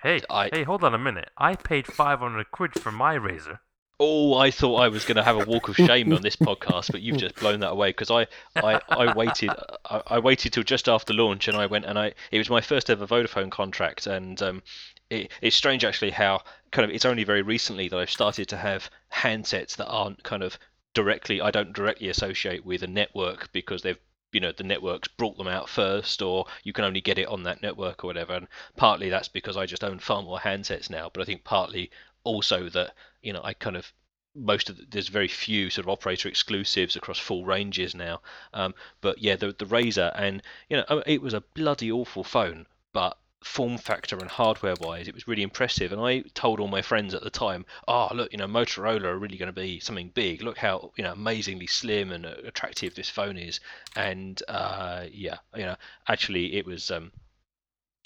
hey, 0.00 0.20
I, 0.30 0.48
hey, 0.52 0.62
hold 0.62 0.84
on 0.84 0.94
a 0.94 0.98
minute. 0.98 1.28
I 1.36 1.56
paid 1.56 1.86
500 1.86 2.50
quid 2.50 2.80
for 2.80 2.92
my 2.92 3.16
Razr. 3.16 3.58
Oh, 4.00 4.34
I 4.34 4.50
thought 4.50 4.76
I 4.76 4.88
was 4.88 5.04
going 5.04 5.16
to 5.16 5.22
have 5.22 5.36
a 5.36 5.44
walk 5.44 5.68
of 5.68 5.76
shame 5.76 6.12
on 6.12 6.22
this 6.22 6.34
podcast, 6.36 6.90
but 6.90 7.00
you've 7.00 7.16
just 7.16 7.36
blown 7.36 7.60
that 7.60 7.70
away 7.70 7.90
because 7.90 8.10
I, 8.10 8.26
I, 8.56 8.80
I 8.88 9.14
waited, 9.14 9.50
I, 9.84 10.02
I, 10.08 10.18
waited 10.18 10.52
till 10.52 10.64
just 10.64 10.88
after 10.88 11.12
launch, 11.12 11.46
and 11.46 11.56
I 11.56 11.66
went 11.66 11.84
and 11.84 11.96
I, 11.96 12.12
it 12.32 12.38
was 12.38 12.50
my 12.50 12.60
first 12.60 12.90
ever 12.90 13.06
Vodafone 13.06 13.52
contract, 13.52 14.08
and 14.08 14.42
um, 14.42 14.62
it, 15.10 15.30
it's 15.40 15.54
strange 15.54 15.84
actually 15.84 16.10
how 16.10 16.42
kind 16.72 16.88
of 16.88 16.94
it's 16.94 17.04
only 17.04 17.22
very 17.22 17.42
recently 17.42 17.88
that 17.88 17.98
I've 17.98 18.10
started 18.10 18.48
to 18.48 18.56
have 18.56 18.90
handsets 19.12 19.76
that 19.76 19.86
aren't 19.86 20.24
kind 20.24 20.42
of 20.42 20.58
directly, 20.94 21.40
I 21.40 21.50
don't 21.50 21.72
directly 21.72 22.08
associate 22.08 22.64
with 22.64 22.82
a 22.82 22.86
network 22.86 23.52
because 23.52 23.82
they've 23.82 23.98
you 24.32 24.40
know 24.40 24.50
the 24.50 24.64
networks 24.64 25.06
brought 25.06 25.36
them 25.36 25.46
out 25.46 25.68
first 25.68 26.20
or 26.20 26.46
you 26.64 26.72
can 26.72 26.84
only 26.84 27.00
get 27.00 27.18
it 27.20 27.28
on 27.28 27.44
that 27.44 27.62
network 27.62 28.02
or 28.02 28.08
whatever 28.08 28.32
and 28.32 28.48
partly 28.76 29.08
that's 29.08 29.28
because 29.28 29.56
i 29.56 29.64
just 29.64 29.84
own 29.84 30.00
far 30.00 30.22
more 30.22 30.40
handsets 30.40 30.90
now 30.90 31.08
but 31.12 31.22
i 31.22 31.24
think 31.24 31.44
partly 31.44 31.88
also 32.24 32.68
that 32.70 32.94
you 33.22 33.32
know 33.32 33.42
I 33.44 33.52
kind 33.52 33.76
of 33.76 33.92
most 34.34 34.68
of 34.68 34.76
the, 34.76 34.86
there's 34.90 35.08
very 35.08 35.28
few 35.28 35.70
sort 35.70 35.84
of 35.84 35.90
operator 35.90 36.28
exclusives 36.28 36.96
across 36.96 37.18
full 37.20 37.44
ranges 37.44 37.94
now. 37.94 38.20
Um, 38.52 38.74
but 39.00 39.18
yeah, 39.18 39.36
the 39.36 39.54
the 39.56 39.66
Razr 39.66 40.12
and 40.16 40.42
you 40.68 40.78
know 40.78 41.02
it 41.06 41.22
was 41.22 41.34
a 41.34 41.44
bloody 41.54 41.92
awful 41.92 42.24
phone, 42.24 42.66
but 42.92 43.16
form 43.44 43.76
factor 43.76 44.16
and 44.16 44.30
hardware 44.30 44.74
wise, 44.80 45.06
it 45.06 45.14
was 45.14 45.28
really 45.28 45.42
impressive. 45.42 45.92
And 45.92 46.00
I 46.00 46.20
told 46.34 46.58
all 46.58 46.68
my 46.68 46.82
friends 46.82 47.14
at 47.14 47.22
the 47.22 47.30
time, 47.30 47.66
"Oh, 47.86 48.08
look, 48.12 48.32
you 48.32 48.38
know, 48.38 48.46
Motorola 48.46 49.04
are 49.04 49.18
really 49.18 49.36
going 49.36 49.52
to 49.54 49.60
be 49.60 49.80
something 49.80 50.08
big. 50.08 50.42
Look 50.42 50.58
how 50.58 50.92
you 50.96 51.04
know 51.04 51.12
amazingly 51.12 51.66
slim 51.66 52.10
and 52.10 52.24
uh, 52.24 52.34
attractive 52.44 52.94
this 52.94 53.10
phone 53.10 53.36
is." 53.36 53.60
And 53.94 54.42
uh, 54.48 55.06
yeah, 55.12 55.38
you 55.54 55.64
know, 55.64 55.76
actually, 56.08 56.56
it 56.56 56.66
was. 56.66 56.90
Um, 56.90 57.12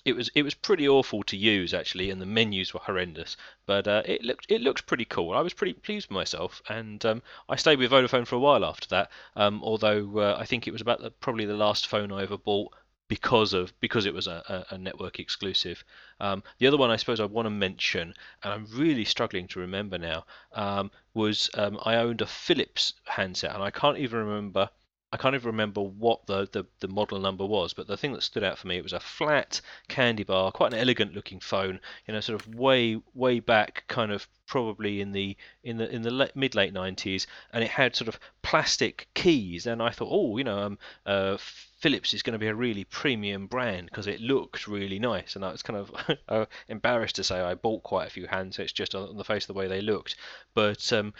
it 0.04 0.16
was 0.16 0.30
it 0.34 0.42
was 0.42 0.54
pretty 0.54 0.88
awful 0.88 1.22
to 1.24 1.36
use 1.36 1.74
actually, 1.74 2.10
and 2.10 2.20
the 2.20 2.26
menus 2.26 2.74
were 2.74 2.80
horrendous. 2.80 3.36
But 3.66 3.86
uh, 3.86 4.02
it 4.06 4.22
looked 4.22 4.46
it 4.48 4.60
looked 4.60 4.86
pretty 4.86 5.04
cool. 5.04 5.34
I 5.34 5.40
was 5.40 5.54
pretty 5.54 5.74
pleased 5.74 6.08
with 6.08 6.14
myself, 6.14 6.62
and 6.68 7.04
um, 7.04 7.22
I 7.48 7.56
stayed 7.56 7.78
with 7.78 7.90
Vodafone 7.90 8.26
for 8.26 8.36
a 8.36 8.40
while 8.40 8.64
after 8.64 8.88
that. 8.88 9.10
Um, 9.36 9.62
although 9.62 10.18
uh, 10.18 10.36
I 10.38 10.46
think 10.46 10.66
it 10.66 10.72
was 10.72 10.80
about 10.80 11.00
the, 11.00 11.10
probably 11.10 11.44
the 11.44 11.54
last 11.54 11.86
phone 11.86 12.10
I 12.10 12.22
ever 12.22 12.38
bought 12.38 12.72
because 13.08 13.54
of 13.54 13.72
because 13.80 14.04
it 14.06 14.14
was 14.14 14.26
a, 14.26 14.66
a, 14.70 14.78
network 14.78 15.18
exclusive. 15.18 15.82
Um, 16.20 16.42
the 16.58 16.66
other 16.66 16.76
one 16.76 16.90
I 16.90 16.96
suppose 16.96 17.20
I 17.20 17.24
want 17.24 17.46
to 17.46 17.50
mention, 17.50 18.14
and 18.42 18.52
I'm 18.52 18.66
really 18.72 19.04
struggling 19.04 19.48
to 19.48 19.60
remember 19.60 19.98
now, 19.98 20.24
um, 20.52 20.90
was 21.14 21.50
um, 21.54 21.78
I 21.84 21.96
owned 21.96 22.20
a 22.20 22.26
Philips 22.26 22.94
handset, 23.04 23.54
and 23.54 23.62
I 23.62 23.70
can't 23.70 23.98
even 23.98 24.20
remember. 24.20 24.70
I 25.10 25.16
can't 25.16 25.34
even 25.34 25.46
remember 25.46 25.80
what 25.80 26.26
the, 26.26 26.48
the, 26.52 26.66
the 26.80 26.88
model 26.88 27.18
number 27.18 27.46
was, 27.46 27.72
but 27.72 27.86
the 27.86 27.96
thing 27.96 28.12
that 28.12 28.22
stood 28.22 28.44
out 28.44 28.58
for 28.58 28.66
me 28.66 28.76
it 28.76 28.82
was 28.82 28.92
a 28.92 29.00
flat 29.00 29.60
candy 29.88 30.22
bar, 30.22 30.52
quite 30.52 30.74
an 30.74 30.78
elegant 30.78 31.14
looking 31.14 31.40
phone, 31.40 31.80
you 32.06 32.12
know, 32.12 32.20
sort 32.20 32.40
of 32.40 32.54
way 32.54 33.00
way 33.14 33.40
back, 33.40 33.84
kind 33.88 34.12
of 34.12 34.28
probably 34.46 35.00
in 35.00 35.12
the 35.12 35.36
in 35.62 35.78
the 35.78 35.88
in 35.90 36.02
the 36.02 36.30
mid 36.34 36.54
late 36.54 36.74
90s, 36.74 37.26
and 37.52 37.64
it 37.64 37.70
had 37.70 37.96
sort 37.96 38.08
of 38.08 38.20
plastic 38.42 39.08
keys, 39.14 39.66
and 39.66 39.82
I 39.82 39.90
thought, 39.90 40.08
oh, 40.10 40.36
you 40.36 40.44
know, 40.44 40.58
um, 40.58 40.78
uh, 41.06 41.38
Philips 41.78 42.12
is 42.12 42.22
going 42.22 42.32
to 42.32 42.38
be 42.38 42.48
a 42.48 42.54
really 42.54 42.84
premium 42.84 43.46
brand 43.46 43.86
because 43.86 44.08
it 44.08 44.20
looked 44.20 44.66
really 44.66 44.98
nice. 44.98 45.36
And 45.36 45.44
I 45.44 45.52
was 45.52 45.62
kind 45.62 45.78
of 45.78 46.18
uh, 46.28 46.46
embarrassed 46.66 47.16
to 47.16 47.24
say 47.24 47.40
I 47.40 47.54
bought 47.54 47.84
quite 47.84 48.08
a 48.08 48.10
few 48.10 48.26
handsets 48.26 48.74
just 48.74 48.94
on 48.94 49.16
the 49.16 49.24
face 49.24 49.44
of 49.44 49.48
the 49.48 49.54
way 49.54 49.68
they 49.68 49.80
looked. 49.80 50.16
But 50.54 50.92
um, 50.92 51.14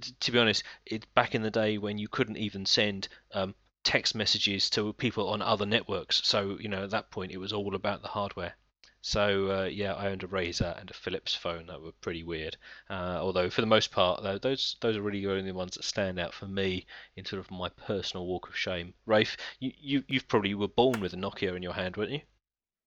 to 0.00 0.32
be 0.32 0.38
honest, 0.38 0.62
it 0.86 1.12
back 1.14 1.34
in 1.34 1.42
the 1.42 1.50
day 1.50 1.78
when 1.78 1.98
you 1.98 2.08
couldn't 2.08 2.36
even 2.36 2.66
send 2.66 3.08
um, 3.32 3.54
text 3.84 4.14
messages 4.14 4.70
to 4.70 4.92
people 4.92 5.28
on 5.28 5.42
other 5.42 5.66
networks. 5.66 6.20
So 6.24 6.58
you 6.60 6.68
know 6.68 6.84
at 6.84 6.90
that 6.90 7.10
point 7.10 7.32
it 7.32 7.38
was 7.38 7.52
all 7.52 7.74
about 7.74 8.02
the 8.02 8.08
hardware. 8.08 8.56
So 9.00 9.50
uh, 9.50 9.64
yeah, 9.64 9.94
I 9.94 10.08
owned 10.08 10.22
a 10.22 10.28
Razr 10.28 10.80
and 10.80 10.88
a 10.88 10.94
Philips 10.94 11.34
phone 11.34 11.66
that 11.66 11.82
were 11.82 11.90
pretty 11.90 12.22
weird. 12.22 12.56
Uh, 12.88 13.18
although 13.20 13.50
for 13.50 13.60
the 13.60 13.66
most 13.66 13.90
part, 13.90 14.22
those 14.40 14.76
those 14.80 14.96
are 14.96 15.02
really 15.02 15.20
the 15.20 15.32
only 15.32 15.52
ones 15.52 15.74
that 15.74 15.84
stand 15.84 16.20
out 16.20 16.32
for 16.32 16.46
me 16.46 16.86
in 17.16 17.24
sort 17.24 17.40
of 17.40 17.50
my 17.50 17.68
personal 17.68 18.26
walk 18.26 18.48
of 18.48 18.56
shame. 18.56 18.94
Rafe, 19.06 19.36
you 19.58 19.72
you 19.76 20.04
you 20.06 20.20
probably 20.20 20.54
were 20.54 20.68
born 20.68 21.00
with 21.00 21.12
a 21.14 21.16
Nokia 21.16 21.56
in 21.56 21.62
your 21.62 21.74
hand, 21.74 21.96
weren't 21.96 22.12
you? 22.12 22.20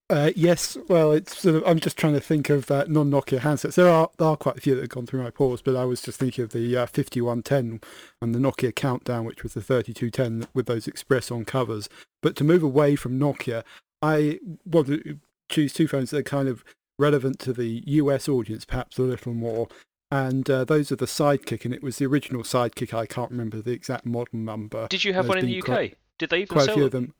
Uh, 0.08 0.30
yes, 0.36 0.76
well, 0.88 1.10
it's 1.10 1.38
sort 1.38 1.56
of. 1.56 1.64
I'm 1.66 1.80
just 1.80 1.96
trying 1.96 2.12
to 2.12 2.20
think 2.20 2.48
of 2.48 2.70
uh, 2.70 2.84
non-Nokia 2.86 3.40
handsets. 3.40 3.74
There 3.74 3.88
are 3.88 4.08
there 4.18 4.28
are 4.28 4.36
quite 4.36 4.56
a 4.56 4.60
few 4.60 4.76
that 4.76 4.82
have 4.82 4.90
gone 4.90 5.06
through 5.06 5.22
my 5.22 5.30
pores, 5.30 5.62
but 5.62 5.74
I 5.74 5.84
was 5.84 6.00
just 6.00 6.20
thinking 6.20 6.44
of 6.44 6.52
the 6.52 6.76
uh, 6.76 6.86
5110 6.86 7.80
and 8.22 8.34
the 8.34 8.38
Nokia 8.38 8.72
Countdown, 8.72 9.24
which 9.24 9.42
was 9.42 9.54
the 9.54 9.60
3210 9.60 10.48
with 10.54 10.66
those 10.66 10.86
Xpress-on 10.86 11.44
covers. 11.44 11.88
But 12.22 12.36
to 12.36 12.44
move 12.44 12.62
away 12.62 12.94
from 12.94 13.18
Nokia, 13.18 13.64
I 14.00 14.38
want 14.64 14.86
to 14.86 15.18
choose 15.48 15.72
two 15.72 15.88
phones 15.88 16.10
that 16.10 16.18
are 16.18 16.22
kind 16.22 16.48
of 16.48 16.62
relevant 16.98 17.40
to 17.40 17.52
the 17.52 17.82
US 17.86 18.28
audience, 18.28 18.64
perhaps 18.64 18.98
a 18.98 19.02
little 19.02 19.34
more. 19.34 19.66
And 20.12 20.48
uh, 20.48 20.64
those 20.64 20.92
are 20.92 20.96
the 20.96 21.06
Sidekick, 21.06 21.64
and 21.64 21.74
it 21.74 21.82
was 21.82 21.98
the 21.98 22.06
original 22.06 22.42
Sidekick. 22.42 22.94
I 22.94 23.06
can't 23.06 23.32
remember 23.32 23.60
the 23.60 23.72
exact 23.72 24.06
model 24.06 24.38
number. 24.38 24.86
Did 24.88 25.02
you 25.02 25.12
have 25.14 25.28
one 25.28 25.38
in 25.38 25.46
the 25.46 25.58
UK? 25.58 25.64
Quite, 25.64 25.98
did 26.18 26.30
they 26.30 26.42
even 26.42 26.54
quite 26.54 26.66
sell 26.66 26.74
a 26.74 26.76
few 26.76 26.88
them? 26.88 27.02
of 27.04 27.08
them? 27.08 27.14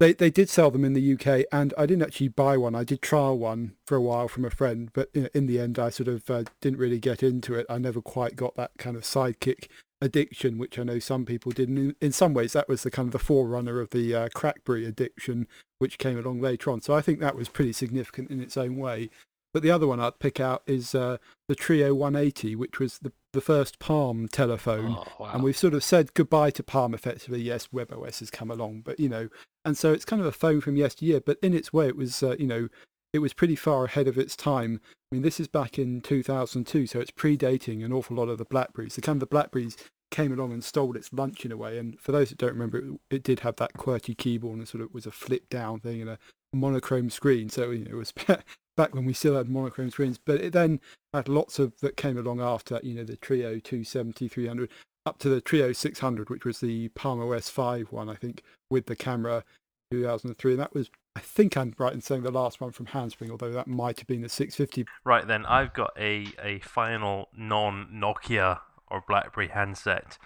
They 0.00 0.12
they 0.12 0.30
did 0.30 0.48
sell 0.48 0.70
them 0.70 0.84
in 0.84 0.92
the 0.92 1.12
UK, 1.14 1.44
and 1.52 1.72
I 1.78 1.86
didn't 1.86 2.02
actually 2.02 2.28
buy 2.28 2.56
one. 2.56 2.74
I 2.74 2.82
did 2.82 3.00
trial 3.00 3.38
one 3.38 3.76
for 3.86 3.96
a 3.96 4.00
while 4.00 4.26
from 4.26 4.44
a 4.44 4.50
friend, 4.50 4.90
but 4.92 5.08
in 5.14 5.46
the 5.46 5.60
end, 5.60 5.78
I 5.78 5.90
sort 5.90 6.08
of 6.08 6.28
uh, 6.28 6.44
didn't 6.60 6.80
really 6.80 6.98
get 6.98 7.22
into 7.22 7.54
it. 7.54 7.66
I 7.68 7.78
never 7.78 8.00
quite 8.00 8.34
got 8.34 8.56
that 8.56 8.72
kind 8.76 8.96
of 8.96 9.04
Sidekick 9.04 9.68
addiction, 10.00 10.58
which 10.58 10.78
I 10.78 10.82
know 10.82 10.98
some 10.98 11.24
people 11.24 11.52
did. 11.52 11.68
And 11.68 11.78
in, 11.78 11.96
in 12.00 12.12
some 12.12 12.34
ways, 12.34 12.52
that 12.52 12.68
was 12.68 12.82
the 12.82 12.90
kind 12.90 13.08
of 13.08 13.12
the 13.12 13.18
forerunner 13.18 13.80
of 13.80 13.90
the 13.90 14.14
uh, 14.14 14.28
crackberry 14.30 14.86
addiction, 14.86 15.46
which 15.78 15.98
came 15.98 16.18
along 16.18 16.40
later 16.40 16.70
on. 16.70 16.80
So 16.80 16.94
I 16.94 17.00
think 17.00 17.20
that 17.20 17.36
was 17.36 17.48
pretty 17.48 17.72
significant 17.72 18.30
in 18.30 18.40
its 18.40 18.56
own 18.56 18.76
way. 18.76 19.10
But 19.54 19.62
the 19.62 19.70
other 19.70 19.86
one 19.86 20.00
I'd 20.00 20.18
pick 20.18 20.40
out 20.40 20.64
is 20.66 20.96
uh, 20.96 21.18
the 21.46 21.54
Treo 21.54 21.94
180, 21.94 22.56
which 22.56 22.80
was 22.80 22.98
the, 22.98 23.12
the 23.32 23.40
first 23.40 23.78
Palm 23.78 24.26
telephone. 24.26 24.96
Oh, 24.98 25.06
wow. 25.20 25.30
And 25.32 25.44
we've 25.44 25.56
sort 25.56 25.74
of 25.74 25.84
said 25.84 26.12
goodbye 26.12 26.50
to 26.50 26.64
Palm 26.64 26.92
effectively. 26.92 27.40
Yes, 27.40 27.68
WebOS 27.68 28.18
has 28.18 28.32
come 28.32 28.50
along, 28.50 28.80
but 28.80 28.98
you 28.98 29.08
know, 29.08 29.28
and 29.64 29.78
so 29.78 29.92
it's 29.92 30.04
kind 30.04 30.20
of 30.20 30.26
a 30.26 30.32
phone 30.32 30.60
from 30.60 30.76
yesteryear. 30.76 31.20
But 31.20 31.38
in 31.40 31.54
its 31.54 31.72
way, 31.72 31.86
it 31.86 31.96
was, 31.96 32.20
uh, 32.20 32.34
you 32.36 32.48
know, 32.48 32.68
it 33.12 33.20
was 33.20 33.32
pretty 33.32 33.54
far 33.54 33.84
ahead 33.84 34.08
of 34.08 34.18
its 34.18 34.34
time. 34.34 34.80
I 35.12 35.14
mean, 35.14 35.22
this 35.22 35.38
is 35.38 35.46
back 35.46 35.78
in 35.78 36.00
2002, 36.00 36.88
so 36.88 36.98
it's 36.98 37.12
predating 37.12 37.84
an 37.84 37.92
awful 37.92 38.16
lot 38.16 38.28
of 38.28 38.38
the 38.38 38.44
Blackberries. 38.44 38.96
The 38.96 39.02
kind 39.02 39.16
of 39.16 39.20
the 39.20 39.26
Blackberries 39.26 39.76
came 40.10 40.32
along 40.32 40.52
and 40.52 40.64
stole 40.64 40.96
its 40.96 41.12
lunch 41.12 41.44
in 41.44 41.52
a 41.52 41.56
way. 41.56 41.78
And 41.78 42.00
for 42.00 42.10
those 42.10 42.30
that 42.30 42.38
don't 42.38 42.54
remember, 42.54 42.78
it, 42.78 43.00
it 43.08 43.22
did 43.22 43.40
have 43.40 43.54
that 43.56 43.74
QWERTY 43.74 44.18
keyboard 44.18 44.58
and 44.58 44.66
sort 44.66 44.82
of 44.82 44.92
was 44.92 45.06
a 45.06 45.12
flip 45.12 45.48
down 45.48 45.78
thing 45.78 46.00
and 46.00 46.10
a 46.10 46.18
monochrome 46.52 47.08
screen. 47.08 47.48
So 47.48 47.70
you 47.70 47.84
know, 47.84 47.92
it 47.92 47.94
was 47.94 48.12
back 48.76 48.94
when 48.94 49.04
we 49.04 49.12
still 49.12 49.36
had 49.36 49.48
monochrome 49.48 49.90
screens. 49.90 50.18
But 50.18 50.40
it 50.40 50.52
then 50.52 50.80
had 51.12 51.28
lots 51.28 51.58
of 51.58 51.78
that 51.80 51.96
came 51.96 52.18
along 52.18 52.40
after, 52.40 52.80
you 52.82 52.94
know, 52.94 53.04
the 53.04 53.16
Treo 53.16 53.62
270, 53.62 54.28
300, 54.28 54.70
up 55.06 55.18
to 55.18 55.28
the 55.28 55.40
Treo 55.40 55.74
600, 55.74 56.30
which 56.30 56.44
was 56.44 56.60
the 56.60 56.88
Palm 56.88 57.20
OS 57.20 57.48
5 57.48 57.92
one, 57.92 58.08
I 58.08 58.14
think, 58.14 58.42
with 58.70 58.86
the 58.86 58.96
camera 58.96 59.44
2003. 59.90 60.52
And 60.52 60.60
that 60.60 60.74
was, 60.74 60.90
I 61.16 61.20
think 61.20 61.56
I'm 61.56 61.74
right 61.78 61.92
in 61.92 62.00
saying 62.00 62.22
the 62.22 62.30
last 62.30 62.60
one 62.60 62.72
from 62.72 62.86
Handspring, 62.86 63.30
although 63.30 63.52
that 63.52 63.66
might 63.66 63.98
have 64.00 64.08
been 64.08 64.22
the 64.22 64.28
650. 64.28 64.86
Right 65.04 65.26
then, 65.26 65.46
I've 65.46 65.72
got 65.74 65.92
a, 65.98 66.26
a 66.42 66.58
final 66.60 67.28
non 67.36 67.88
Nokia 67.92 68.60
or 68.88 69.02
BlackBerry 69.06 69.48
handset. 69.48 70.18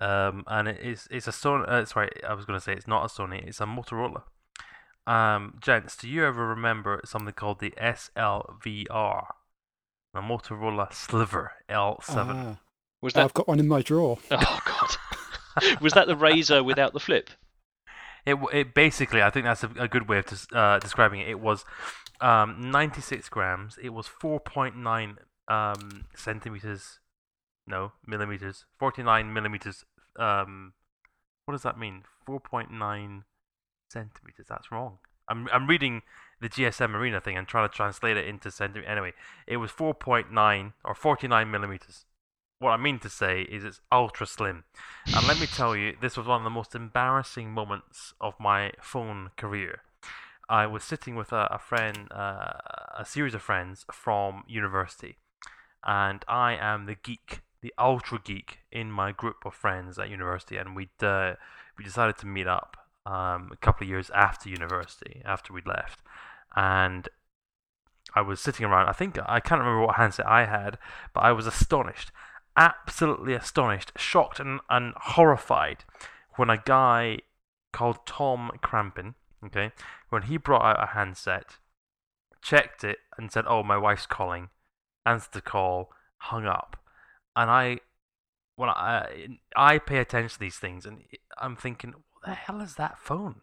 Um, 0.00 0.44
and 0.46 0.68
it 0.68 0.80
is 0.80 1.08
it's 1.10 1.28
a 1.28 1.32
Sony. 1.32 1.68
Uh, 1.68 1.84
sorry, 1.84 2.10
I 2.26 2.32
was 2.34 2.44
going 2.44 2.58
to 2.58 2.64
say 2.64 2.72
it's 2.72 2.86
not 2.86 3.04
a 3.04 3.08
Sony. 3.08 3.46
It's 3.46 3.60
a 3.60 3.64
Motorola. 3.64 4.22
Um, 5.10 5.54
gents, 5.60 5.96
do 5.96 6.08
you 6.08 6.24
ever 6.24 6.46
remember 6.46 7.00
something 7.04 7.34
called 7.34 7.60
the 7.60 7.72
SLVR? 7.72 9.26
A 10.12 10.20
Motorola 10.20 10.92
Sliver 10.92 11.52
L7. 11.68 12.00
Ah, 12.08 12.60
was 13.00 13.14
that? 13.14 13.24
I've 13.24 13.34
got 13.34 13.48
one 13.48 13.60
in 13.60 13.68
my 13.68 13.82
drawer. 13.82 14.18
Oh 14.30 14.60
God. 14.64 15.80
was 15.80 15.92
that 15.94 16.06
the 16.06 16.16
Razr 16.16 16.64
without 16.64 16.92
the 16.92 17.00
flip? 17.00 17.30
It 18.24 18.36
it 18.52 18.74
basically, 18.74 19.22
I 19.22 19.30
think 19.30 19.46
that's 19.46 19.64
a, 19.64 19.70
a 19.78 19.88
good 19.88 20.08
way 20.08 20.18
of 20.18 20.26
des- 20.26 20.56
uh, 20.56 20.78
describing 20.78 21.20
it. 21.20 21.28
It 21.28 21.40
was 21.40 21.64
um, 22.20 22.70
96 22.70 23.28
grams. 23.28 23.78
It 23.82 23.90
was 23.90 24.06
4.9 24.06 25.16
um, 25.48 26.04
centimeters 26.14 27.00
no, 27.70 27.92
millimeters. 28.06 28.64
49 28.78 29.32
millimeters. 29.32 29.84
Um, 30.18 30.74
what 31.44 31.52
does 31.52 31.62
that 31.62 31.78
mean? 31.78 32.02
4.9 32.28 33.22
centimeters. 33.90 34.46
That's 34.48 34.70
wrong. 34.72 34.98
I'm 35.28 35.48
I'm 35.52 35.66
reading 35.66 36.02
the 36.40 36.48
GSM 36.48 36.94
Arena 36.94 37.20
thing 37.20 37.36
and 37.36 37.46
trying 37.46 37.68
to 37.68 37.74
translate 37.74 38.16
it 38.16 38.26
into 38.26 38.50
centimeters. 38.50 38.90
Anyway, 38.90 39.12
it 39.46 39.58
was 39.58 39.70
4.9 39.70 40.72
or 40.84 40.94
49 40.94 41.50
millimeters. 41.50 42.06
What 42.58 42.70
I 42.70 42.76
mean 42.76 42.98
to 43.00 43.08
say 43.08 43.42
is 43.42 43.64
it's 43.64 43.80
ultra 43.92 44.26
slim. 44.26 44.64
And 45.14 45.26
let 45.26 45.40
me 45.40 45.46
tell 45.46 45.76
you, 45.76 45.96
this 46.00 46.16
was 46.16 46.26
one 46.26 46.40
of 46.40 46.44
the 46.44 46.50
most 46.50 46.74
embarrassing 46.74 47.50
moments 47.50 48.14
of 48.20 48.34
my 48.40 48.72
phone 48.80 49.30
career. 49.36 49.80
I 50.48 50.66
was 50.66 50.82
sitting 50.82 51.14
with 51.14 51.32
a, 51.32 51.46
a 51.50 51.58
friend, 51.58 52.08
uh, 52.10 52.52
a 52.98 53.04
series 53.04 53.34
of 53.34 53.42
friends 53.42 53.86
from 53.92 54.44
university, 54.48 55.18
and 55.84 56.24
I 56.28 56.54
am 56.54 56.86
the 56.86 56.96
geek 56.96 57.42
the 57.62 57.74
ultra 57.78 58.18
geek 58.18 58.60
in 58.72 58.90
my 58.90 59.12
group 59.12 59.44
of 59.44 59.54
friends 59.54 59.98
at 59.98 60.08
university, 60.08 60.56
and 60.56 60.74
we 60.74 60.88
uh, 61.02 61.34
we 61.76 61.84
decided 61.84 62.16
to 62.18 62.26
meet 62.26 62.46
up 62.46 62.79
um, 63.06 63.50
a 63.52 63.56
couple 63.60 63.84
of 63.84 63.88
years 63.88 64.10
after 64.10 64.48
university, 64.48 65.22
after 65.24 65.52
we'd 65.52 65.66
left, 65.66 66.00
and 66.56 67.08
I 68.14 68.22
was 68.22 68.40
sitting 68.40 68.66
around. 68.66 68.88
I 68.88 68.92
think 68.92 69.18
I 69.26 69.40
can't 69.40 69.60
remember 69.60 69.86
what 69.86 69.96
handset 69.96 70.26
I 70.26 70.46
had, 70.46 70.78
but 71.14 71.20
I 71.20 71.32
was 71.32 71.46
astonished, 71.46 72.12
absolutely 72.56 73.34
astonished, 73.34 73.92
shocked, 73.96 74.40
and, 74.40 74.60
and 74.68 74.94
horrified 74.96 75.84
when 76.36 76.50
a 76.50 76.58
guy 76.58 77.18
called 77.72 78.06
Tom 78.06 78.50
Crampin, 78.62 79.14
okay, 79.44 79.72
when 80.08 80.22
he 80.22 80.36
brought 80.36 80.64
out 80.64 80.82
a 80.82 80.94
handset, 80.94 81.58
checked 82.42 82.84
it, 82.84 82.98
and 83.16 83.30
said, 83.30 83.44
"Oh, 83.46 83.62
my 83.62 83.76
wife's 83.76 84.06
calling," 84.06 84.48
answered 85.06 85.32
the 85.32 85.40
call, 85.40 85.90
hung 86.18 86.46
up 86.46 86.76
and 87.36 87.50
I, 87.50 87.78
well, 88.56 88.70
I, 88.70 89.28
I 89.56 89.78
pay 89.78 89.98
attention 89.98 90.30
to 90.30 90.38
these 90.38 90.58
things, 90.58 90.84
and 90.84 91.04
I'm 91.38 91.56
thinking, 91.56 91.94
the 92.24 92.34
hell 92.34 92.60
is 92.60 92.74
that 92.76 92.98
phone? 92.98 93.42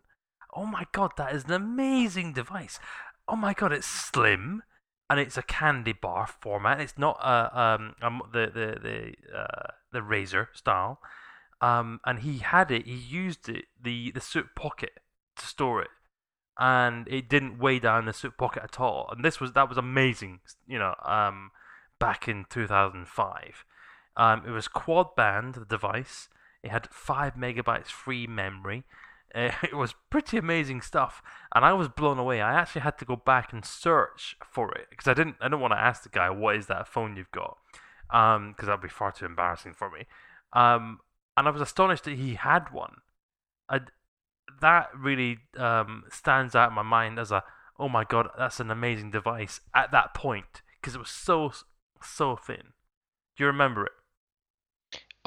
Oh 0.53 0.65
my 0.65 0.85
god, 0.91 1.11
that 1.17 1.33
is 1.33 1.45
an 1.45 1.51
amazing 1.51 2.33
device. 2.33 2.79
Oh 3.27 3.35
my 3.35 3.53
god, 3.53 3.71
it's 3.73 3.87
slim, 3.87 4.63
and 5.09 5.19
it's 5.19 5.37
a 5.37 5.43
candy 5.43 5.93
bar 5.93 6.27
format. 6.27 6.79
It's 6.81 6.97
not 6.97 7.17
a 7.21 7.59
um, 7.59 7.95
um 8.01 8.21
the 8.33 8.47
the 8.47 8.79
the 8.81 9.37
uh, 9.37 9.71
the 9.91 9.99
Razr 9.99 10.47
style. 10.53 10.99
Um, 11.59 11.99
and 12.05 12.19
he 12.19 12.37
had 12.39 12.69
it. 12.71 12.85
He 12.85 12.93
used 12.95 13.49
it 13.49 13.65
the 13.81 14.11
the 14.11 14.21
suit 14.21 14.47
pocket 14.55 14.99
to 15.37 15.45
store 15.45 15.81
it. 15.81 15.89
and 16.59 17.07
it 17.07 17.29
didn't 17.29 17.59
weigh 17.59 17.79
down 17.79 18.05
the 18.05 18.13
suit 18.13 18.37
pocket 18.37 18.63
at 18.63 18.79
all. 18.79 19.09
And 19.11 19.23
this 19.23 19.39
was 19.39 19.53
that 19.53 19.69
was 19.69 19.77
amazing, 19.77 20.39
you 20.67 20.79
know, 20.79 20.95
um, 21.05 21.51
back 21.99 22.27
in 22.27 22.45
2005. 22.49 23.65
Um, 24.15 24.43
it 24.47 24.51
was 24.51 24.67
quad 24.67 25.15
band 25.15 25.55
the 25.55 25.65
device. 25.65 26.29
It 26.67 26.71
had 26.71 26.89
five 26.91 27.35
megabytes 27.35 27.87
free 27.87 28.27
memory. 28.27 28.83
Uh, 29.33 29.51
it 29.63 29.75
was 29.75 29.95
pretty 30.09 30.37
amazing 30.37 30.81
stuff, 30.81 31.21
and 31.53 31.65
I 31.65 31.73
was 31.73 31.87
blown 31.87 32.19
away. 32.19 32.41
I 32.41 32.53
actually 32.53 32.81
had 32.81 32.97
to 32.99 33.05
go 33.05 33.15
back 33.15 33.51
and 33.51 33.65
search 33.65 34.35
for 34.51 34.71
it 34.73 34.87
because 34.89 35.07
I 35.07 35.13
didn't. 35.13 35.37
I 35.41 35.45
didn't 35.45 35.61
want 35.61 35.73
to 35.73 35.79
ask 35.79 36.03
the 36.03 36.09
guy 36.09 36.29
what 36.29 36.55
is 36.55 36.67
that 36.67 36.87
phone 36.87 37.17
you've 37.17 37.31
got, 37.31 37.57
because 38.07 38.35
um, 38.37 38.55
that'd 38.59 38.81
be 38.81 38.87
far 38.87 39.11
too 39.11 39.25
embarrassing 39.25 39.73
for 39.73 39.89
me. 39.89 40.05
Um, 40.53 40.99
and 41.35 41.47
I 41.47 41.51
was 41.51 41.61
astonished 41.61 42.05
that 42.05 42.17
he 42.17 42.35
had 42.35 42.71
one. 42.71 42.97
I, 43.69 43.81
that 44.61 44.89
really 44.97 45.39
um, 45.57 46.03
stands 46.09 46.55
out 46.55 46.69
in 46.69 46.75
my 46.75 46.83
mind 46.83 47.19
as 47.19 47.31
a 47.31 47.43
oh 47.79 47.89
my 47.89 48.03
god, 48.03 48.27
that's 48.37 48.59
an 48.59 48.71
amazing 48.71 49.11
device 49.11 49.61
at 49.73 49.91
that 49.91 50.13
point 50.13 50.61
because 50.79 50.95
it 50.95 50.99
was 50.99 51.09
so 51.09 51.51
so 52.01 52.35
thin. 52.35 52.73
Do 53.35 53.43
you 53.43 53.47
remember 53.47 53.85
it? 53.85 53.91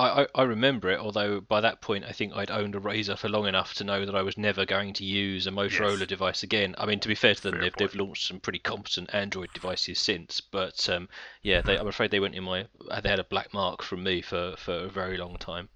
I, 0.01 0.27
I, 0.35 0.43
remember 0.45 0.91
it, 0.91 0.99
although 0.99 1.41
by 1.41 1.61
that 1.61 1.81
point 1.81 2.05
I 2.05 2.13
think 2.13 2.33
I'd 2.35 2.51
owned 2.51 2.75
a 2.75 2.81
Razr 2.81 3.19
for 3.19 3.29
long 3.29 3.47
enough 3.47 3.75
to 3.75 3.85
know 3.85 4.07
that 4.07 4.15
I 4.15 4.23
was 4.23 4.39
never 4.39 4.65
going 4.65 4.95
to 4.95 5.05
use 5.05 5.47
a 5.47 5.51
Motorola 5.51 6.01
yes. 6.01 6.09
device 6.09 6.43
again. 6.43 6.75
I 6.79 6.87
mean, 6.87 7.01
to 7.01 7.09
be 7.09 7.15
fair 7.15 7.35
to 7.35 7.43
them, 7.43 7.53
fair 7.53 7.63
they've, 7.63 7.75
they've 7.77 7.95
launched 7.95 8.27
some 8.27 8.41
pretty 8.41 8.61
competent 8.61 9.13
Android 9.13 9.53
devices 9.53 9.99
since, 9.99 10.41
but 10.41 10.89
um, 10.89 11.09
yeah, 11.43 11.61
they, 11.61 11.79
I'm 11.79 11.87
afraid 11.87 12.11
they 12.11 12.21
went 12.21 12.35
in 12.35 12.45
my. 12.45 12.67
They 13.03 13.09
had 13.09 13.19
a 13.19 13.25
black 13.25 13.53
mark 13.53 13.83
from 13.83 14.03
me 14.03 14.23
for, 14.23 14.55
for 14.57 14.73
a 14.73 14.89
very 14.89 15.19
long 15.19 15.37
time. 15.37 15.69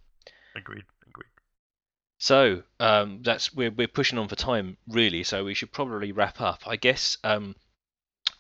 Agreed. 0.56 0.84
Agreed. 1.06 1.26
So 2.18 2.62
um, 2.80 3.20
that's 3.22 3.52
we're 3.52 3.72
we're 3.72 3.88
pushing 3.88 4.18
on 4.18 4.28
for 4.28 4.36
time 4.36 4.78
really, 4.88 5.24
so 5.24 5.44
we 5.44 5.54
should 5.54 5.72
probably 5.72 6.12
wrap 6.12 6.40
up. 6.40 6.62
I 6.66 6.76
guess 6.76 7.18
um, 7.24 7.56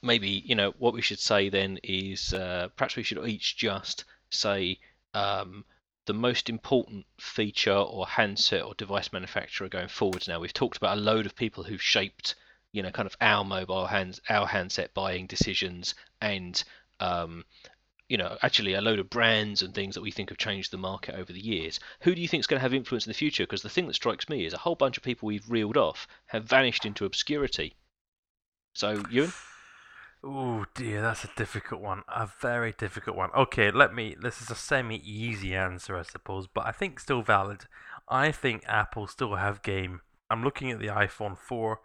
maybe 0.02 0.28
you 0.28 0.54
know 0.54 0.72
what 0.78 0.94
we 0.94 1.02
should 1.02 1.20
say 1.20 1.50
then 1.50 1.78
is 1.82 2.32
uh, 2.32 2.68
perhaps 2.76 2.96
we 2.96 3.02
should 3.02 3.26
each 3.28 3.56
just 3.56 4.04
say 4.30 4.78
um, 5.14 5.64
the 6.06 6.14
most 6.14 6.48
important 6.48 7.06
feature 7.18 7.72
or 7.72 8.06
handset 8.06 8.62
or 8.62 8.74
device 8.74 9.12
manufacturer 9.12 9.68
going 9.68 9.88
forwards 9.88 10.28
now? 10.28 10.40
We've 10.40 10.52
talked 10.52 10.76
about 10.76 10.98
a 10.98 11.00
load 11.00 11.26
of 11.26 11.36
people 11.36 11.64
who've 11.64 11.82
shaped, 11.82 12.34
you 12.72 12.82
know, 12.82 12.90
kind 12.90 13.06
of 13.06 13.16
our 13.20 13.44
mobile 13.44 13.86
hands, 13.86 14.20
our 14.28 14.46
handset 14.46 14.94
buying 14.94 15.26
decisions, 15.26 15.94
and 16.20 16.62
um, 17.00 17.44
you 18.08 18.18
know, 18.18 18.36
actually 18.42 18.74
a 18.74 18.80
load 18.80 18.98
of 18.98 19.08
brands 19.08 19.62
and 19.62 19.74
things 19.74 19.94
that 19.94 20.02
we 20.02 20.10
think 20.10 20.28
have 20.28 20.38
changed 20.38 20.70
the 20.70 20.76
market 20.76 21.14
over 21.14 21.32
the 21.32 21.40
years. 21.40 21.80
Who 22.00 22.14
do 22.14 22.20
you 22.20 22.28
think 22.28 22.40
is 22.40 22.46
going 22.46 22.58
to 22.58 22.62
have 22.62 22.74
influence 22.74 23.06
in 23.06 23.10
the 23.10 23.14
future? 23.14 23.44
Because 23.44 23.62
the 23.62 23.70
thing 23.70 23.86
that 23.86 23.94
strikes 23.94 24.28
me 24.28 24.44
is 24.44 24.52
a 24.52 24.58
whole 24.58 24.74
bunch 24.74 24.96
of 24.96 25.02
people 25.02 25.26
we've 25.26 25.50
reeled 25.50 25.76
off 25.76 26.06
have 26.26 26.44
vanished 26.44 26.84
into 26.84 27.06
obscurity. 27.06 27.74
So, 28.74 29.02
Ewan? 29.10 29.32
Oh 30.26 30.64
dear, 30.74 31.02
that's 31.02 31.24
a 31.24 31.30
difficult 31.36 31.82
one. 31.82 32.02
A 32.08 32.26
very 32.40 32.72
difficult 32.72 33.14
one. 33.14 33.30
Okay, 33.36 33.70
let 33.70 33.94
me. 33.94 34.16
This 34.18 34.40
is 34.40 34.50
a 34.50 34.54
semi-easy 34.54 35.54
answer, 35.54 35.98
I 35.98 36.02
suppose, 36.02 36.46
but 36.46 36.64
I 36.64 36.72
think 36.72 36.98
still 36.98 37.20
valid. 37.20 37.66
I 38.08 38.32
think 38.32 38.64
Apple 38.66 39.06
still 39.06 39.34
have 39.34 39.62
game. 39.62 40.00
I'm 40.30 40.42
looking 40.42 40.70
at 40.70 40.78
the 40.78 40.86
iPhone 40.86 41.36
4 41.36 41.78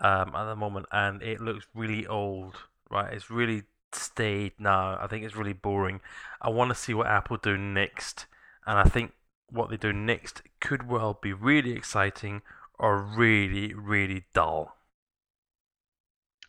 um, 0.00 0.34
at 0.34 0.44
the 0.46 0.56
moment, 0.56 0.86
and 0.90 1.22
it 1.22 1.40
looks 1.40 1.66
really 1.72 2.04
old. 2.04 2.56
Right, 2.90 3.12
it's 3.12 3.30
really 3.30 3.62
stayed 3.92 4.54
now. 4.58 4.98
I 5.00 5.06
think 5.06 5.24
it's 5.24 5.36
really 5.36 5.52
boring. 5.52 6.00
I 6.42 6.50
want 6.50 6.70
to 6.70 6.74
see 6.74 6.94
what 6.94 7.06
Apple 7.06 7.36
do 7.36 7.56
next, 7.56 8.26
and 8.66 8.76
I 8.76 8.84
think 8.84 9.12
what 9.48 9.70
they 9.70 9.76
do 9.76 9.92
next 9.92 10.42
could 10.60 10.88
well 10.88 11.16
be 11.22 11.32
really 11.32 11.72
exciting 11.72 12.42
or 12.76 12.98
really, 13.00 13.72
really 13.72 14.24
dull. 14.34 14.76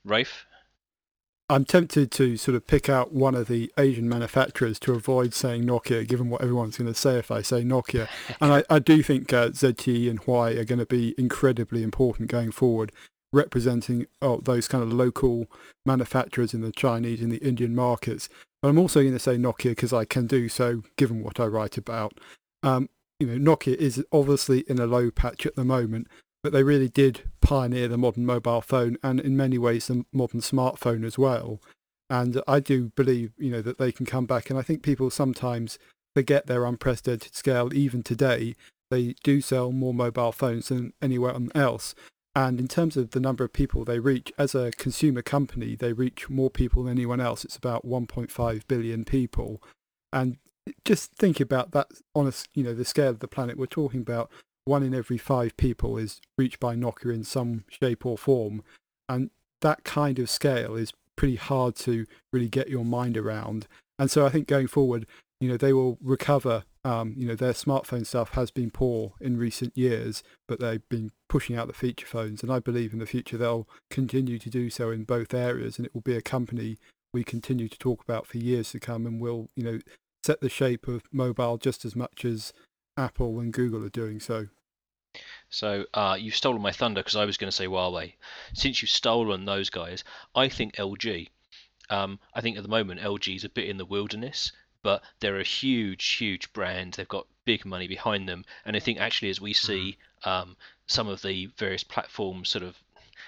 Rafe? 0.04 0.48
I'm 1.48 1.64
tempted 1.64 2.10
to 2.12 2.38
sort 2.38 2.56
of 2.56 2.66
pick 2.66 2.90
out 2.90 3.14
one 3.14 3.36
of 3.36 3.48
the 3.48 3.72
Asian 3.78 4.10
manufacturers 4.10 4.80
to 4.80 4.94
avoid 4.94 5.36
saying 5.36 5.64
Nokia, 5.64 6.08
given 6.08 6.30
what 6.30 6.42
everyone's 6.42 6.78
going 6.78 6.92
to 6.92 7.00
say 7.00 7.20
if 7.20 7.30
I 7.30 7.44
say 7.44 7.64
Nokia. 7.64 8.08
and 8.42 8.52
I, 8.52 8.64
I 8.68 8.80
do 8.80 9.04
think 9.04 9.32
uh, 9.32 9.50
ZTE 9.50 10.10
and 10.10 10.22
Huawei 10.22 10.58
are 10.58 10.66
going 10.66 10.80
to 10.80 10.88
be 10.88 11.14
incredibly 11.20 11.84
important 11.84 12.32
going 12.32 12.52
forward, 12.52 12.92
representing 13.32 14.08
oh, 14.24 14.40
those 14.40 14.68
kind 14.68 14.84
of 14.84 14.92
local 14.92 15.46
manufacturers 15.86 16.56
in 16.56 16.62
the 16.62 16.72
Chinese 16.72 17.22
and 17.22 17.32
the 17.32 17.46
Indian 17.46 17.76
markets. 17.76 18.28
But 18.64 18.70
I'm 18.70 18.80
also 18.80 19.02
going 19.02 19.14
to 19.14 19.20
say 19.20 19.38
Nokia 19.38 19.72
because 19.72 19.94
I 19.94 20.06
can 20.06 20.26
do 20.26 20.50
so, 20.50 20.82
given 20.98 21.22
what 21.22 21.40
I 21.40 21.46
write 21.46 21.78
about. 21.78 22.20
Um, 22.64 22.90
you 23.20 23.28
know, 23.28 23.56
Nokia 23.56 23.76
is 23.76 24.04
obviously 24.12 24.62
in 24.68 24.80
a 24.80 24.88
low 24.88 25.12
patch 25.12 25.46
at 25.46 25.56
the 25.56 25.64
moment, 25.64 26.08
but 26.46 26.54
they 26.54 26.62
really 26.62 26.90
did 26.90 27.24
pioneer 27.42 27.88
the 27.88 27.98
modern 27.98 28.24
mobile 28.24 28.62
phone 28.62 29.00
and 29.02 29.20
in 29.20 29.36
many 29.36 29.58
ways 29.58 29.88
the 29.88 30.06
modern 30.14 30.42
smartphone 30.42 31.04
as 31.04 31.18
well. 31.18 31.60
And 32.08 32.40
I 32.48 32.60
do 32.60 32.92
believe, 32.96 33.32
you 33.40 33.50
know, 33.50 33.64
that 33.64 33.80
they 33.80 33.92
can 33.92 34.06
come 34.06 34.28
back. 34.28 34.52
And 34.52 34.60
I 34.60 34.62
think 34.62 34.84
people 34.84 35.10
sometimes 35.10 35.80
forget 36.16 36.46
their 36.46 36.66
unprecedented 36.66 37.34
scale. 37.34 37.74
Even 37.74 38.04
today, 38.04 38.56
they 38.92 39.16
do 39.24 39.42
sell 39.42 39.72
more 39.72 39.92
mobile 39.92 40.32
phones 40.32 40.68
than 40.68 40.94
anywhere 41.02 41.36
else. 41.56 41.96
And 42.36 42.60
in 42.60 42.68
terms 42.68 42.96
of 42.96 43.10
the 43.10 43.20
number 43.20 43.44
of 43.44 43.52
people 43.52 43.84
they 43.84 43.98
reach, 43.98 44.32
as 44.38 44.54
a 44.54 44.70
consumer 44.78 45.24
company, 45.24 45.76
they 45.76 45.94
reach 45.94 46.30
more 46.30 46.52
people 46.52 46.84
than 46.84 46.92
anyone 46.92 47.22
else. 47.22 47.44
It's 47.44 47.58
about 47.58 47.88
1.5 47.88 48.68
billion 48.68 49.04
people. 49.04 49.64
And 50.14 50.38
just 50.84 51.12
think 51.14 51.40
about 51.40 51.72
that 51.72 51.88
on 52.14 52.28
a, 52.28 52.34
you 52.54 52.64
know, 52.64 52.76
the 52.76 52.86
scale 52.86 53.10
of 53.10 53.20
the 53.20 53.28
planet 53.28 53.58
we're 53.58 53.66
talking 53.66 54.02
about 54.02 54.30
one 54.66 54.84
in 54.84 54.94
every 54.94 55.18
five 55.18 55.56
people 55.58 55.98
is 55.98 56.20
reached 56.38 56.60
by 56.60 56.76
Nokia 56.76 57.14
in 57.14 57.24
some 57.24 57.64
shape 57.70 58.06
or 58.06 58.18
form. 58.18 58.64
And 59.08 59.30
that 59.62 59.84
kind 59.84 60.20
of 60.20 60.30
scale 60.30 60.76
is 60.76 60.92
pretty 61.16 61.36
hard 61.36 61.76
to 61.78 62.06
really 62.34 62.50
get 62.50 62.70
your 62.70 62.84
mind 62.84 63.16
around. 63.18 63.68
And 63.98 64.12
so 64.12 64.26
I 64.26 64.30
think 64.30 64.48
going 64.48 64.68
forward, 64.68 65.06
you 65.40 65.48
know, 65.48 65.58
they 65.58 65.74
will 65.74 65.98
recover. 66.02 66.64
Um, 66.84 67.16
you 67.18 67.28
know, 67.28 67.36
their 67.36 67.54
smartphone 67.54 68.06
stuff 68.06 68.30
has 68.32 68.52
been 68.52 68.70
poor 68.70 69.14
in 69.20 69.38
recent 69.38 69.76
years, 69.76 70.22
but 70.48 70.60
they've 70.60 70.88
been 70.88 71.12
pushing 71.30 71.56
out 71.56 71.68
the 71.68 71.74
feature 71.74 72.06
phones. 72.06 72.44
And 72.44 72.52
I 72.52 72.60
believe 72.60 72.94
in 72.94 73.00
the 73.00 73.08
future 73.08 73.38
they'll 73.38 73.68
continue 73.90 74.38
to 74.38 74.50
do 74.50 74.70
so 74.70 74.92
in 74.92 75.04
both 75.04 75.34
areas. 75.34 75.78
And 75.78 75.86
it 75.86 75.94
will 75.94 76.02
be 76.02 76.16
a 76.16 76.22
company 76.22 76.78
we 77.14 77.24
continue 77.24 77.70
to 77.70 77.78
talk 77.80 78.04
about 78.04 78.28
for 78.28 78.38
years 78.38 78.72
to 78.72 78.80
come 78.80 79.06
and 79.06 79.20
will, 79.22 79.50
you 79.56 79.64
know, 79.64 79.80
set 80.24 80.42
the 80.42 80.50
shape 80.50 80.88
of 80.88 81.04
mobile 81.12 81.58
just 81.58 81.86
as 81.86 81.96
much 81.96 82.26
as 82.26 82.52
Apple 82.98 83.40
and 83.40 83.54
Google 83.54 83.84
are 83.84 83.90
doing 83.90 84.20
so. 84.20 84.48
So 85.50 85.86
uh, 85.94 86.18
you've 86.20 86.36
stolen 86.36 86.62
my 86.62 86.72
thunder 86.72 87.02
because 87.02 87.16
I 87.16 87.26
was 87.26 87.38
going 87.38 87.50
to 87.50 87.56
say 87.56 87.68
Huawei. 87.68 88.14
Since 88.54 88.82
you've 88.82 88.92
stolen 88.92 89.46
those 89.46 89.70
guys, 89.70 90.04
I 90.36 90.50
think 90.50 90.76
LG. 90.76 91.30
Um, 91.90 92.20
I 92.34 92.42
think 92.42 92.58
at 92.58 92.64
the 92.64 92.70
moment 92.70 93.02
LG 93.02 93.36
is 93.36 93.44
a 93.44 93.50
bit 93.50 93.70
in 93.70 93.78
the 93.78 93.86
wilderness, 93.86 94.52
but 94.82 95.04
they're 95.20 95.40
a 95.40 95.44
huge, 95.44 96.06
huge 96.14 96.52
brand. 96.52 96.94
They've 96.94 97.08
got 97.08 97.28
big 97.46 97.66
money 97.66 97.88
behind 97.88 98.28
them, 98.28 98.46
and 98.66 98.76
I 98.76 98.80
think 98.80 99.00
actually 99.00 99.30
as 99.30 99.40
we 99.40 99.54
mm-hmm. 99.54 99.68
see 99.68 99.98
um, 100.24 100.58
some 100.88 101.08
of 101.08 101.22
the 101.22 101.48
various 101.58 101.84
platforms 101.84 102.50
sort 102.50 102.64
of 102.64 102.82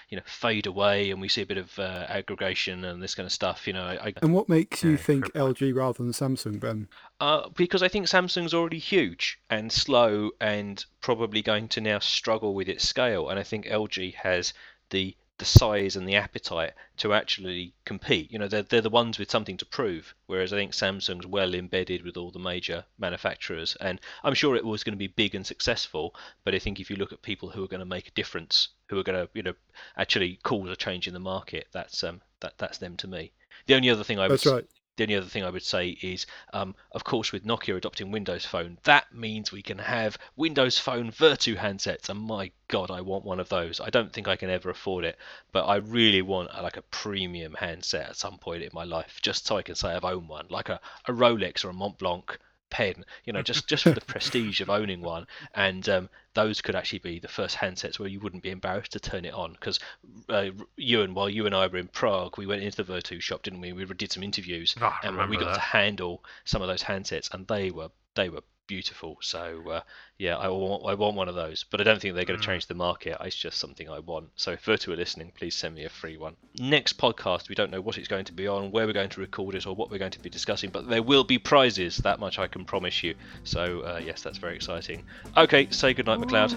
you 0.08 0.16
know 0.16 0.22
fade 0.26 0.66
away 0.66 1.10
and 1.10 1.20
we 1.20 1.28
see 1.28 1.42
a 1.42 1.46
bit 1.46 1.58
of 1.58 1.78
uh, 1.78 2.06
aggregation 2.08 2.84
and 2.84 3.02
this 3.02 3.14
kind 3.14 3.26
of 3.26 3.32
stuff 3.32 3.66
you 3.66 3.72
know 3.72 3.84
I, 3.84 4.14
and 4.22 4.32
what 4.32 4.48
makes 4.48 4.82
you 4.82 4.96
think 4.96 5.26
lg 5.34 5.74
rather 5.74 6.02
than 6.02 6.12
samsung 6.12 6.58
ben? 6.60 6.88
Uh, 7.20 7.48
because 7.50 7.82
i 7.82 7.88
think 7.88 8.06
samsung's 8.06 8.54
already 8.54 8.78
huge 8.78 9.38
and 9.50 9.70
slow 9.70 10.30
and 10.40 10.84
probably 11.00 11.42
going 11.42 11.68
to 11.68 11.80
now 11.80 11.98
struggle 11.98 12.54
with 12.54 12.68
its 12.68 12.86
scale 12.86 13.28
and 13.28 13.38
i 13.38 13.42
think 13.42 13.66
lg 13.66 14.14
has 14.14 14.54
the 14.90 15.14
the 15.38 15.44
size 15.44 15.96
and 15.96 16.06
the 16.08 16.16
appetite 16.16 16.72
to 16.98 17.14
actually 17.14 17.72
compete. 17.84 18.30
You 18.30 18.38
know, 18.38 18.48
they're, 18.48 18.62
they're 18.62 18.80
the 18.80 18.90
ones 18.90 19.18
with 19.18 19.30
something 19.30 19.56
to 19.58 19.64
prove, 19.64 20.14
whereas 20.26 20.52
I 20.52 20.56
think 20.56 20.72
Samsung's 20.72 21.26
well 21.26 21.54
embedded 21.54 22.04
with 22.04 22.16
all 22.16 22.30
the 22.30 22.38
major 22.38 22.84
manufacturers. 22.98 23.76
And 23.80 24.00
I'm 24.24 24.34
sure 24.34 24.56
it 24.56 24.64
was 24.64 24.84
going 24.84 24.94
to 24.94 24.98
be 24.98 25.06
big 25.06 25.34
and 25.34 25.46
successful, 25.46 26.14
but 26.44 26.54
I 26.54 26.58
think 26.58 26.80
if 26.80 26.90
you 26.90 26.96
look 26.96 27.12
at 27.12 27.22
people 27.22 27.50
who 27.50 27.64
are 27.64 27.68
going 27.68 27.80
to 27.80 27.86
make 27.86 28.08
a 28.08 28.12
difference, 28.12 28.68
who 28.88 28.98
are 28.98 29.04
going 29.04 29.26
to, 29.26 29.30
you 29.32 29.42
know, 29.42 29.54
actually 29.96 30.38
cause 30.42 30.68
a 30.70 30.76
change 30.76 31.06
in 31.06 31.14
the 31.14 31.20
market, 31.20 31.68
that's 31.72 32.02
um 32.02 32.20
that 32.40 32.54
that's 32.58 32.78
them 32.78 32.96
to 32.98 33.08
me. 33.08 33.32
The 33.66 33.74
only 33.74 33.90
other 33.90 34.04
thing 34.04 34.18
I 34.18 34.28
would, 34.28 34.44
right. 34.46 34.66
The 34.98 35.04
only 35.04 35.14
other 35.14 35.26
thing 35.26 35.44
I 35.44 35.50
would 35.50 35.62
say 35.62 35.90
is, 35.90 36.26
um, 36.52 36.74
of 36.90 37.04
course, 37.04 37.30
with 37.30 37.44
Nokia 37.44 37.76
adopting 37.76 38.10
Windows 38.10 38.44
Phone, 38.44 38.78
that 38.82 39.14
means 39.14 39.52
we 39.52 39.62
can 39.62 39.78
have 39.78 40.18
Windows 40.34 40.76
Phone 40.76 41.12
Vertu 41.12 41.56
handsets, 41.56 42.08
and 42.08 42.18
my 42.18 42.50
God, 42.66 42.90
I 42.90 43.00
want 43.02 43.24
one 43.24 43.38
of 43.38 43.48
those. 43.48 43.80
I 43.80 43.90
don't 43.90 44.12
think 44.12 44.26
I 44.26 44.34
can 44.34 44.50
ever 44.50 44.70
afford 44.70 45.04
it, 45.04 45.16
but 45.52 45.66
I 45.66 45.76
really 45.76 46.22
want 46.22 46.50
a, 46.52 46.62
like 46.62 46.78
a 46.78 46.82
premium 46.82 47.54
handset 47.54 48.08
at 48.08 48.16
some 48.16 48.38
point 48.38 48.64
in 48.64 48.70
my 48.72 48.82
life, 48.82 49.20
just 49.22 49.46
so 49.46 49.56
I 49.56 49.62
can 49.62 49.76
say 49.76 49.90
I've 49.90 50.04
owned 50.04 50.28
one, 50.28 50.46
like 50.50 50.68
a, 50.68 50.80
a 51.06 51.12
Rolex 51.12 51.64
or 51.64 51.68
a 51.68 51.72
Mont 51.72 51.96
Blanc 51.96 52.36
pen, 52.70 53.04
you 53.24 53.32
know, 53.32 53.42
just 53.42 53.66
just 53.68 53.84
for 53.84 53.90
the 53.90 54.00
prestige 54.06 54.60
of 54.60 54.70
owning 54.70 55.00
one. 55.00 55.26
And 55.54 55.88
um, 55.88 56.08
those 56.34 56.60
could 56.60 56.74
actually 56.74 57.00
be 57.00 57.18
the 57.18 57.28
first 57.28 57.56
handsets 57.56 57.98
where 57.98 58.08
you 58.08 58.20
wouldn't 58.20 58.42
be 58.42 58.50
embarrassed 58.50 58.92
to 58.92 59.00
turn 59.00 59.24
it 59.24 59.34
on. 59.34 59.52
Because 59.52 59.80
uh, 60.28 60.50
you 60.76 61.02
and 61.02 61.14
while 61.14 61.28
you 61.28 61.46
and 61.46 61.54
I 61.54 61.66
were 61.66 61.78
in 61.78 61.88
Prague, 61.88 62.38
we 62.38 62.46
went 62.46 62.62
into 62.62 62.82
the 62.82 62.92
Vertu 62.92 63.20
shop, 63.20 63.42
didn't 63.42 63.60
we? 63.60 63.72
We 63.72 63.84
did 63.86 64.12
some 64.12 64.22
interviews, 64.22 64.74
oh, 64.80 64.96
and 65.02 65.16
we 65.28 65.36
got 65.36 65.46
that. 65.46 65.54
to 65.54 65.60
handle 65.60 66.24
some 66.44 66.62
of 66.62 66.68
those 66.68 66.82
handsets, 66.82 67.32
and 67.32 67.46
they 67.46 67.70
were 67.70 67.90
they 68.14 68.28
were 68.28 68.42
beautiful. 68.68 69.18
So 69.20 69.62
uh, 69.68 69.80
yeah, 70.18 70.36
I 70.36 70.46
want 70.48 70.84
I 70.86 70.94
want 70.94 71.16
one 71.16 71.28
of 71.28 71.34
those, 71.34 71.64
but 71.68 71.80
I 71.80 71.84
don't 71.84 72.00
think 72.00 72.14
they're 72.14 72.24
going 72.24 72.38
to 72.38 72.44
Mm. 72.46 72.50
change 72.52 72.66
the 72.68 72.74
market. 72.74 73.16
It's 73.22 73.34
just 73.34 73.58
something 73.58 73.88
I 73.90 73.98
want. 73.98 74.28
So 74.36 74.52
if 74.52 74.64
Vertu 74.64 74.92
are 74.92 74.96
listening, 74.96 75.32
please 75.36 75.56
send 75.56 75.74
me 75.74 75.84
a 75.84 75.88
free 75.88 76.16
one. 76.16 76.36
Next 76.60 76.96
podcast, 76.98 77.48
we 77.48 77.56
don't 77.56 77.72
know 77.72 77.80
what 77.80 77.98
it's 77.98 78.06
going 78.06 78.26
to 78.26 78.32
be 78.32 78.46
on, 78.46 78.70
where 78.70 78.86
we're 78.86 78.92
going 78.92 79.08
to 79.08 79.20
record 79.20 79.56
it, 79.56 79.66
or 79.66 79.74
what 79.74 79.90
we're 79.90 79.98
going 79.98 80.12
to 80.12 80.20
be 80.22 80.30
discussing, 80.30 80.70
but 80.70 80.88
there 80.88 81.02
will 81.02 81.24
be 81.24 81.38
prizes. 81.38 81.96
That 81.96 82.20
much 82.20 82.38
I 82.38 82.46
can 82.46 82.64
promise 82.64 83.02
you. 83.02 83.16
So 83.42 83.80
uh, 83.80 84.00
yes, 84.04 84.22
that's 84.22 84.38
very 84.38 84.54
exciting. 84.54 85.04
Okay, 85.36 85.66
say 85.70 85.94
goodnight, 85.94 86.20
MacLeod. 86.20 86.54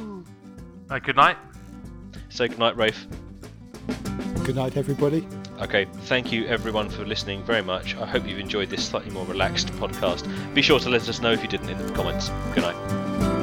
Uh, 0.91 0.99
good 0.99 1.15
night. 1.15 1.37
Say 2.29 2.47
goodnight, 2.49 2.75
Rafe. 2.77 3.07
Good 4.45 4.55
night, 4.55 4.77
everybody. 4.77 5.25
Okay, 5.61 5.85
thank 6.05 6.31
you 6.31 6.47
everyone 6.47 6.89
for 6.89 7.05
listening 7.05 7.43
very 7.43 7.61
much. 7.61 7.95
I 7.95 8.07
hope 8.07 8.27
you've 8.27 8.39
enjoyed 8.39 8.71
this 8.71 8.83
slightly 8.83 9.11
more 9.11 9.25
relaxed 9.25 9.67
podcast. 9.73 10.25
Be 10.55 10.61
sure 10.63 10.79
to 10.79 10.89
let 10.89 11.07
us 11.07 11.21
know 11.21 11.31
if 11.31 11.43
you 11.43 11.49
didn't 11.49 11.69
in 11.69 11.77
the 11.77 11.93
comments. 11.93 12.29
Good 12.55 12.63
night. 12.63 13.40